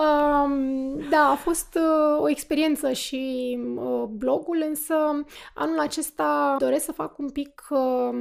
Um, 0.00 1.00
da, 1.10 1.28
a 1.30 1.34
fost 1.34 1.68
uh, 1.80 2.22
o 2.22 2.28
experiență 2.28 2.92
și 2.92 3.58
uh, 3.76 4.02
blogul, 4.08 4.64
însă 4.68 4.94
anul 5.54 5.78
acesta 5.78 6.56
doresc 6.58 6.84
să 6.84 6.92
fac 6.92 7.18
un 7.18 7.30
pic 7.30 7.66
uh, 7.70 8.18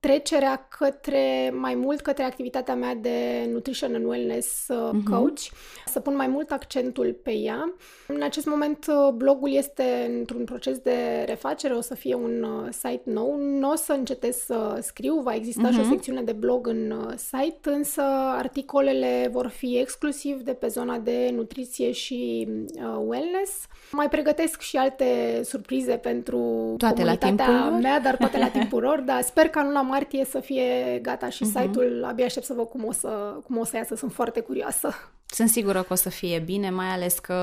trecerea 0.00 0.66
către 0.78 1.52
mai 1.54 1.74
mult 1.74 2.00
către 2.00 2.22
activitatea 2.24 2.74
mea 2.74 2.94
de 2.94 3.48
nutrition 3.52 3.94
and 3.94 4.04
wellness 4.06 4.66
uh, 4.68 4.90
Mhm. 4.92 5.10
coach, 5.10 5.40
să 5.86 6.00
pun 6.00 6.16
mai 6.16 6.26
mult 6.26 6.50
accentul 6.50 7.18
pe 7.22 7.32
ea. 7.32 7.74
În 8.06 8.22
acest 8.22 8.46
moment 8.46 8.86
uh, 8.88 9.12
blogul 9.14 9.52
este 9.52 10.12
într-un 10.18 10.44
proces 10.44 10.78
de 10.78 11.24
refacere, 11.26 11.74
o 11.74 11.80
să 11.80 11.94
fie 11.94 12.14
un 12.14 12.42
uh, 12.42 12.68
site 12.70 13.02
nou. 13.04 13.36
Nu 13.38 13.70
o 13.70 13.74
să 13.74 13.92
încetez 13.92 14.36
să 14.36 14.78
scriu, 14.82 15.20
va 15.20 15.34
exista 15.34 15.70
și 15.70 15.78
o 15.78 15.82
Mhm. 15.82 15.90
secțiune 15.90 16.22
de 16.22 16.32
blog 16.32 16.66
în 16.66 16.90
uh, 16.90 17.12
site, 17.16 17.70
însă 17.70 18.02
articolele 18.36 19.28
vor 19.32 19.46
fi 19.48 19.78
exclusiv 19.78 20.40
de 20.40 20.52
pe 20.52 20.66
zona 20.66 20.98
de 20.98 21.30
nutriție 21.34 21.90
și 21.92 22.48
uh, 22.74 22.82
wellness. 23.06 23.66
Mai 23.92 24.08
pregătesc 24.08 24.60
și 24.60 24.76
alte 24.76 25.40
surprize 25.44 25.96
pentru 25.96 26.74
Toate 26.78 27.04
la 27.04 27.16
comunitatea 27.16 27.44
timpul 27.54 27.70
lor? 27.70 27.80
mea, 27.80 28.00
dar 28.00 28.16
toate 28.16 28.38
la 28.38 28.48
timpul 28.58 28.82
lor, 28.82 29.00
dar 29.00 29.22
sper 29.22 29.48
că 29.48 29.58
anul 29.58 29.72
la 29.72 29.82
martie 29.88 30.24
să 30.24 30.40
fie 30.40 30.98
gata 31.02 31.28
și 31.28 31.44
site-ul, 31.44 32.04
abia 32.08 32.24
aștept 32.24 32.46
să 32.46 32.54
văd 32.56 32.68
cum 32.68 32.84
o 32.84 32.92
să, 32.92 33.08
cum 33.44 33.58
o 33.58 33.64
să 33.64 33.76
iasă, 33.76 33.94
sunt 33.94 34.12
foarte 34.12 34.40
curioasă. 34.40 34.94
Sunt 35.30 35.48
sigură 35.48 35.82
că 35.82 35.92
o 35.92 35.96
să 35.96 36.08
fie 36.08 36.38
bine, 36.38 36.70
mai 36.70 36.86
ales 36.86 37.18
că 37.18 37.34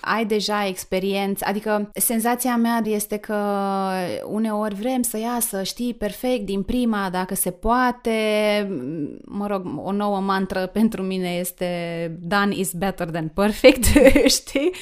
ai 0.00 0.24
deja 0.26 0.66
experiență, 0.66 1.44
adică 1.48 1.90
senzația 1.94 2.56
mea 2.56 2.80
este 2.84 3.16
că 3.16 3.36
uneori 4.24 4.74
vrem 4.74 5.02
să 5.02 5.18
iasă, 5.18 5.62
știi, 5.62 5.94
perfect 5.94 6.44
din 6.44 6.62
prima, 6.62 7.10
dacă 7.10 7.34
se 7.34 7.50
poate. 7.50 8.10
Mă 9.24 9.46
rog, 9.46 9.66
o 9.84 9.92
nouă 9.92 10.20
mantră 10.20 10.66
pentru 10.66 11.02
mine 11.02 11.28
este 11.28 11.68
done 12.20 12.54
is 12.54 12.72
better 12.72 13.10
than 13.10 13.28
perfect, 13.28 13.84
știi? 14.38 14.72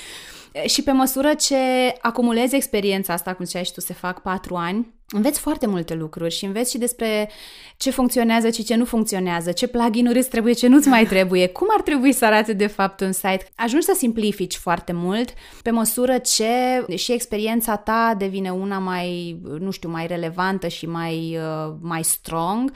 Și 0.67 0.83
pe 0.83 0.93
măsură 0.93 1.35
ce 1.35 1.57
acumulezi 2.01 2.55
experiența 2.55 3.13
asta, 3.13 3.35
cum 3.35 3.45
ziceai 3.45 3.65
și 3.65 3.73
tu, 3.73 3.81
se 3.81 3.93
fac 3.93 4.23
patru 4.23 4.55
ani, 4.55 4.94
înveți 5.15 5.41
foarte 5.41 5.67
multe 5.67 5.95
lucruri 5.95 6.35
și 6.35 6.45
înveți 6.45 6.71
și 6.71 6.79
despre 6.79 7.31
ce 7.77 7.91
funcționează 7.91 8.51
și 8.51 8.65
ce 8.65 8.75
nu 8.75 8.85
funcționează, 8.85 9.53
ce 9.53 9.67
plugin-uri 9.67 10.19
îți 10.19 10.29
trebuie, 10.29 10.53
ce 10.53 10.67
nu-ți 10.67 10.89
mai 10.89 11.05
trebuie, 11.05 11.47
cum 11.47 11.67
ar 11.77 11.83
trebui 11.83 12.13
să 12.13 12.25
arate 12.25 12.53
de 12.53 12.67
fapt 12.67 13.01
un 13.01 13.13
site. 13.13 13.49
Ajungi 13.57 13.87
să 13.87 13.95
simplifici 13.97 14.57
foarte 14.57 14.93
mult 14.93 15.35
pe 15.63 15.71
măsură 15.71 16.19
ce 16.19 16.85
și 16.95 17.13
experiența 17.13 17.77
ta 17.77 18.15
devine 18.19 18.51
una 18.51 18.79
mai, 18.79 19.41
nu 19.59 19.71
știu, 19.71 19.89
mai 19.89 20.07
relevantă 20.07 20.69
și 20.69 20.87
mai, 20.87 21.39
uh, 21.39 21.75
mai 21.81 22.05
strong 22.05 22.73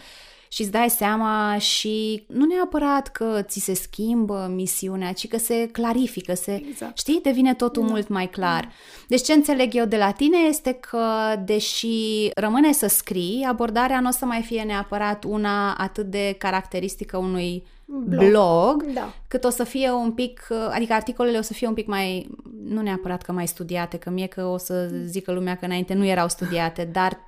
și 0.48 0.62
îți 0.62 0.70
dai 0.70 0.90
seama 0.90 1.58
și 1.58 2.24
nu 2.26 2.44
neapărat 2.44 3.08
că 3.08 3.42
ți 3.42 3.60
se 3.60 3.74
schimbă 3.74 4.50
misiunea, 4.54 5.12
ci 5.12 5.28
că 5.28 5.38
se 5.38 5.68
clarifică, 5.72 6.34
se, 6.34 6.62
exact. 6.68 6.98
știi, 6.98 7.20
devine 7.22 7.54
totul 7.54 7.82
da. 7.82 7.88
mult 7.88 8.08
mai 8.08 8.26
clar. 8.26 8.68
Deci 9.08 9.22
ce 9.22 9.32
înțeleg 9.32 9.74
eu 9.74 9.84
de 9.84 9.96
la 9.96 10.10
tine 10.10 10.38
este 10.48 10.72
că, 10.72 11.06
deși 11.44 12.30
rămâne 12.34 12.72
să 12.72 12.86
scrii, 12.86 13.44
abordarea 13.48 14.00
nu 14.00 14.08
o 14.08 14.12
să 14.12 14.24
mai 14.24 14.42
fie 14.42 14.62
neapărat 14.62 15.24
una 15.24 15.74
atât 15.74 16.06
de 16.06 16.34
caracteristică 16.38 17.16
unui 17.16 17.64
blog, 17.84 18.28
blog 18.28 18.84
da. 18.92 19.14
cât 19.28 19.44
o 19.44 19.50
să 19.50 19.64
fie 19.64 19.90
un 19.90 20.12
pic, 20.12 20.46
adică 20.70 20.92
articolele 20.92 21.38
o 21.38 21.42
să 21.42 21.52
fie 21.52 21.66
un 21.66 21.74
pic 21.74 21.86
mai, 21.86 22.30
nu 22.64 22.80
neapărat 22.80 23.22
că 23.22 23.32
mai 23.32 23.46
studiate, 23.46 23.96
că 23.96 24.10
mie 24.10 24.26
că 24.26 24.44
o 24.44 24.56
să 24.56 24.90
zică 25.04 25.32
lumea 25.32 25.56
că 25.56 25.64
înainte 25.64 25.94
nu 25.94 26.04
erau 26.04 26.28
studiate, 26.28 26.88
dar 26.92 27.18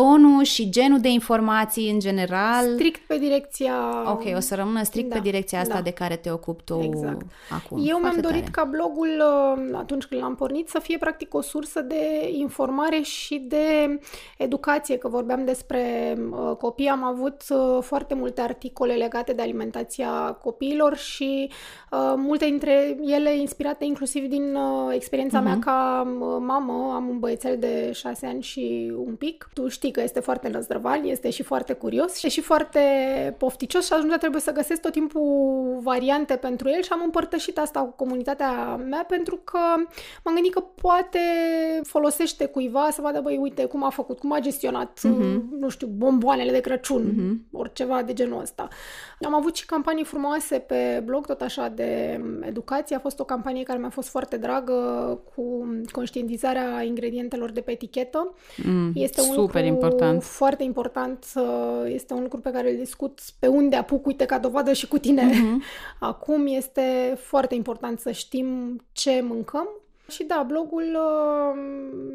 tonul 0.00 0.42
și 0.42 0.70
genul 0.70 1.00
de 1.00 1.08
informații 1.08 1.90
în 1.90 1.98
general. 1.98 2.72
Strict 2.72 3.06
pe 3.06 3.18
direcția... 3.18 3.74
Ok, 4.06 4.22
o 4.36 4.40
să 4.40 4.54
rămână 4.54 4.82
strict 4.82 5.08
da, 5.08 5.14
pe 5.14 5.20
direcția 5.20 5.60
asta 5.60 5.74
da. 5.74 5.80
de 5.80 5.90
care 5.90 6.16
te 6.16 6.30
ocupi 6.30 6.62
tu 6.62 6.80
exact. 6.82 7.26
acum. 7.50 7.82
Eu 7.86 7.98
mi-am 7.98 8.18
dorit 8.20 8.38
tare. 8.38 8.50
ca 8.52 8.64
blogul, 8.64 9.22
uh, 9.56 9.68
atunci 9.72 10.04
când 10.04 10.20
l-am 10.20 10.34
pornit, 10.34 10.68
să 10.68 10.78
fie 10.78 10.98
practic 10.98 11.34
o 11.34 11.40
sursă 11.40 11.80
de 11.80 12.30
informare 12.32 13.00
și 13.00 13.38
de 13.48 13.98
educație, 14.38 14.96
că 14.96 15.08
vorbeam 15.08 15.44
despre 15.44 16.14
uh, 16.30 16.56
copii. 16.56 16.88
Am 16.88 17.04
avut 17.04 17.42
uh, 17.48 17.82
foarte 17.82 18.14
multe 18.14 18.40
articole 18.40 18.94
legate 18.94 19.32
de 19.32 19.42
alimentația 19.42 20.38
copiilor 20.42 20.96
și 20.96 21.50
multe 22.16 22.44
dintre 22.44 22.96
ele 23.04 23.36
inspirate 23.36 23.84
inclusiv 23.84 24.28
din 24.28 24.58
experiența 24.90 25.40
uh-huh. 25.40 25.44
mea 25.44 25.54
mhm. 25.54 25.62
ca 25.62 26.02
mamă. 26.40 26.92
Am 26.94 27.08
un 27.08 27.18
băiețel 27.18 27.56
de 27.58 27.90
șase 27.92 28.26
ani 28.26 28.42
și 28.42 28.92
un 28.96 29.14
pic. 29.14 29.48
Tu 29.52 29.68
știi 29.68 29.83
știi 29.84 29.96
că 29.96 30.02
este 30.02 30.20
foarte 30.20 30.48
năzdrăval, 30.48 31.08
este 31.08 31.30
și 31.30 31.42
foarte 31.42 31.72
curios 31.72 32.14
și 32.14 32.40
foarte 32.40 32.80
pofticios 33.38 33.86
și 33.86 33.92
atunci 33.92 34.14
trebuie 34.14 34.40
să 34.40 34.52
găsesc 34.52 34.80
tot 34.80 34.92
timpul 34.92 35.78
variante 35.82 36.36
pentru 36.36 36.68
el 36.68 36.82
și 36.82 36.88
am 36.92 37.00
împărtășit 37.04 37.58
asta 37.58 37.80
cu 37.80 37.90
comunitatea 37.96 38.76
mea 38.76 39.04
pentru 39.08 39.36
că 39.44 39.58
m-am 40.24 40.34
gândit 40.34 40.52
că 40.52 40.60
poate 40.60 41.18
folosește 41.82 42.46
cuiva 42.46 42.88
să 42.92 43.00
vadă, 43.00 43.20
băi, 43.20 43.36
uite 43.36 43.64
cum 43.64 43.84
a 43.84 43.90
făcut, 43.90 44.18
cum 44.18 44.32
a 44.32 44.38
gestionat, 44.38 44.98
uh-huh. 44.98 45.40
nu 45.58 45.68
știu, 45.68 45.86
bomboanele 45.86 46.50
de 46.50 46.60
Crăciun, 46.60 47.02
uh-huh. 47.02 47.50
oriceva 47.52 48.02
de 48.02 48.12
genul 48.12 48.40
ăsta. 48.40 48.68
Am 49.20 49.34
avut 49.34 49.56
și 49.56 49.66
campanii 49.66 50.04
frumoase 50.04 50.58
pe 50.58 51.02
blog, 51.04 51.26
tot 51.26 51.40
așa, 51.40 51.68
de 51.68 52.20
educație. 52.40 52.96
A 52.96 52.98
fost 52.98 53.20
o 53.20 53.24
campanie 53.24 53.62
care 53.62 53.78
mi-a 53.78 53.90
fost 53.90 54.08
foarte 54.08 54.36
dragă 54.36 54.72
cu 55.34 55.66
conștientizarea 55.90 56.82
ingredientelor 56.82 57.50
de 57.50 57.60
pe 57.60 57.70
etichetă. 57.70 58.34
Mm, 58.64 58.92
este 58.94 59.20
un 59.20 59.32
super 59.32 59.64
important. 59.74 60.22
foarte 60.22 60.62
important. 60.62 61.26
Este 61.86 62.14
un 62.14 62.22
lucru 62.22 62.40
pe 62.40 62.50
care 62.50 62.70
îl 62.70 62.76
discut 62.76 63.20
pe 63.38 63.46
unde 63.46 63.76
apuc, 63.76 64.06
uite, 64.06 64.24
ca 64.24 64.38
dovadă 64.38 64.72
și 64.72 64.88
cu 64.88 64.98
tine. 64.98 65.30
Mm-hmm. 65.30 65.62
Acum 66.00 66.46
este 66.46 67.18
foarte 67.18 67.54
important 67.54 68.00
să 68.00 68.10
știm 68.10 68.80
ce 68.92 69.20
mâncăm, 69.20 69.68
și 70.08 70.24
da, 70.24 70.44
blogul 70.46 70.82
uh, 70.82 71.60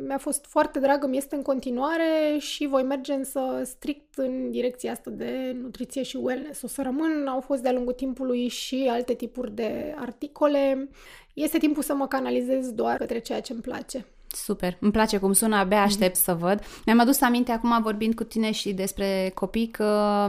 mi-a 0.08 0.18
fost 0.18 0.46
foarte 0.46 0.80
drag, 0.80 1.06
mi 1.06 1.18
este 1.18 1.36
în 1.36 1.42
continuare 1.42 2.38
și 2.38 2.68
voi 2.68 2.84
merge 2.84 3.14
însă 3.14 3.62
strict 3.64 4.18
în 4.18 4.52
direcția 4.52 4.92
asta 4.92 5.10
de 5.10 5.56
nutriție 5.62 6.04
și 6.04 6.18
wellness. 6.18 6.62
O 6.62 6.68
să 6.68 6.82
rămân, 6.82 7.28
au 7.28 7.40
fost 7.40 7.62
de-a 7.62 7.72
lungul 7.72 7.94
timpului 7.94 8.48
și 8.48 8.88
alte 8.92 9.14
tipuri 9.14 9.56
de 9.56 9.96
articole. 9.98 10.90
Este 11.34 11.58
timpul 11.58 11.84
să 11.84 11.94
mă 11.94 12.08
canalizez 12.08 12.72
doar 12.72 12.98
către 12.98 13.20
ceea 13.20 13.42
ce 13.42 13.54
îmi 13.54 13.62
place. 13.62 14.06
Super, 14.32 14.78
îmi 14.80 14.92
place 14.92 15.18
cum 15.18 15.34
sună, 15.34 15.56
abia 15.56 15.82
aștept 15.82 16.18
mm-hmm. 16.18 16.24
să 16.24 16.34
văd. 16.40 16.64
Mi-am 16.86 17.00
adus 17.00 17.22
aminte 17.22 17.52
acum 17.52 17.82
vorbind 17.82 18.16
cu 18.16 18.24
tine 18.24 18.52
și 18.52 18.74
despre 18.74 19.32
copii 19.36 19.68
că 19.68 20.28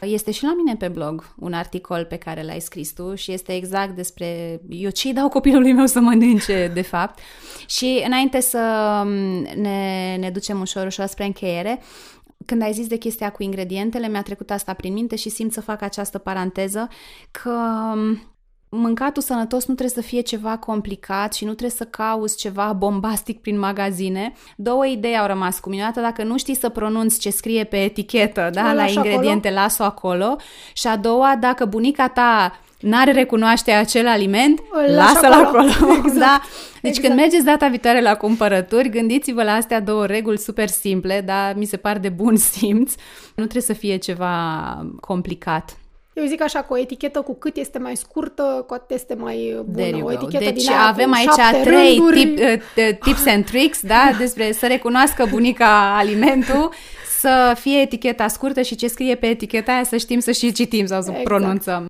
este 0.00 0.30
și 0.30 0.44
la 0.44 0.54
mine 0.54 0.76
pe 0.76 0.88
blog 0.88 1.34
un 1.38 1.52
articol 1.52 2.04
pe 2.04 2.16
care 2.16 2.42
l-ai 2.42 2.60
scris 2.60 2.92
tu 2.92 3.14
și 3.14 3.32
este 3.32 3.54
exact 3.54 3.94
despre 3.94 4.60
eu 4.68 4.90
ce 4.90 5.12
dau 5.12 5.28
copilului 5.28 5.72
meu 5.72 5.86
să 5.86 6.00
mănânce, 6.00 6.70
de 6.74 6.82
fapt. 6.82 7.18
Și 7.66 8.02
înainte 8.06 8.40
să 8.40 8.58
ne, 9.56 10.16
ne 10.18 10.30
ducem 10.30 10.60
ușor, 10.60 10.86
ușor 10.86 11.06
spre 11.06 11.24
încheiere, 11.24 11.82
când 12.46 12.62
ai 12.62 12.72
zis 12.72 12.86
de 12.86 12.96
chestia 12.96 13.30
cu 13.30 13.42
ingredientele, 13.42 14.08
mi-a 14.08 14.22
trecut 14.22 14.50
asta 14.50 14.72
prin 14.72 14.92
minte 14.92 15.16
și 15.16 15.28
simt 15.28 15.52
să 15.52 15.60
fac 15.60 15.82
această 15.82 16.18
paranteză 16.18 16.88
că 17.30 17.58
mâncatul 18.76 19.22
sănătos 19.22 19.66
nu 19.66 19.74
trebuie 19.74 20.02
să 20.02 20.08
fie 20.08 20.20
ceva 20.20 20.56
complicat 20.56 21.34
și 21.34 21.44
nu 21.44 21.50
trebuie 21.50 21.76
să 21.76 21.84
cauți 21.84 22.36
ceva 22.36 22.72
bombastic 22.72 23.40
prin 23.40 23.58
magazine. 23.58 24.32
Două 24.56 24.86
idei 24.86 25.18
au 25.18 25.26
rămas 25.26 25.58
cu 25.58 25.68
mine. 25.68 25.90
dacă 25.94 26.22
nu 26.22 26.38
știi 26.38 26.56
să 26.56 26.68
pronunți 26.68 27.18
ce 27.18 27.30
scrie 27.30 27.64
pe 27.64 27.76
etichetă, 27.76 28.50
da, 28.52 28.72
la 28.72 28.86
ingrediente, 28.86 29.48
acolo. 29.48 29.62
las-o 29.62 29.82
acolo. 29.82 30.36
Și 30.72 30.86
a 30.86 30.96
doua, 30.96 31.36
dacă 31.40 31.64
bunica 31.64 32.08
ta 32.08 32.58
n-are 32.80 33.12
recunoaște 33.12 33.70
acel 33.70 34.06
aliment, 34.06 34.60
lasă-l 34.86 35.32
acolo. 35.32 35.68
acolo. 35.68 35.92
Exact. 36.04 36.18
da? 36.18 36.40
Deci 36.82 36.90
exact. 36.90 37.06
când 37.06 37.18
mergeți 37.18 37.44
data 37.44 37.68
viitoare 37.68 38.00
la 38.00 38.14
cumpărături, 38.14 38.88
gândiți-vă 38.88 39.42
la 39.42 39.52
astea 39.52 39.80
două 39.80 40.06
reguli 40.06 40.38
super 40.38 40.68
simple, 40.68 41.20
dar 41.20 41.54
mi 41.56 41.64
se 41.64 41.76
par 41.76 41.98
de 41.98 42.08
bun 42.08 42.36
simț. 42.52 42.94
Nu 43.34 43.44
trebuie 43.46 43.62
să 43.62 43.72
fie 43.72 43.96
ceva 43.96 44.86
complicat. 45.00 45.76
Eu 46.12 46.24
zic 46.24 46.42
așa, 46.42 46.62
cu 46.62 46.72
o 46.72 46.78
etichetă 46.78 47.20
cu 47.20 47.34
cât 47.34 47.56
este 47.56 47.78
mai 47.78 47.96
scurtă, 47.96 48.64
cu 48.66 48.74
atât 48.74 48.90
este 48.90 49.14
mai 49.14 49.62
bună. 49.64 50.04
O 50.04 50.12
etichetă 50.12 50.44
deci 50.44 50.64
din 50.64 50.72
avem 50.72 51.12
aici 51.12 51.62
trei 51.62 52.02
tip, 52.14 52.38
uh, 52.38 52.98
tips 53.00 53.26
and 53.26 53.44
tricks, 53.44 53.80
da, 53.82 54.10
despre 54.18 54.52
să 54.52 54.66
recunoască 54.66 55.26
bunica 55.30 55.96
alimentul, 55.96 56.72
să 57.18 57.56
fie 57.58 57.80
eticheta 57.80 58.28
scurtă 58.28 58.62
și 58.62 58.74
ce 58.74 58.86
scrie 58.86 59.14
pe 59.14 59.26
eticheta 59.26 59.72
aia 59.72 59.84
să 59.84 59.96
știm 59.96 60.20
să 60.20 60.30
și 60.30 60.52
citim 60.52 60.86
sau 60.86 61.02
să 61.02 61.08
exact. 61.08 61.28
pronunțăm. 61.28 61.86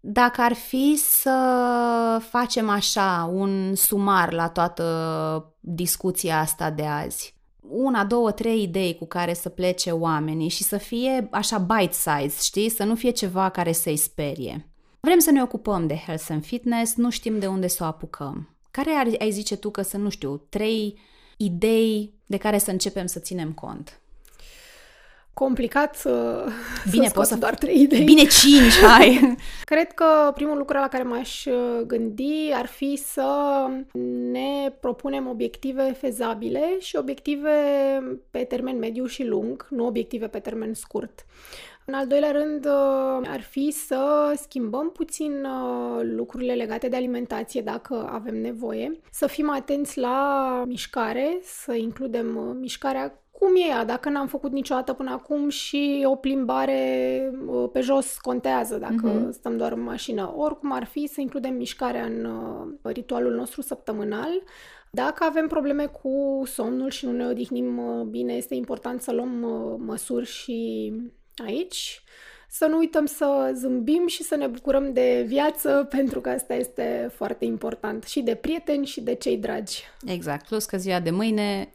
Dacă 0.00 0.40
ar 0.40 0.52
fi 0.52 0.96
să 0.96 1.36
facem 2.30 2.68
așa 2.68 3.30
un 3.32 3.74
sumar 3.74 4.32
la 4.32 4.48
toată 4.48 5.54
discuția 5.60 6.38
asta 6.38 6.70
de 6.70 6.84
azi, 6.84 7.34
una, 7.70 8.04
două, 8.04 8.32
trei 8.32 8.62
idei 8.62 8.96
cu 8.96 9.06
care 9.06 9.34
să 9.34 9.48
plece 9.48 9.90
oamenii 9.90 10.48
și 10.48 10.62
să 10.62 10.76
fie 10.76 11.28
așa 11.30 11.58
bite-size, 11.58 12.36
știi? 12.42 12.68
Să 12.68 12.84
nu 12.84 12.94
fie 12.94 13.10
ceva 13.10 13.48
care 13.48 13.72
să-i 13.72 13.96
sperie. 13.96 14.68
Vrem 15.00 15.18
să 15.18 15.30
ne 15.30 15.42
ocupăm 15.42 15.86
de 15.86 15.96
health 15.96 16.26
and 16.28 16.44
fitness, 16.44 16.94
nu 16.94 17.10
știm 17.10 17.38
de 17.38 17.46
unde 17.46 17.66
să 17.66 17.82
o 17.82 17.86
apucăm. 17.86 18.56
Care 18.70 18.90
ar, 18.90 19.06
ai 19.18 19.30
zice 19.30 19.56
tu 19.56 19.70
că 19.70 19.82
sunt, 19.82 20.02
nu 20.02 20.08
știu, 20.08 20.36
trei 20.48 20.98
idei 21.36 22.14
de 22.26 22.36
care 22.36 22.58
să 22.58 22.70
începem 22.70 23.06
să 23.06 23.18
ținem 23.18 23.52
cont? 23.52 24.00
Complicat 25.38 25.94
să, 25.94 26.44
Bine, 26.90 27.06
să 27.06 27.12
poți 27.12 27.28
să 27.28 27.36
doar 27.36 27.54
trei 27.54 27.80
idei. 27.80 28.04
Bine, 28.04 28.24
cinci, 28.24 28.78
hai! 28.88 29.36
Cred 29.64 29.92
că 29.92 30.04
primul 30.34 30.56
lucru 30.56 30.76
la 30.76 30.88
care 30.88 31.02
m-aș 31.02 31.44
uh, 31.44 31.80
gândi 31.86 32.50
ar 32.54 32.66
fi 32.66 32.96
să 32.96 33.30
ne 34.32 34.72
propunem 34.80 35.26
obiective 35.26 35.96
fezabile 35.98 36.76
și 36.78 36.96
obiective 36.96 37.50
pe 38.30 38.44
termen 38.44 38.78
mediu 38.78 39.06
și 39.06 39.24
lung, 39.24 39.66
nu 39.70 39.86
obiective 39.86 40.26
pe 40.26 40.38
termen 40.38 40.74
scurt. 40.74 41.24
În 41.84 41.94
al 41.94 42.06
doilea 42.06 42.30
rând, 42.30 42.64
uh, 42.66 43.28
ar 43.28 43.40
fi 43.40 43.70
să 43.70 44.32
schimbăm 44.42 44.90
puțin 44.90 45.44
uh, 45.44 46.00
lucrurile 46.02 46.54
legate 46.54 46.88
de 46.88 46.96
alimentație 46.96 47.60
dacă 47.60 48.08
avem 48.12 48.40
nevoie, 48.40 49.00
să 49.10 49.26
fim 49.26 49.50
atenți 49.50 49.98
la 49.98 50.62
mișcare, 50.66 51.38
să 51.42 51.72
includem 51.72 52.56
mișcarea 52.60 53.22
cum 53.38 53.56
e 53.56 53.68
ea, 53.68 53.84
dacă 53.84 54.08
n-am 54.08 54.26
făcut 54.26 54.52
niciodată 54.52 54.92
până 54.92 55.10
acum 55.10 55.48
și 55.48 56.02
o 56.06 56.14
plimbare 56.14 57.32
uh, 57.46 57.68
pe 57.72 57.80
jos 57.80 58.16
contează 58.16 58.76
dacă 58.76 59.28
uh-huh. 59.28 59.30
stăm 59.30 59.56
doar 59.56 59.72
în 59.72 59.80
mașină. 59.80 60.34
Oricum 60.36 60.72
ar 60.72 60.84
fi 60.84 61.06
să 61.06 61.20
includem 61.20 61.54
mișcarea 61.54 62.04
în 62.04 62.24
uh, 62.24 62.92
ritualul 62.92 63.34
nostru 63.34 63.60
săptămânal. 63.60 64.42
Dacă 64.90 65.24
avem 65.24 65.46
probleme 65.46 65.86
cu 65.86 66.42
somnul 66.46 66.90
și 66.90 67.06
nu 67.06 67.12
ne 67.12 67.26
odihnim 67.26 67.78
uh, 67.78 68.04
bine, 68.04 68.32
este 68.32 68.54
important 68.54 69.02
să 69.02 69.12
luăm 69.12 69.30
măsuri 69.86 70.26
și 70.26 70.92
aici. 71.44 72.02
Să 72.50 72.66
nu 72.66 72.76
uităm 72.76 73.06
să 73.06 73.52
zâmbim 73.54 74.06
și 74.06 74.22
să 74.22 74.36
ne 74.36 74.46
bucurăm 74.46 74.92
de 74.92 75.24
viață, 75.26 75.86
pentru 75.96 76.20
că 76.20 76.28
asta 76.28 76.54
este 76.54 77.10
foarte 77.14 77.44
important. 77.44 78.04
Și 78.04 78.20
de 78.20 78.34
prieteni 78.34 78.86
și 78.86 79.00
de 79.00 79.14
cei 79.14 79.36
dragi. 79.36 79.82
Exact. 80.06 80.46
Plus 80.46 80.64
că 80.64 80.76
ziua 80.76 81.00
de 81.00 81.10
mâine 81.10 81.72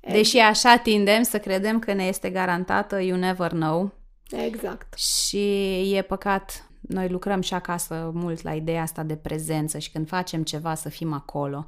Deși 0.00 0.38
așa 0.38 0.76
tindem 0.76 1.22
să 1.22 1.38
credem 1.38 1.78
că 1.78 1.92
ne 1.92 2.04
este 2.04 2.30
garantată, 2.30 3.00
you 3.02 3.18
never 3.18 3.50
know. 3.50 3.92
Exact. 4.30 4.98
Și 4.98 5.46
e 5.94 6.02
păcat, 6.02 6.70
noi 6.80 7.08
lucrăm 7.08 7.40
și 7.40 7.54
acasă 7.54 8.10
mult 8.14 8.42
la 8.42 8.54
ideea 8.54 8.82
asta 8.82 9.02
de 9.02 9.16
prezență 9.16 9.78
și 9.78 9.90
când 9.90 10.08
facem 10.08 10.42
ceva 10.42 10.74
să 10.74 10.88
fim 10.88 11.12
acolo. 11.12 11.64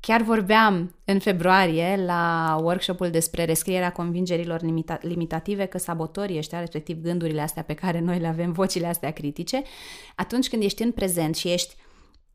Chiar 0.00 0.22
vorbeam 0.22 0.94
în 1.04 1.18
februarie 1.18 2.02
la 2.06 2.56
workshopul 2.62 3.10
despre 3.10 3.44
rescrierea 3.44 3.92
convingerilor 3.92 4.60
limita- 4.60 5.00
limitative 5.00 5.64
că 5.64 5.78
sabotorii 5.78 6.38
ăștia, 6.38 6.58
respectiv 6.58 7.00
gândurile 7.02 7.40
astea 7.40 7.62
pe 7.62 7.74
care 7.74 8.00
noi 8.00 8.18
le 8.18 8.26
avem, 8.26 8.52
vocile 8.52 8.86
astea 8.86 9.10
critice, 9.10 9.62
atunci 10.14 10.48
când 10.48 10.62
ești 10.62 10.82
în 10.82 10.92
prezent 10.92 11.36
și 11.36 11.48
ești 11.48 11.74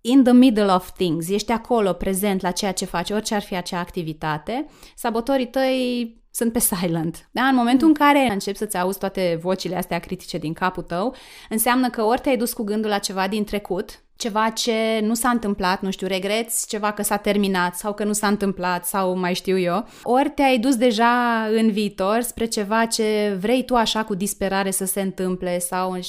in 0.08 0.24
the 0.24 0.32
middle 0.32 0.72
of 0.74 0.92
things, 0.92 1.30
ești 1.30 1.52
acolo 1.52 1.94
prezent 1.94 2.42
la 2.42 2.52
ceea 2.52 2.72
ce 2.72 2.86
faci, 2.86 3.10
orice 3.10 3.36
ar 3.36 3.42
fi 3.42 3.56
acea 3.56 3.80
activitate, 3.80 4.66
sabotorii 4.96 5.48
tăi 5.48 6.24
sunt 6.36 6.52
pe 6.52 6.60
silent. 6.60 7.28
Da? 7.32 7.42
În 7.42 7.56
momentul 7.56 7.88
în 7.88 7.94
care 7.94 8.28
începi 8.32 8.58
să-ți 8.58 8.78
auzi 8.78 8.98
toate 8.98 9.40
vocile 9.42 9.76
astea 9.76 10.00
critice 10.00 10.38
din 10.38 10.54
capul 10.54 10.84
tău, 10.84 11.16
înseamnă 11.50 11.90
că 11.90 12.04
ori 12.04 12.22
te-ai 12.22 12.38
dus 12.38 12.54
cu 12.54 12.64
gândul 12.64 12.90
la 12.90 12.98
ceva 12.98 13.28
din 13.28 13.44
trecut, 13.44 14.00
ceva 14.16 14.50
ce 14.50 15.00
nu 15.02 15.14
s-a 15.14 15.30
întâmplat, 15.30 15.82
nu 15.82 15.92
știu, 15.92 16.08
regreți 16.08 16.68
ceva 16.68 16.92
că 16.92 17.04
s-a 17.04 17.18
terminat 17.18 17.76
sau 17.76 17.94
că 17.94 18.04
nu 18.04 18.14
s-a 18.14 18.28
întâmplat 18.28 18.86
sau 18.86 19.18
mai 19.18 19.34
știu 19.34 19.58
eu, 19.58 19.88
ori 20.04 20.30
te-ai 20.30 20.58
dus 20.58 20.76
deja 20.76 21.46
în 21.52 21.72
viitor 21.72 22.22
spre 22.22 22.46
ceva 22.46 22.86
ce 22.86 23.38
vrei 23.40 23.66
tu 23.66 23.76
așa 23.76 24.04
cu 24.04 24.16
disperare 24.16 24.72
să 24.72 24.86
se 24.86 25.02
întâmple 25.02 25.60
sau 25.60 26.00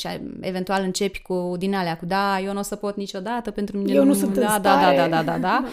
eventual 0.40 0.82
începi 0.82 1.22
cu 1.22 1.54
din 1.58 1.74
alea, 1.74 1.96
cu 1.96 2.04
da, 2.06 2.40
eu 2.40 2.52
nu 2.52 2.58
o 2.58 2.62
să 2.62 2.76
pot 2.76 2.96
niciodată 2.96 3.50
pentru 3.50 3.78
mine. 3.78 3.92
Eu 3.92 4.02
nu, 4.02 4.08
nu 4.08 4.14
sunt 4.14 4.34
da, 4.34 4.40
în 4.40 4.62
da, 4.62 4.70
stare. 4.70 4.96
da, 4.96 5.08
da, 5.08 5.22
da, 5.22 5.32
da, 5.32 5.38
da. 5.48 5.64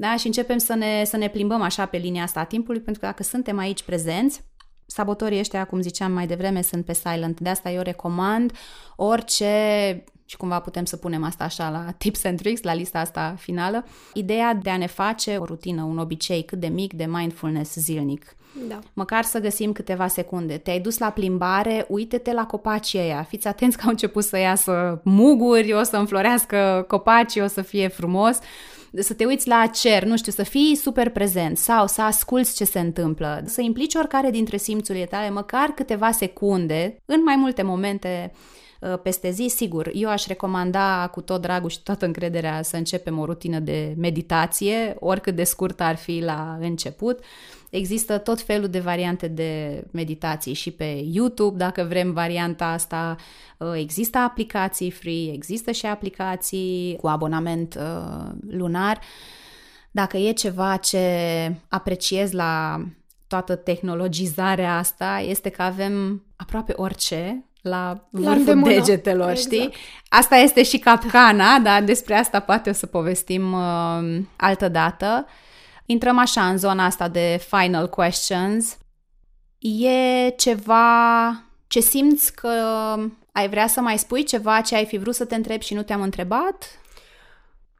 Da, 0.00 0.16
și 0.16 0.26
începem 0.26 0.58
să 0.58 0.74
ne, 0.74 1.04
să 1.04 1.16
ne 1.16 1.28
plimbăm 1.28 1.60
așa 1.60 1.86
pe 1.86 1.96
linia 1.96 2.22
asta 2.22 2.40
a 2.40 2.44
timpului, 2.44 2.80
pentru 2.80 3.00
că 3.00 3.06
dacă 3.06 3.22
suntem 3.22 3.58
aici 3.58 3.82
prezenți, 3.82 4.44
sabotorii 4.86 5.38
ăștia, 5.38 5.64
cum 5.64 5.80
ziceam 5.80 6.12
mai 6.12 6.26
devreme, 6.26 6.62
sunt 6.62 6.84
pe 6.84 6.92
silent. 6.92 7.40
De 7.40 7.48
asta 7.48 7.70
eu 7.70 7.82
recomand 7.82 8.52
orice 8.96 10.04
și 10.24 10.36
cumva 10.36 10.60
putem 10.60 10.84
să 10.84 10.96
punem 10.96 11.24
asta 11.24 11.44
așa 11.44 11.70
la 11.70 11.90
tips 11.98 12.24
and 12.24 12.40
tricks, 12.40 12.62
la 12.62 12.74
lista 12.74 12.98
asta 12.98 13.34
finală, 13.38 13.86
ideea 14.12 14.54
de 14.54 14.70
a 14.70 14.76
ne 14.76 14.86
face 14.86 15.36
o 15.36 15.44
rutină, 15.44 15.82
un 15.82 15.98
obicei 15.98 16.42
cât 16.42 16.58
de 16.58 16.68
mic 16.68 16.92
de 16.92 17.06
mindfulness 17.06 17.74
zilnic. 17.74 18.34
Da. 18.68 18.78
Măcar 18.92 19.24
să 19.24 19.38
găsim 19.38 19.72
câteva 19.72 20.06
secunde. 20.06 20.56
Te-ai 20.56 20.80
dus 20.80 20.98
la 20.98 21.10
plimbare, 21.10 21.86
uite-te 21.88 22.32
la 22.32 22.46
copacii 22.46 22.98
ăia. 22.98 23.22
Fiți 23.22 23.46
atenți 23.46 23.76
că 23.76 23.82
au 23.84 23.90
început 23.90 24.24
să 24.24 24.38
iasă 24.38 25.00
muguri, 25.04 25.72
o 25.72 25.82
să 25.82 25.96
înflorească 25.96 26.84
copacii, 26.88 27.42
o 27.42 27.46
să 27.46 27.62
fie 27.62 27.88
frumos. 27.88 28.38
Să 28.98 29.14
te 29.14 29.24
uiți 29.24 29.48
la 29.48 29.66
cer, 29.66 30.04
nu 30.04 30.16
știu, 30.16 30.32
să 30.32 30.42
fii 30.42 30.76
super 30.76 31.10
prezent 31.10 31.58
sau 31.58 31.86
să 31.86 32.02
asculți 32.02 32.56
ce 32.56 32.64
se 32.64 32.78
întâmplă. 32.78 33.42
Să 33.46 33.60
implici 33.60 33.94
oricare 33.94 34.30
dintre 34.30 34.56
simțurile 34.56 35.04
tale, 35.04 35.30
măcar 35.30 35.68
câteva 35.68 36.10
secunde, 36.10 36.96
în 37.04 37.22
mai 37.22 37.36
multe 37.36 37.62
momente 37.62 38.32
Uh, 38.34 38.69
peste 39.02 39.30
zi, 39.30 39.46
sigur, 39.48 39.90
eu 39.94 40.08
aș 40.08 40.26
recomanda 40.26 41.08
cu 41.12 41.20
tot 41.20 41.40
dragul 41.40 41.70
și 41.70 41.82
toată 41.82 42.04
încrederea 42.04 42.62
să 42.62 42.76
începem 42.76 43.18
o 43.18 43.24
rutină 43.24 43.58
de 43.58 43.94
meditație, 43.96 44.96
oricât 44.98 45.34
de 45.34 45.44
scurtă 45.44 45.82
ar 45.82 45.96
fi 45.96 46.20
la 46.24 46.56
început. 46.60 47.20
Există 47.70 48.18
tot 48.18 48.40
felul 48.40 48.68
de 48.68 48.78
variante 48.78 49.28
de 49.28 49.84
meditații 49.90 50.52
și 50.52 50.70
pe 50.70 51.02
YouTube, 51.04 51.56
dacă 51.56 51.86
vrem 51.88 52.12
varianta 52.12 52.66
asta. 52.66 53.16
Uh, 53.58 53.72
există 53.74 54.18
aplicații 54.18 54.90
free, 54.90 55.32
există 55.32 55.70
și 55.70 55.86
aplicații 55.86 56.96
cu 57.00 57.06
abonament 57.06 57.74
uh, 57.74 58.26
lunar. 58.50 59.00
Dacă 59.90 60.16
e 60.16 60.32
ceva 60.32 60.76
ce 60.76 61.06
apreciez 61.68 62.32
la 62.32 62.84
toată 63.26 63.56
tehnologizarea 63.56 64.76
asta, 64.76 65.24
este 65.26 65.48
că 65.48 65.62
avem 65.62 66.24
aproape 66.36 66.72
orice 66.76 67.44
la 67.62 68.08
vârful 68.10 68.58
la 68.58 68.68
degetelor, 68.68 69.30
exact. 69.30 69.52
știi? 69.52 69.72
Asta 70.08 70.36
este 70.36 70.62
și 70.62 70.78
capcana, 70.78 71.58
dar 71.68 71.82
despre 71.82 72.14
asta 72.14 72.40
poate 72.40 72.70
o 72.70 72.72
să 72.72 72.86
povestim 72.86 73.52
uh, 73.52 74.18
altă 74.36 74.68
dată. 74.68 75.26
Intrăm 75.86 76.18
așa 76.18 76.48
în 76.48 76.58
zona 76.58 76.84
asta 76.84 77.08
de 77.08 77.40
final 77.48 77.88
questions. 77.88 78.76
E 79.58 80.28
ceva 80.28 81.44
ce 81.66 81.80
simți 81.80 82.34
că 82.34 82.50
ai 83.32 83.48
vrea 83.48 83.66
să 83.66 83.80
mai 83.80 83.98
spui 83.98 84.24
ceva 84.24 84.60
ce 84.60 84.74
ai 84.74 84.86
fi 84.86 84.98
vrut 84.98 85.14
să 85.14 85.24
te 85.24 85.34
întrebi 85.34 85.64
și 85.64 85.74
nu 85.74 85.82
te-am 85.82 86.02
întrebat? 86.02 86.80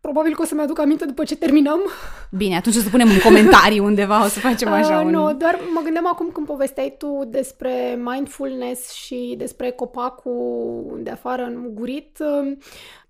Probabil 0.00 0.34
că 0.34 0.42
o 0.42 0.44
să-mi 0.44 0.60
aduc 0.60 0.78
aminte 0.78 1.04
după 1.04 1.24
ce 1.24 1.36
terminăm. 1.36 1.80
Bine, 2.32 2.56
atunci 2.56 2.76
o 2.76 2.80
să 2.80 2.88
punem 2.88 3.08
în 3.08 3.18
comentarii 3.18 3.78
undeva, 3.78 4.24
o 4.24 4.28
să 4.28 4.38
facem 4.38 4.72
așa 4.72 4.98
uh, 4.98 5.04
un... 5.04 5.10
Nu, 5.10 5.34
doar 5.34 5.58
mă 5.74 5.80
gândeam 5.82 6.06
acum 6.06 6.30
când 6.32 6.46
povesteai 6.46 6.94
tu 6.98 7.24
despre 7.26 7.98
mindfulness 8.02 8.92
și 8.92 9.34
despre 9.38 9.70
copacul 9.70 11.00
de 11.02 11.10
afară 11.10 11.42
înmugurit, 11.42 12.18
uh, 12.18 12.56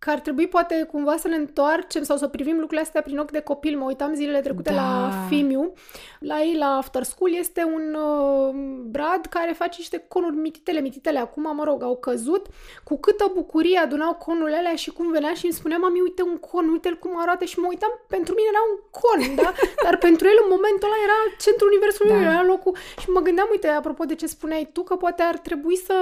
că 0.00 0.10
ar 0.10 0.20
trebui 0.20 0.46
poate 0.48 0.88
cumva 0.90 1.16
să 1.16 1.28
ne 1.28 1.34
întoarcem 1.34 2.02
sau 2.02 2.16
să 2.16 2.26
privim 2.26 2.52
lucrurile 2.54 2.80
astea 2.80 3.02
prin 3.02 3.18
ochi 3.18 3.30
de 3.30 3.40
copil. 3.40 3.78
Mă 3.78 3.84
uitam 3.84 4.14
zilele 4.14 4.40
trecute 4.40 4.70
da. 4.70 4.76
la 4.76 5.10
Fimiu. 5.28 5.72
La 6.20 6.40
ei, 6.42 6.56
la 6.56 6.66
After 6.66 7.02
School, 7.02 7.34
este 7.34 7.64
un 7.64 7.94
uh, 7.94 8.54
brad 8.84 9.26
care 9.26 9.52
face 9.52 9.74
niște 9.78 10.04
conuri 10.08 10.36
mititele, 10.36 10.80
mititele. 10.80 11.18
Acum, 11.18 11.54
mă 11.56 11.64
rog, 11.64 11.82
au 11.82 11.96
căzut. 11.96 12.46
Cu 12.84 12.98
câtă 12.98 13.30
bucurie 13.34 13.78
adunau 13.78 14.14
conurile 14.14 14.56
alea 14.56 14.74
și 14.74 14.90
cum 14.90 15.10
venea 15.10 15.34
și 15.34 15.44
îmi 15.44 15.54
spunea, 15.54 15.76
mami, 15.76 16.00
uite 16.00 16.22
un 16.22 16.36
con, 16.36 16.68
uite-l 16.68 16.96
cum 16.98 17.20
arată 17.20 17.44
și 17.44 17.58
mă 17.58 17.66
uitam, 17.68 17.92
pentru 18.08 18.34
mine 18.34 18.48
era 18.52 18.62
un 18.70 18.76
con, 18.90 19.09
da? 19.40 19.50
Dar 19.84 19.96
pentru 20.06 20.24
el 20.32 20.38
în 20.44 20.50
momentul 20.56 20.88
ăla 20.88 21.04
era 21.06 21.18
centrul 21.44 21.70
universului, 21.72 22.10
da. 22.12 22.20
era 22.20 22.42
locul. 22.52 22.74
Și 23.00 23.08
mă 23.10 23.20
gândeam, 23.20 23.48
uite, 23.50 23.68
apropo 23.68 24.04
de 24.04 24.14
ce 24.20 24.26
spuneai 24.26 24.70
tu, 24.72 24.80
că 24.82 24.94
poate 24.96 25.22
ar 25.22 25.38
trebui 25.38 25.76
să 25.76 25.96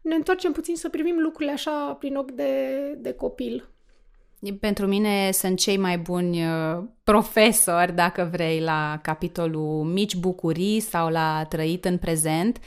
ne 0.00 0.14
întoarcem 0.14 0.52
puțin 0.52 0.76
să 0.76 0.88
privim 0.88 1.16
lucrurile 1.18 1.52
așa 1.52 1.96
prin 1.98 2.16
ochi 2.16 2.30
de, 2.30 2.52
de 2.98 3.12
copil. 3.12 3.68
Pentru 4.60 4.86
mine 4.86 5.30
sunt 5.32 5.58
cei 5.58 5.76
mai 5.76 5.98
buni 5.98 6.46
uh, 6.46 6.82
profesori, 7.04 7.92
dacă 7.92 8.28
vrei, 8.32 8.60
la 8.60 8.98
capitolul 9.02 9.82
mici 9.84 10.16
bucurii 10.16 10.80
sau 10.80 11.08
la 11.08 11.46
trăit 11.48 11.84
în 11.84 11.98
prezent. 11.98 12.58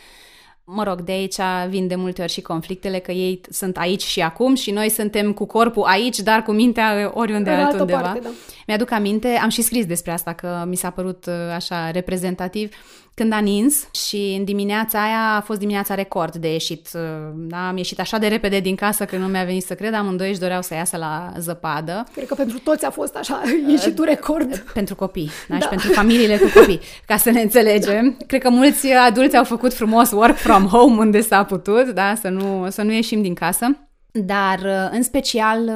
Mă 0.69 0.83
rog, 0.83 1.01
de 1.01 1.11
aici 1.11 1.35
vin 1.69 1.87
de 1.87 1.95
multe 1.95 2.21
ori 2.21 2.31
și 2.31 2.41
conflictele, 2.41 2.99
că 2.99 3.11
ei 3.11 3.41
sunt 3.49 3.77
aici 3.77 4.03
și 4.03 4.21
acum 4.21 4.55
și 4.55 4.71
noi 4.71 4.89
suntem 4.89 5.33
cu 5.33 5.45
corpul 5.45 5.83
aici, 5.83 6.19
dar 6.19 6.43
cu 6.43 6.51
mintea 6.51 7.11
oriunde 7.13 7.51
în 7.51 7.59
altundeva. 7.59 8.01
Parte, 8.01 8.19
da. 8.19 8.29
Mi-aduc 8.67 8.91
aminte, 8.91 9.27
am 9.27 9.49
și 9.49 9.61
scris 9.61 9.85
despre 9.85 10.11
asta, 10.11 10.33
că 10.33 10.63
mi 10.67 10.75
s-a 10.75 10.89
părut 10.89 11.25
uh, 11.25 11.33
așa 11.55 11.91
reprezentativ 11.91 12.75
când 13.19 13.33
a 13.33 13.39
nins 13.39 13.87
și 14.07 14.35
în 14.37 14.43
dimineața 14.43 15.03
aia 15.03 15.35
a 15.35 15.41
fost 15.41 15.59
dimineața 15.59 15.95
record 15.95 16.35
de 16.35 16.51
ieșit. 16.51 16.87
Uh, 16.93 17.01
da? 17.35 17.67
Am 17.67 17.77
ieșit 17.77 17.99
așa 17.99 18.17
de 18.17 18.27
repede 18.27 18.59
din 18.59 18.75
casă 18.75 19.05
că 19.05 19.15
nu 19.15 19.27
mi-a 19.27 19.43
venit 19.43 19.63
să 19.63 19.75
cred, 19.75 19.93
amândoi 19.93 20.29
își 20.29 20.39
doreau 20.39 20.61
să 20.61 20.73
iasă 20.73 20.97
la 20.97 21.31
zăpadă. 21.39 22.03
Cred 22.13 22.27
că 22.27 22.35
pentru 22.35 22.59
toți 22.59 22.85
a 22.85 22.89
fost 22.89 23.15
așa 23.15 23.41
ieșitul 23.69 24.05
record. 24.05 24.51
Uh, 24.51 24.59
pentru 24.73 24.95
copii, 24.95 25.29
da? 25.47 25.55
da. 25.55 25.61
și 25.61 25.67
pentru 25.67 25.91
familiile 25.91 26.37
cu 26.37 26.59
copii, 26.59 26.79
ca 27.05 27.17
să 27.17 27.29
ne 27.29 27.41
înțelegem. 27.41 28.17
Cred 28.27 28.41
că 28.41 28.49
mulți 28.49 28.91
adulți 28.91 29.37
au 29.37 29.43
făcut 29.43 29.73
frumos 29.73 30.11
work 30.11 30.35
from 30.35 30.65
home 30.65 30.97
unde 30.97 31.21
s-a 31.21 31.43
putut, 31.43 31.89
da? 31.89 32.13
să, 32.21 32.27
nu, 32.27 32.69
să 32.69 32.81
nu 32.81 32.91
ieșim 32.91 33.21
din 33.21 33.33
casă. 33.33 33.77
Dar 34.11 34.59
uh, 34.63 34.89
în 34.91 35.03
special 35.03 35.71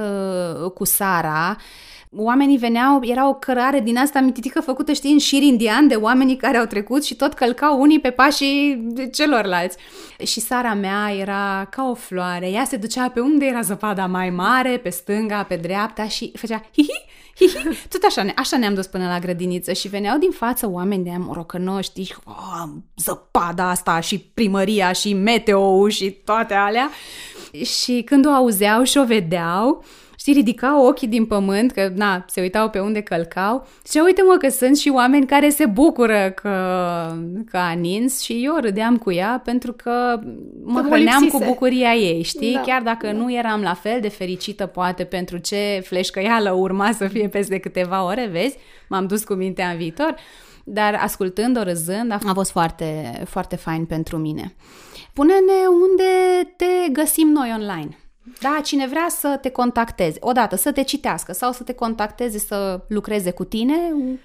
cu 0.73 0.85
Sara, 0.85 1.57
Oamenii 2.16 2.57
veneau, 2.57 2.99
era 3.03 3.28
o 3.28 3.34
cărare 3.34 3.80
din 3.80 3.97
asta 3.97 4.20
mititică 4.20 4.62
făcută, 4.62 4.93
știi, 4.93 5.12
în 5.12 5.18
șir 5.18 5.41
indian 5.41 5.88
de 5.88 5.95
oamenii 5.95 6.36
care 6.36 6.57
au 6.57 6.66
trecut 6.66 7.05
și 7.05 7.16
tot 7.16 7.34
călcau 7.34 7.82
unii 7.82 7.99
pe 7.99 8.09
pașii 8.09 8.88
celorlalți. 9.12 9.78
Și 10.26 10.39
Sara 10.39 10.74
mea 10.74 11.12
era 11.20 11.68
ca 11.70 11.89
o 11.89 11.93
floare, 11.93 12.49
ea 12.49 12.64
se 12.64 12.76
ducea 12.76 13.09
pe 13.09 13.20
unde 13.20 13.45
era 13.45 13.62
zăpada 13.62 14.05
mai 14.05 14.30
mare, 14.30 14.78
pe 14.78 14.89
stânga, 14.89 15.43
pe 15.43 15.55
dreapta 15.55 16.07
și 16.07 16.32
făcea 16.36 16.66
hihi, 16.74 17.05
hihi, 17.36 17.88
tot 17.89 18.03
așa, 18.03 18.24
ne, 18.24 18.34
așa 18.36 18.57
ne-am 18.57 18.74
dus 18.74 18.88
până 18.88 19.07
la 19.07 19.20
grădiniță 19.20 19.74
și 19.74 19.88
veneau 19.88 20.18
din 20.18 20.32
față 20.32 20.70
oameni 20.70 21.03
de-am 21.03 21.32
rocănoști, 21.34 22.03
și 22.03 22.16
oh, 22.26 22.70
zăpada 22.97 23.70
asta 23.70 23.99
și 23.99 24.20
primăria 24.20 24.91
și 24.91 25.14
meteo 25.14 25.89
și 25.89 26.12
toate 26.12 26.53
alea. 26.53 26.89
Și 27.64 28.01
când 28.05 28.26
o 28.26 28.30
auzeau 28.30 28.84
și 28.84 28.97
o 28.97 29.05
vedeau, 29.05 29.84
știi, 30.22 30.34
ridicau 30.34 30.86
ochii 30.86 31.07
din 31.07 31.26
pământ, 31.26 31.72
că, 31.72 31.91
na, 31.95 32.26
se 32.28 32.41
uitau 32.41 32.69
pe 32.69 32.80
unde 32.80 33.01
călcau 33.01 33.67
și 33.89 34.01
uite 34.05 34.22
mă 34.22 34.38
că 34.38 34.49
sunt 34.49 34.78
și 34.78 34.89
oameni 34.89 35.26
care 35.26 35.49
se 35.49 35.65
bucură 35.65 36.32
că, 36.36 36.49
că 37.49 37.57
a 37.57 37.72
nins 37.72 38.22
și 38.22 38.41
eu 38.43 38.55
râdeam 38.59 38.97
cu 38.97 39.11
ea 39.11 39.41
pentru 39.43 39.74
că 39.74 40.19
mă 40.63 40.82
hrăneam 40.82 41.28
cu 41.28 41.43
bucuria 41.45 41.93
ei, 41.93 42.24
știi? 42.24 42.53
Da, 42.53 42.61
Chiar 42.61 42.82
dacă 42.82 43.05
da. 43.05 43.11
nu 43.11 43.34
eram 43.34 43.61
la 43.61 43.74
fel 43.74 44.01
de 44.01 44.07
fericită 44.09 44.65
poate 44.65 45.03
pentru 45.03 45.38
ce 45.38 45.82
fleșcăială 45.86 46.51
urma 46.51 46.91
să 46.91 47.07
fie 47.07 47.28
peste 47.28 47.57
câteva 47.57 48.05
ore, 48.05 48.30
vezi? 48.32 48.57
M-am 48.89 49.07
dus 49.07 49.24
cu 49.24 49.34
mintea 49.34 49.69
în 49.69 49.78
viitor, 49.78 50.15
dar 50.63 50.99
ascultând-o, 51.01 51.63
râzând, 51.63 52.11
a 52.11 52.34
fost 52.34 52.51
foarte, 52.51 53.22
foarte 53.26 53.55
fain 53.55 53.86
pentru 53.86 54.17
mine. 54.17 54.55
Pune-ne 55.13 55.67
unde 55.67 56.03
te 56.57 56.91
găsim 56.91 57.28
noi 57.28 57.53
online. 57.57 57.95
Da, 58.39 58.59
cine 58.63 58.88
vrea 58.88 59.07
să 59.09 59.38
te 59.41 59.49
contacteze, 59.49 60.17
odată 60.19 60.55
să 60.55 60.72
te 60.72 60.84
citească 60.84 61.34
sau 61.34 61.51
să 61.51 61.63
te 61.63 61.74
contacteze 61.74 62.38
să 62.38 62.80
lucreze 62.88 63.32
cu 63.32 63.43
tine, 63.43 63.74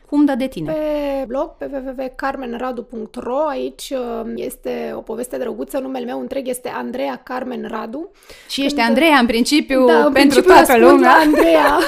cum 0.08 0.24
dă 0.24 0.34
de 0.34 0.46
tine? 0.46 0.72
Pe 0.72 1.24
blog, 1.26 1.50
pe 1.56 1.70
www.carmenradu.ro, 1.72 3.46
aici 3.48 3.90
uh, 3.90 4.32
este 4.34 4.92
o 4.94 5.00
poveste 5.00 5.36
drăguță, 5.36 5.78
numele 5.78 6.04
meu 6.04 6.20
întreg 6.20 6.48
este 6.48 6.68
Andreea 6.68 7.20
Carmen 7.24 7.66
Radu. 7.70 8.10
Și 8.48 8.62
ești 8.62 8.74
Când... 8.74 8.88
Andreea 8.88 9.18
în 9.18 9.26
principiu 9.26 9.86
da, 9.86 9.96
în 9.96 10.12
pentru 10.12 10.12
principiu 10.12 10.52
toată 10.52 10.78
lumea. 10.78 11.12
Andreea. 11.12 11.78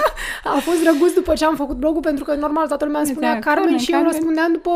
A 0.44 0.58
fost 0.60 0.82
drăguț 0.82 1.12
după 1.12 1.32
ce 1.32 1.44
am 1.44 1.56
făcut 1.56 1.76
blogul, 1.76 2.00
pentru 2.00 2.24
că 2.24 2.34
normal 2.34 2.66
toată 2.66 2.84
lumea 2.84 3.00
îmi 3.00 3.08
spunea 3.08 3.38
Carmen, 3.38 3.54
Carmen 3.54 3.78
și 3.78 3.90
Carmen. 3.90 4.06
eu 4.06 4.12
răspundeam 4.12 4.52
după 4.52 4.70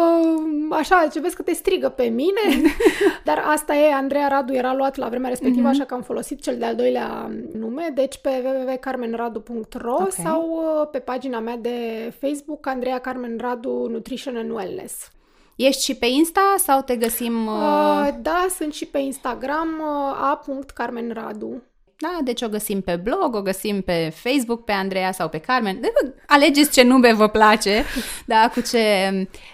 așa, 0.70 1.08
ce 1.12 1.20
vezi 1.20 1.36
că 1.36 1.42
te 1.42 1.54
strigă 1.54 1.88
pe 1.88 2.02
mine. 2.04 2.72
Dar 3.24 3.42
asta 3.54 3.74
e, 3.74 3.94
Andreea 3.94 4.28
Radu 4.28 4.52
era 4.52 4.74
luat 4.74 4.96
la 4.96 5.08
vremea 5.08 5.28
respectivă, 5.28 5.66
mm-hmm. 5.66 5.70
așa 5.70 5.84
că 5.84 5.94
am 5.94 6.02
folosit 6.02 6.42
cel 6.42 6.56
de-al 6.58 6.74
doilea 6.74 7.21
nume, 7.52 7.90
deci 7.94 8.18
pe 8.18 8.42
www.carmenradu.ro 8.44 9.92
okay. 9.92 10.10
sau 10.10 10.42
uh, 10.42 10.88
pe 10.90 10.98
pagina 10.98 11.40
mea 11.40 11.56
de 11.56 12.12
Facebook 12.20 12.66
Andreea 12.66 12.98
Carmen 12.98 13.38
Radu 13.40 13.86
Nutrition 13.90 14.36
and 14.36 14.50
Wellness. 14.50 15.10
Ești 15.56 15.82
și 15.84 15.94
pe 15.94 16.06
Insta 16.06 16.54
sau 16.58 16.82
te 16.82 16.96
găsim... 16.96 17.46
Uh... 17.46 17.52
Uh, 17.52 18.08
da, 18.22 18.46
sunt 18.56 18.72
și 18.72 18.86
pe 18.86 18.98
Instagram 18.98 19.68
uh, 19.80 20.20
a.carmenradu. 20.20 21.62
Da, 21.96 22.18
deci 22.24 22.42
o 22.42 22.48
găsim 22.48 22.80
pe 22.80 22.96
blog, 22.96 23.34
o 23.34 23.42
găsim 23.42 23.80
pe 23.80 24.12
Facebook, 24.14 24.64
pe 24.64 24.72
Andreea 24.72 25.12
sau 25.12 25.28
pe 25.28 25.38
Carmen. 25.38 25.80
Alegeți 26.26 26.72
ce 26.72 26.82
nume 26.82 27.12
vă 27.12 27.28
place, 27.28 27.84
da, 28.26 28.50
cu 28.54 28.60
ce 28.60 28.80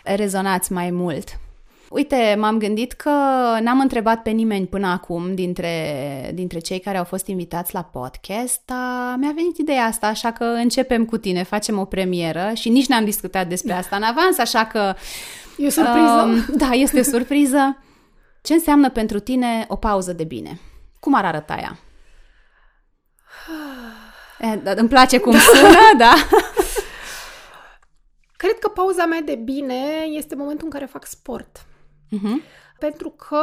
rezonați 0.05 0.73
mai 0.73 0.91
mult. 0.91 1.29
Uite, 1.91 2.37
m-am 2.39 2.59
gândit 2.59 2.93
că 2.93 3.11
n-am 3.61 3.81
întrebat 3.81 4.23
pe 4.23 4.31
nimeni 4.31 4.67
până 4.67 4.87
acum 4.87 5.35
dintre, 5.35 6.31
dintre 6.35 6.59
cei 6.59 6.79
care 6.81 6.99
au 6.99 7.05
fost 7.05 7.27
invitați 7.27 7.75
la 7.75 7.83
podcast, 7.83 8.61
dar 8.65 9.17
mi-a 9.17 9.33
venit 9.35 9.59
ideea 9.59 9.85
asta, 9.85 10.07
așa 10.07 10.33
că 10.33 10.45
începem 10.45 11.05
cu 11.05 11.17
tine, 11.17 11.43
facem 11.43 11.79
o 11.79 11.85
premieră 11.85 12.51
și 12.55 12.69
nici 12.69 12.87
n-am 12.87 13.05
discutat 13.05 13.49
despre 13.49 13.73
asta 13.73 13.97
în 13.97 14.03
avans, 14.03 14.39
așa 14.39 14.65
că... 14.65 14.95
E 15.57 15.67
o 15.67 15.71
surpriză. 15.71 16.29
Uh, 16.29 16.57
da, 16.57 16.71
este 16.71 17.01
o 17.01 17.03
surpriză. 17.03 17.83
Ce 18.43 18.53
înseamnă 18.53 18.91
pentru 18.91 19.19
tine 19.19 19.65
o 19.69 19.77
pauză 19.77 20.13
de 20.13 20.25
bine? 20.25 20.61
Cum 21.01 21.15
ar 21.15 21.25
arăta 21.25 21.57
ea? 21.61 21.79
Eh, 24.39 24.61
da, 24.63 24.73
îmi 24.77 24.89
place 24.89 25.19
cum 25.19 25.39
sună, 25.39 25.79
da. 25.99 26.15
Cred 28.37 28.59
că 28.59 28.69
pauza 28.69 29.05
mea 29.05 29.21
de 29.21 29.35
bine 29.35 29.75
este 30.11 30.35
momentul 30.35 30.65
în 30.65 30.71
care 30.71 30.85
fac 30.85 31.07
sport. 31.07 31.67
Uh-huh. 32.13 32.39
Pentru 32.79 33.15
că 33.29 33.43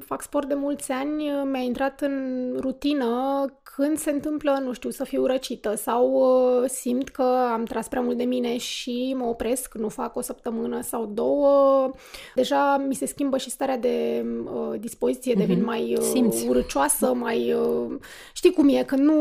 fac 0.00 0.22
sport 0.22 0.48
de 0.48 0.54
mulți 0.54 0.92
ani, 0.92 1.30
mi-a 1.44 1.60
intrat 1.60 2.00
în 2.00 2.56
rutină 2.60 3.44
când 3.76 3.98
se 3.98 4.10
întâmplă, 4.10 4.60
nu 4.64 4.72
știu, 4.72 4.90
să 4.90 5.04
fiu 5.04 5.26
răcită 5.26 5.74
sau 5.74 6.12
uh, 6.12 6.68
simt 6.68 7.08
că 7.08 7.22
am 7.52 7.64
tras 7.64 7.88
prea 7.88 8.00
mult 8.00 8.16
de 8.16 8.24
mine 8.24 8.56
și 8.56 9.14
mă 9.18 9.24
opresc, 9.24 9.74
nu 9.74 9.88
fac 9.88 10.16
o 10.16 10.20
săptămână 10.20 10.80
sau 10.80 11.06
două, 11.06 11.90
deja 12.34 12.84
mi 12.88 12.94
se 12.94 13.06
schimbă 13.06 13.36
și 13.36 13.50
starea 13.50 13.78
de 13.78 14.26
uh, 14.44 14.80
dispoziție, 14.80 15.34
devin 15.34 15.58
mm-hmm. 15.58 15.64
mai 15.64 15.94
uh, 15.94 16.02
Simți. 16.02 16.48
urăcioasă, 16.48 17.14
mai... 17.14 17.52
Uh, 17.52 17.98
știi 18.32 18.52
cum 18.52 18.68
e, 18.68 18.82
că 18.82 18.96
nu, 18.96 19.14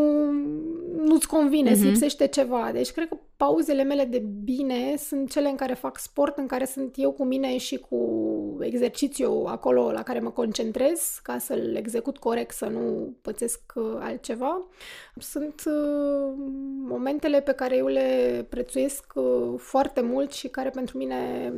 nu-ți 1.03 1.27
convine, 1.27 1.69
mm-hmm. 1.69 1.73
îți 1.73 1.85
lipsește 1.85 2.27
ceva. 2.27 2.69
Deci 2.73 2.91
cred 2.91 3.07
că 3.07 3.17
pauzele 3.37 3.83
mele 3.83 4.05
de 4.05 4.23
bine 4.43 4.95
sunt 4.97 5.31
cele 5.31 5.49
în 5.49 5.55
care 5.55 5.73
fac 5.73 5.97
sport, 5.97 6.37
în 6.37 6.47
care 6.47 6.65
sunt 6.65 6.93
eu 6.95 7.11
cu 7.11 7.23
mine 7.23 7.57
și 7.57 7.77
cu 7.77 7.97
exercițiu 9.03 9.45
acolo 9.47 9.91
la 9.91 10.03
care 10.03 10.19
mă 10.19 10.29
concentrez 10.29 11.19
ca 11.23 11.37
să-l 11.37 11.75
execut 11.75 12.17
corect, 12.17 12.55
să 12.55 12.65
nu 12.65 13.15
pățesc 13.21 13.59
uh, 13.75 13.83
altceva. 13.99 14.61
Sunt 15.15 15.63
uh, 15.65 16.33
momentele 16.87 17.41
pe 17.41 17.51
care 17.51 17.77
eu 17.77 17.87
le 17.87 18.45
prețuiesc 18.49 19.03
uh, 19.15 19.53
foarte 19.57 20.01
mult 20.01 20.33
și 20.33 20.47
care 20.47 20.69
pentru 20.69 20.97
mine 20.97 21.53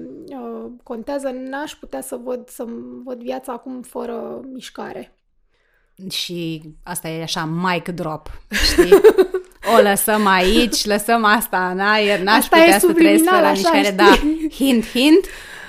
contează. 0.84 1.30
N-aș 1.30 1.72
putea 1.72 2.02
să 2.02 2.20
văd, 2.24 2.50
să 2.50 2.66
văd 3.04 3.22
viața 3.22 3.52
acum 3.52 3.82
fără 3.82 4.42
mișcare. 4.52 5.18
Și 6.10 6.62
asta 6.84 7.08
e 7.08 7.22
așa 7.22 7.46
mic 7.46 7.88
drop, 7.88 8.42
știi? 8.52 8.92
o 9.78 9.82
lăsăm 9.82 10.28
aici, 10.28 10.86
lăsăm 10.86 11.24
asta 11.24 11.70
în 11.70 11.80
aer, 11.80 12.20
n-aș 12.20 12.38
asta 12.38 12.58
putea 12.58 12.80
să 12.80 12.94
trăiesc 12.94 13.24
fără 13.24 13.50
mișcare, 13.52 13.84
știi? 13.84 13.96
da, 13.96 14.16
hint, 14.50 14.86
hint, 14.86 15.26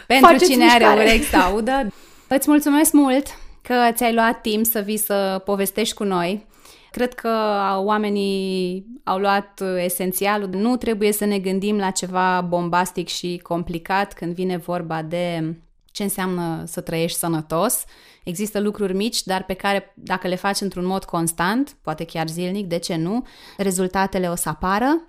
pentru 0.07 0.27
Faceți 0.27 0.51
cine 0.51 0.65
mișcare. 0.65 0.85
are 0.85 1.01
urechi 1.01 1.25
să 1.25 1.37
audă. 1.37 1.93
Îți 2.29 2.51
mulțumesc 2.51 2.93
mult 2.93 3.27
că 3.63 3.75
ți-ai 3.93 4.15
luat 4.15 4.41
timp 4.41 4.65
să 4.65 4.81
vii 4.81 4.97
să 4.97 5.43
povestești 5.45 5.95
cu 5.95 6.05
noi. 6.05 6.47
Cred 6.91 7.15
că 7.15 7.31
oamenii 7.77 8.85
au 9.05 9.19
luat 9.19 9.63
esențialul. 9.85 10.49
Nu 10.49 10.77
trebuie 10.77 11.13
să 11.13 11.25
ne 11.25 11.39
gândim 11.39 11.77
la 11.79 11.91
ceva 11.91 12.41
bombastic 12.41 13.09
și 13.09 13.41
complicat 13.43 14.13
când 14.13 14.35
vine 14.35 14.57
vorba 14.57 15.03
de 15.03 15.55
ce 15.91 16.03
înseamnă 16.03 16.63
să 16.67 16.81
trăiești 16.81 17.19
sănătos. 17.19 17.85
Există 18.25 18.61
lucruri 18.61 18.95
mici, 18.95 19.23
dar 19.23 19.45
pe 19.45 19.55
care 19.55 19.95
dacă 19.95 20.29
le 20.29 20.35
faci 20.35 20.61
într-un 20.61 20.87
mod 20.87 21.05
constant, 21.05 21.77
poate 21.83 22.05
chiar 22.05 22.29
zilnic, 22.29 22.67
de 22.67 22.79
ce 22.79 22.97
nu, 22.97 23.27
rezultatele 23.57 24.29
o 24.29 24.35
să 24.35 24.49
apară. 24.49 25.01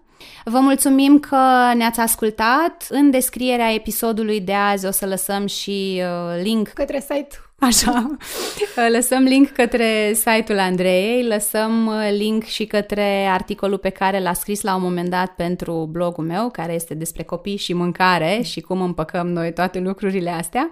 Vă 0.46 0.60
mulțumim 0.60 1.20
că 1.20 1.72
ne-ați 1.76 2.00
ascultat. 2.00 2.86
În 2.90 3.10
descrierea 3.12 3.74
episodului 3.74 4.42
de 4.42 4.54
azi 4.54 4.86
o 4.86 4.92
să 4.92 5.06
lăsăm 5.06 5.48
și 5.48 6.02
uh, 6.02 6.42
link 6.44 6.68
către 6.68 7.00
site 7.00 7.38
Așa. 7.60 8.18
Lăsăm 8.96 9.24
link 9.24 9.50
către 9.50 10.14
site-ul 10.14 10.60
Andreei, 10.60 11.24
lăsăm 11.28 11.86
uh, 11.88 12.10
link 12.18 12.44
și 12.44 12.66
către 12.66 13.26
articolul 13.26 13.78
pe 13.78 13.90
care 13.90 14.20
l-a 14.20 14.34
scris 14.34 14.62
la 14.62 14.76
un 14.76 14.82
moment 14.82 15.10
dat 15.10 15.30
pentru 15.36 15.90
blogul 15.92 16.24
meu, 16.24 16.50
care 16.50 16.74
este 16.74 16.94
despre 16.94 17.24
copii 17.24 17.58
și 17.58 17.74
mâncare 17.74 18.42
și 18.44 18.62
cum 18.62 18.82
împăcăm 18.82 19.28
noi 19.28 19.54
toate 19.54 19.80
lucrurile 19.80 20.30
astea. 20.30 20.72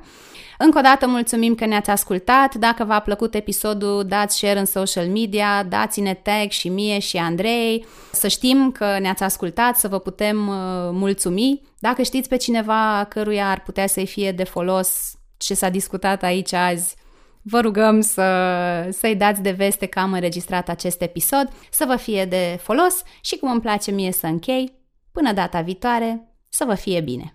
Încă 0.58 0.78
o 0.78 0.82
dată 0.82 1.08
mulțumim 1.08 1.56
că 1.56 1.66
ne-ați 1.66 1.90
ascultat. 1.90 2.56
Dacă 2.56 2.84
v-a 2.84 3.00
plăcut 3.00 3.34
episodul, 3.34 4.04
dați 4.04 4.38
share 4.38 4.60
în 4.60 4.66
social 4.66 5.08
media, 5.08 5.64
dați-ne 5.64 6.14
tag 6.14 6.50
și 6.50 6.70
mie 6.70 7.00
și 7.00 7.18
Andrei, 7.18 7.86
să 8.12 8.28
știm 8.28 8.72
că 8.72 9.00
ne-ați 9.00 9.24
ascultat, 9.24 9.78
să 9.78 9.88
vă 9.88 10.00
putem 10.00 10.48
uh, 10.48 10.56
mulțumi. 10.92 11.62
Dacă 11.80 12.02
știți 12.02 12.30
pe 12.30 12.38
cineva 12.38 13.06
căruia 13.10 13.50
ar 13.50 13.62
putea 13.62 13.88
să-i 13.88 14.08
fie 14.08 14.32
de 14.32 14.44
folos 14.44 15.14
ce 15.38 15.54
s-a 15.54 15.70
discutat 15.70 16.24
aici 16.24 16.54
azi, 16.54 16.96
vă 17.42 17.60
rugăm 17.60 18.02
să, 18.02 18.90
să-i 18.92 19.16
dați 19.16 19.42
de 19.42 19.52
veste 19.52 19.86
că 19.86 20.00
am 20.00 20.14
înregistrat 20.14 20.70
acest 20.70 21.02
episod, 21.02 21.50
să 21.72 21.86
vă 21.88 21.96
fie 21.96 22.26
de 22.26 22.60
folos 22.62 23.02
și 23.22 23.38
cum 23.38 23.52
îmi 23.52 23.62
place 23.62 23.92
mie 23.92 24.12
să 24.12 24.28
închei, 24.28 24.74
până 25.12 25.34
data 25.34 25.62
viitoare, 25.62 26.36
să 26.50 26.66
vă 26.66 26.76
fie 26.76 27.02
bine! 27.02 27.35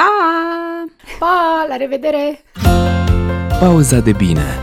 Pa! 0.00 0.86
Pa! 1.18 1.66
La 1.68 1.76
revedere! 1.76 2.42
Pauza 3.58 4.00
de 4.00 4.12
bine 4.12 4.58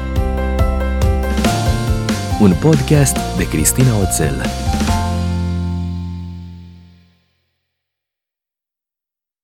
Un 2.39 2.53
podcast 2.59 3.17
de 3.37 3.47
Cristina 3.47 3.91
Oțel 4.01 4.66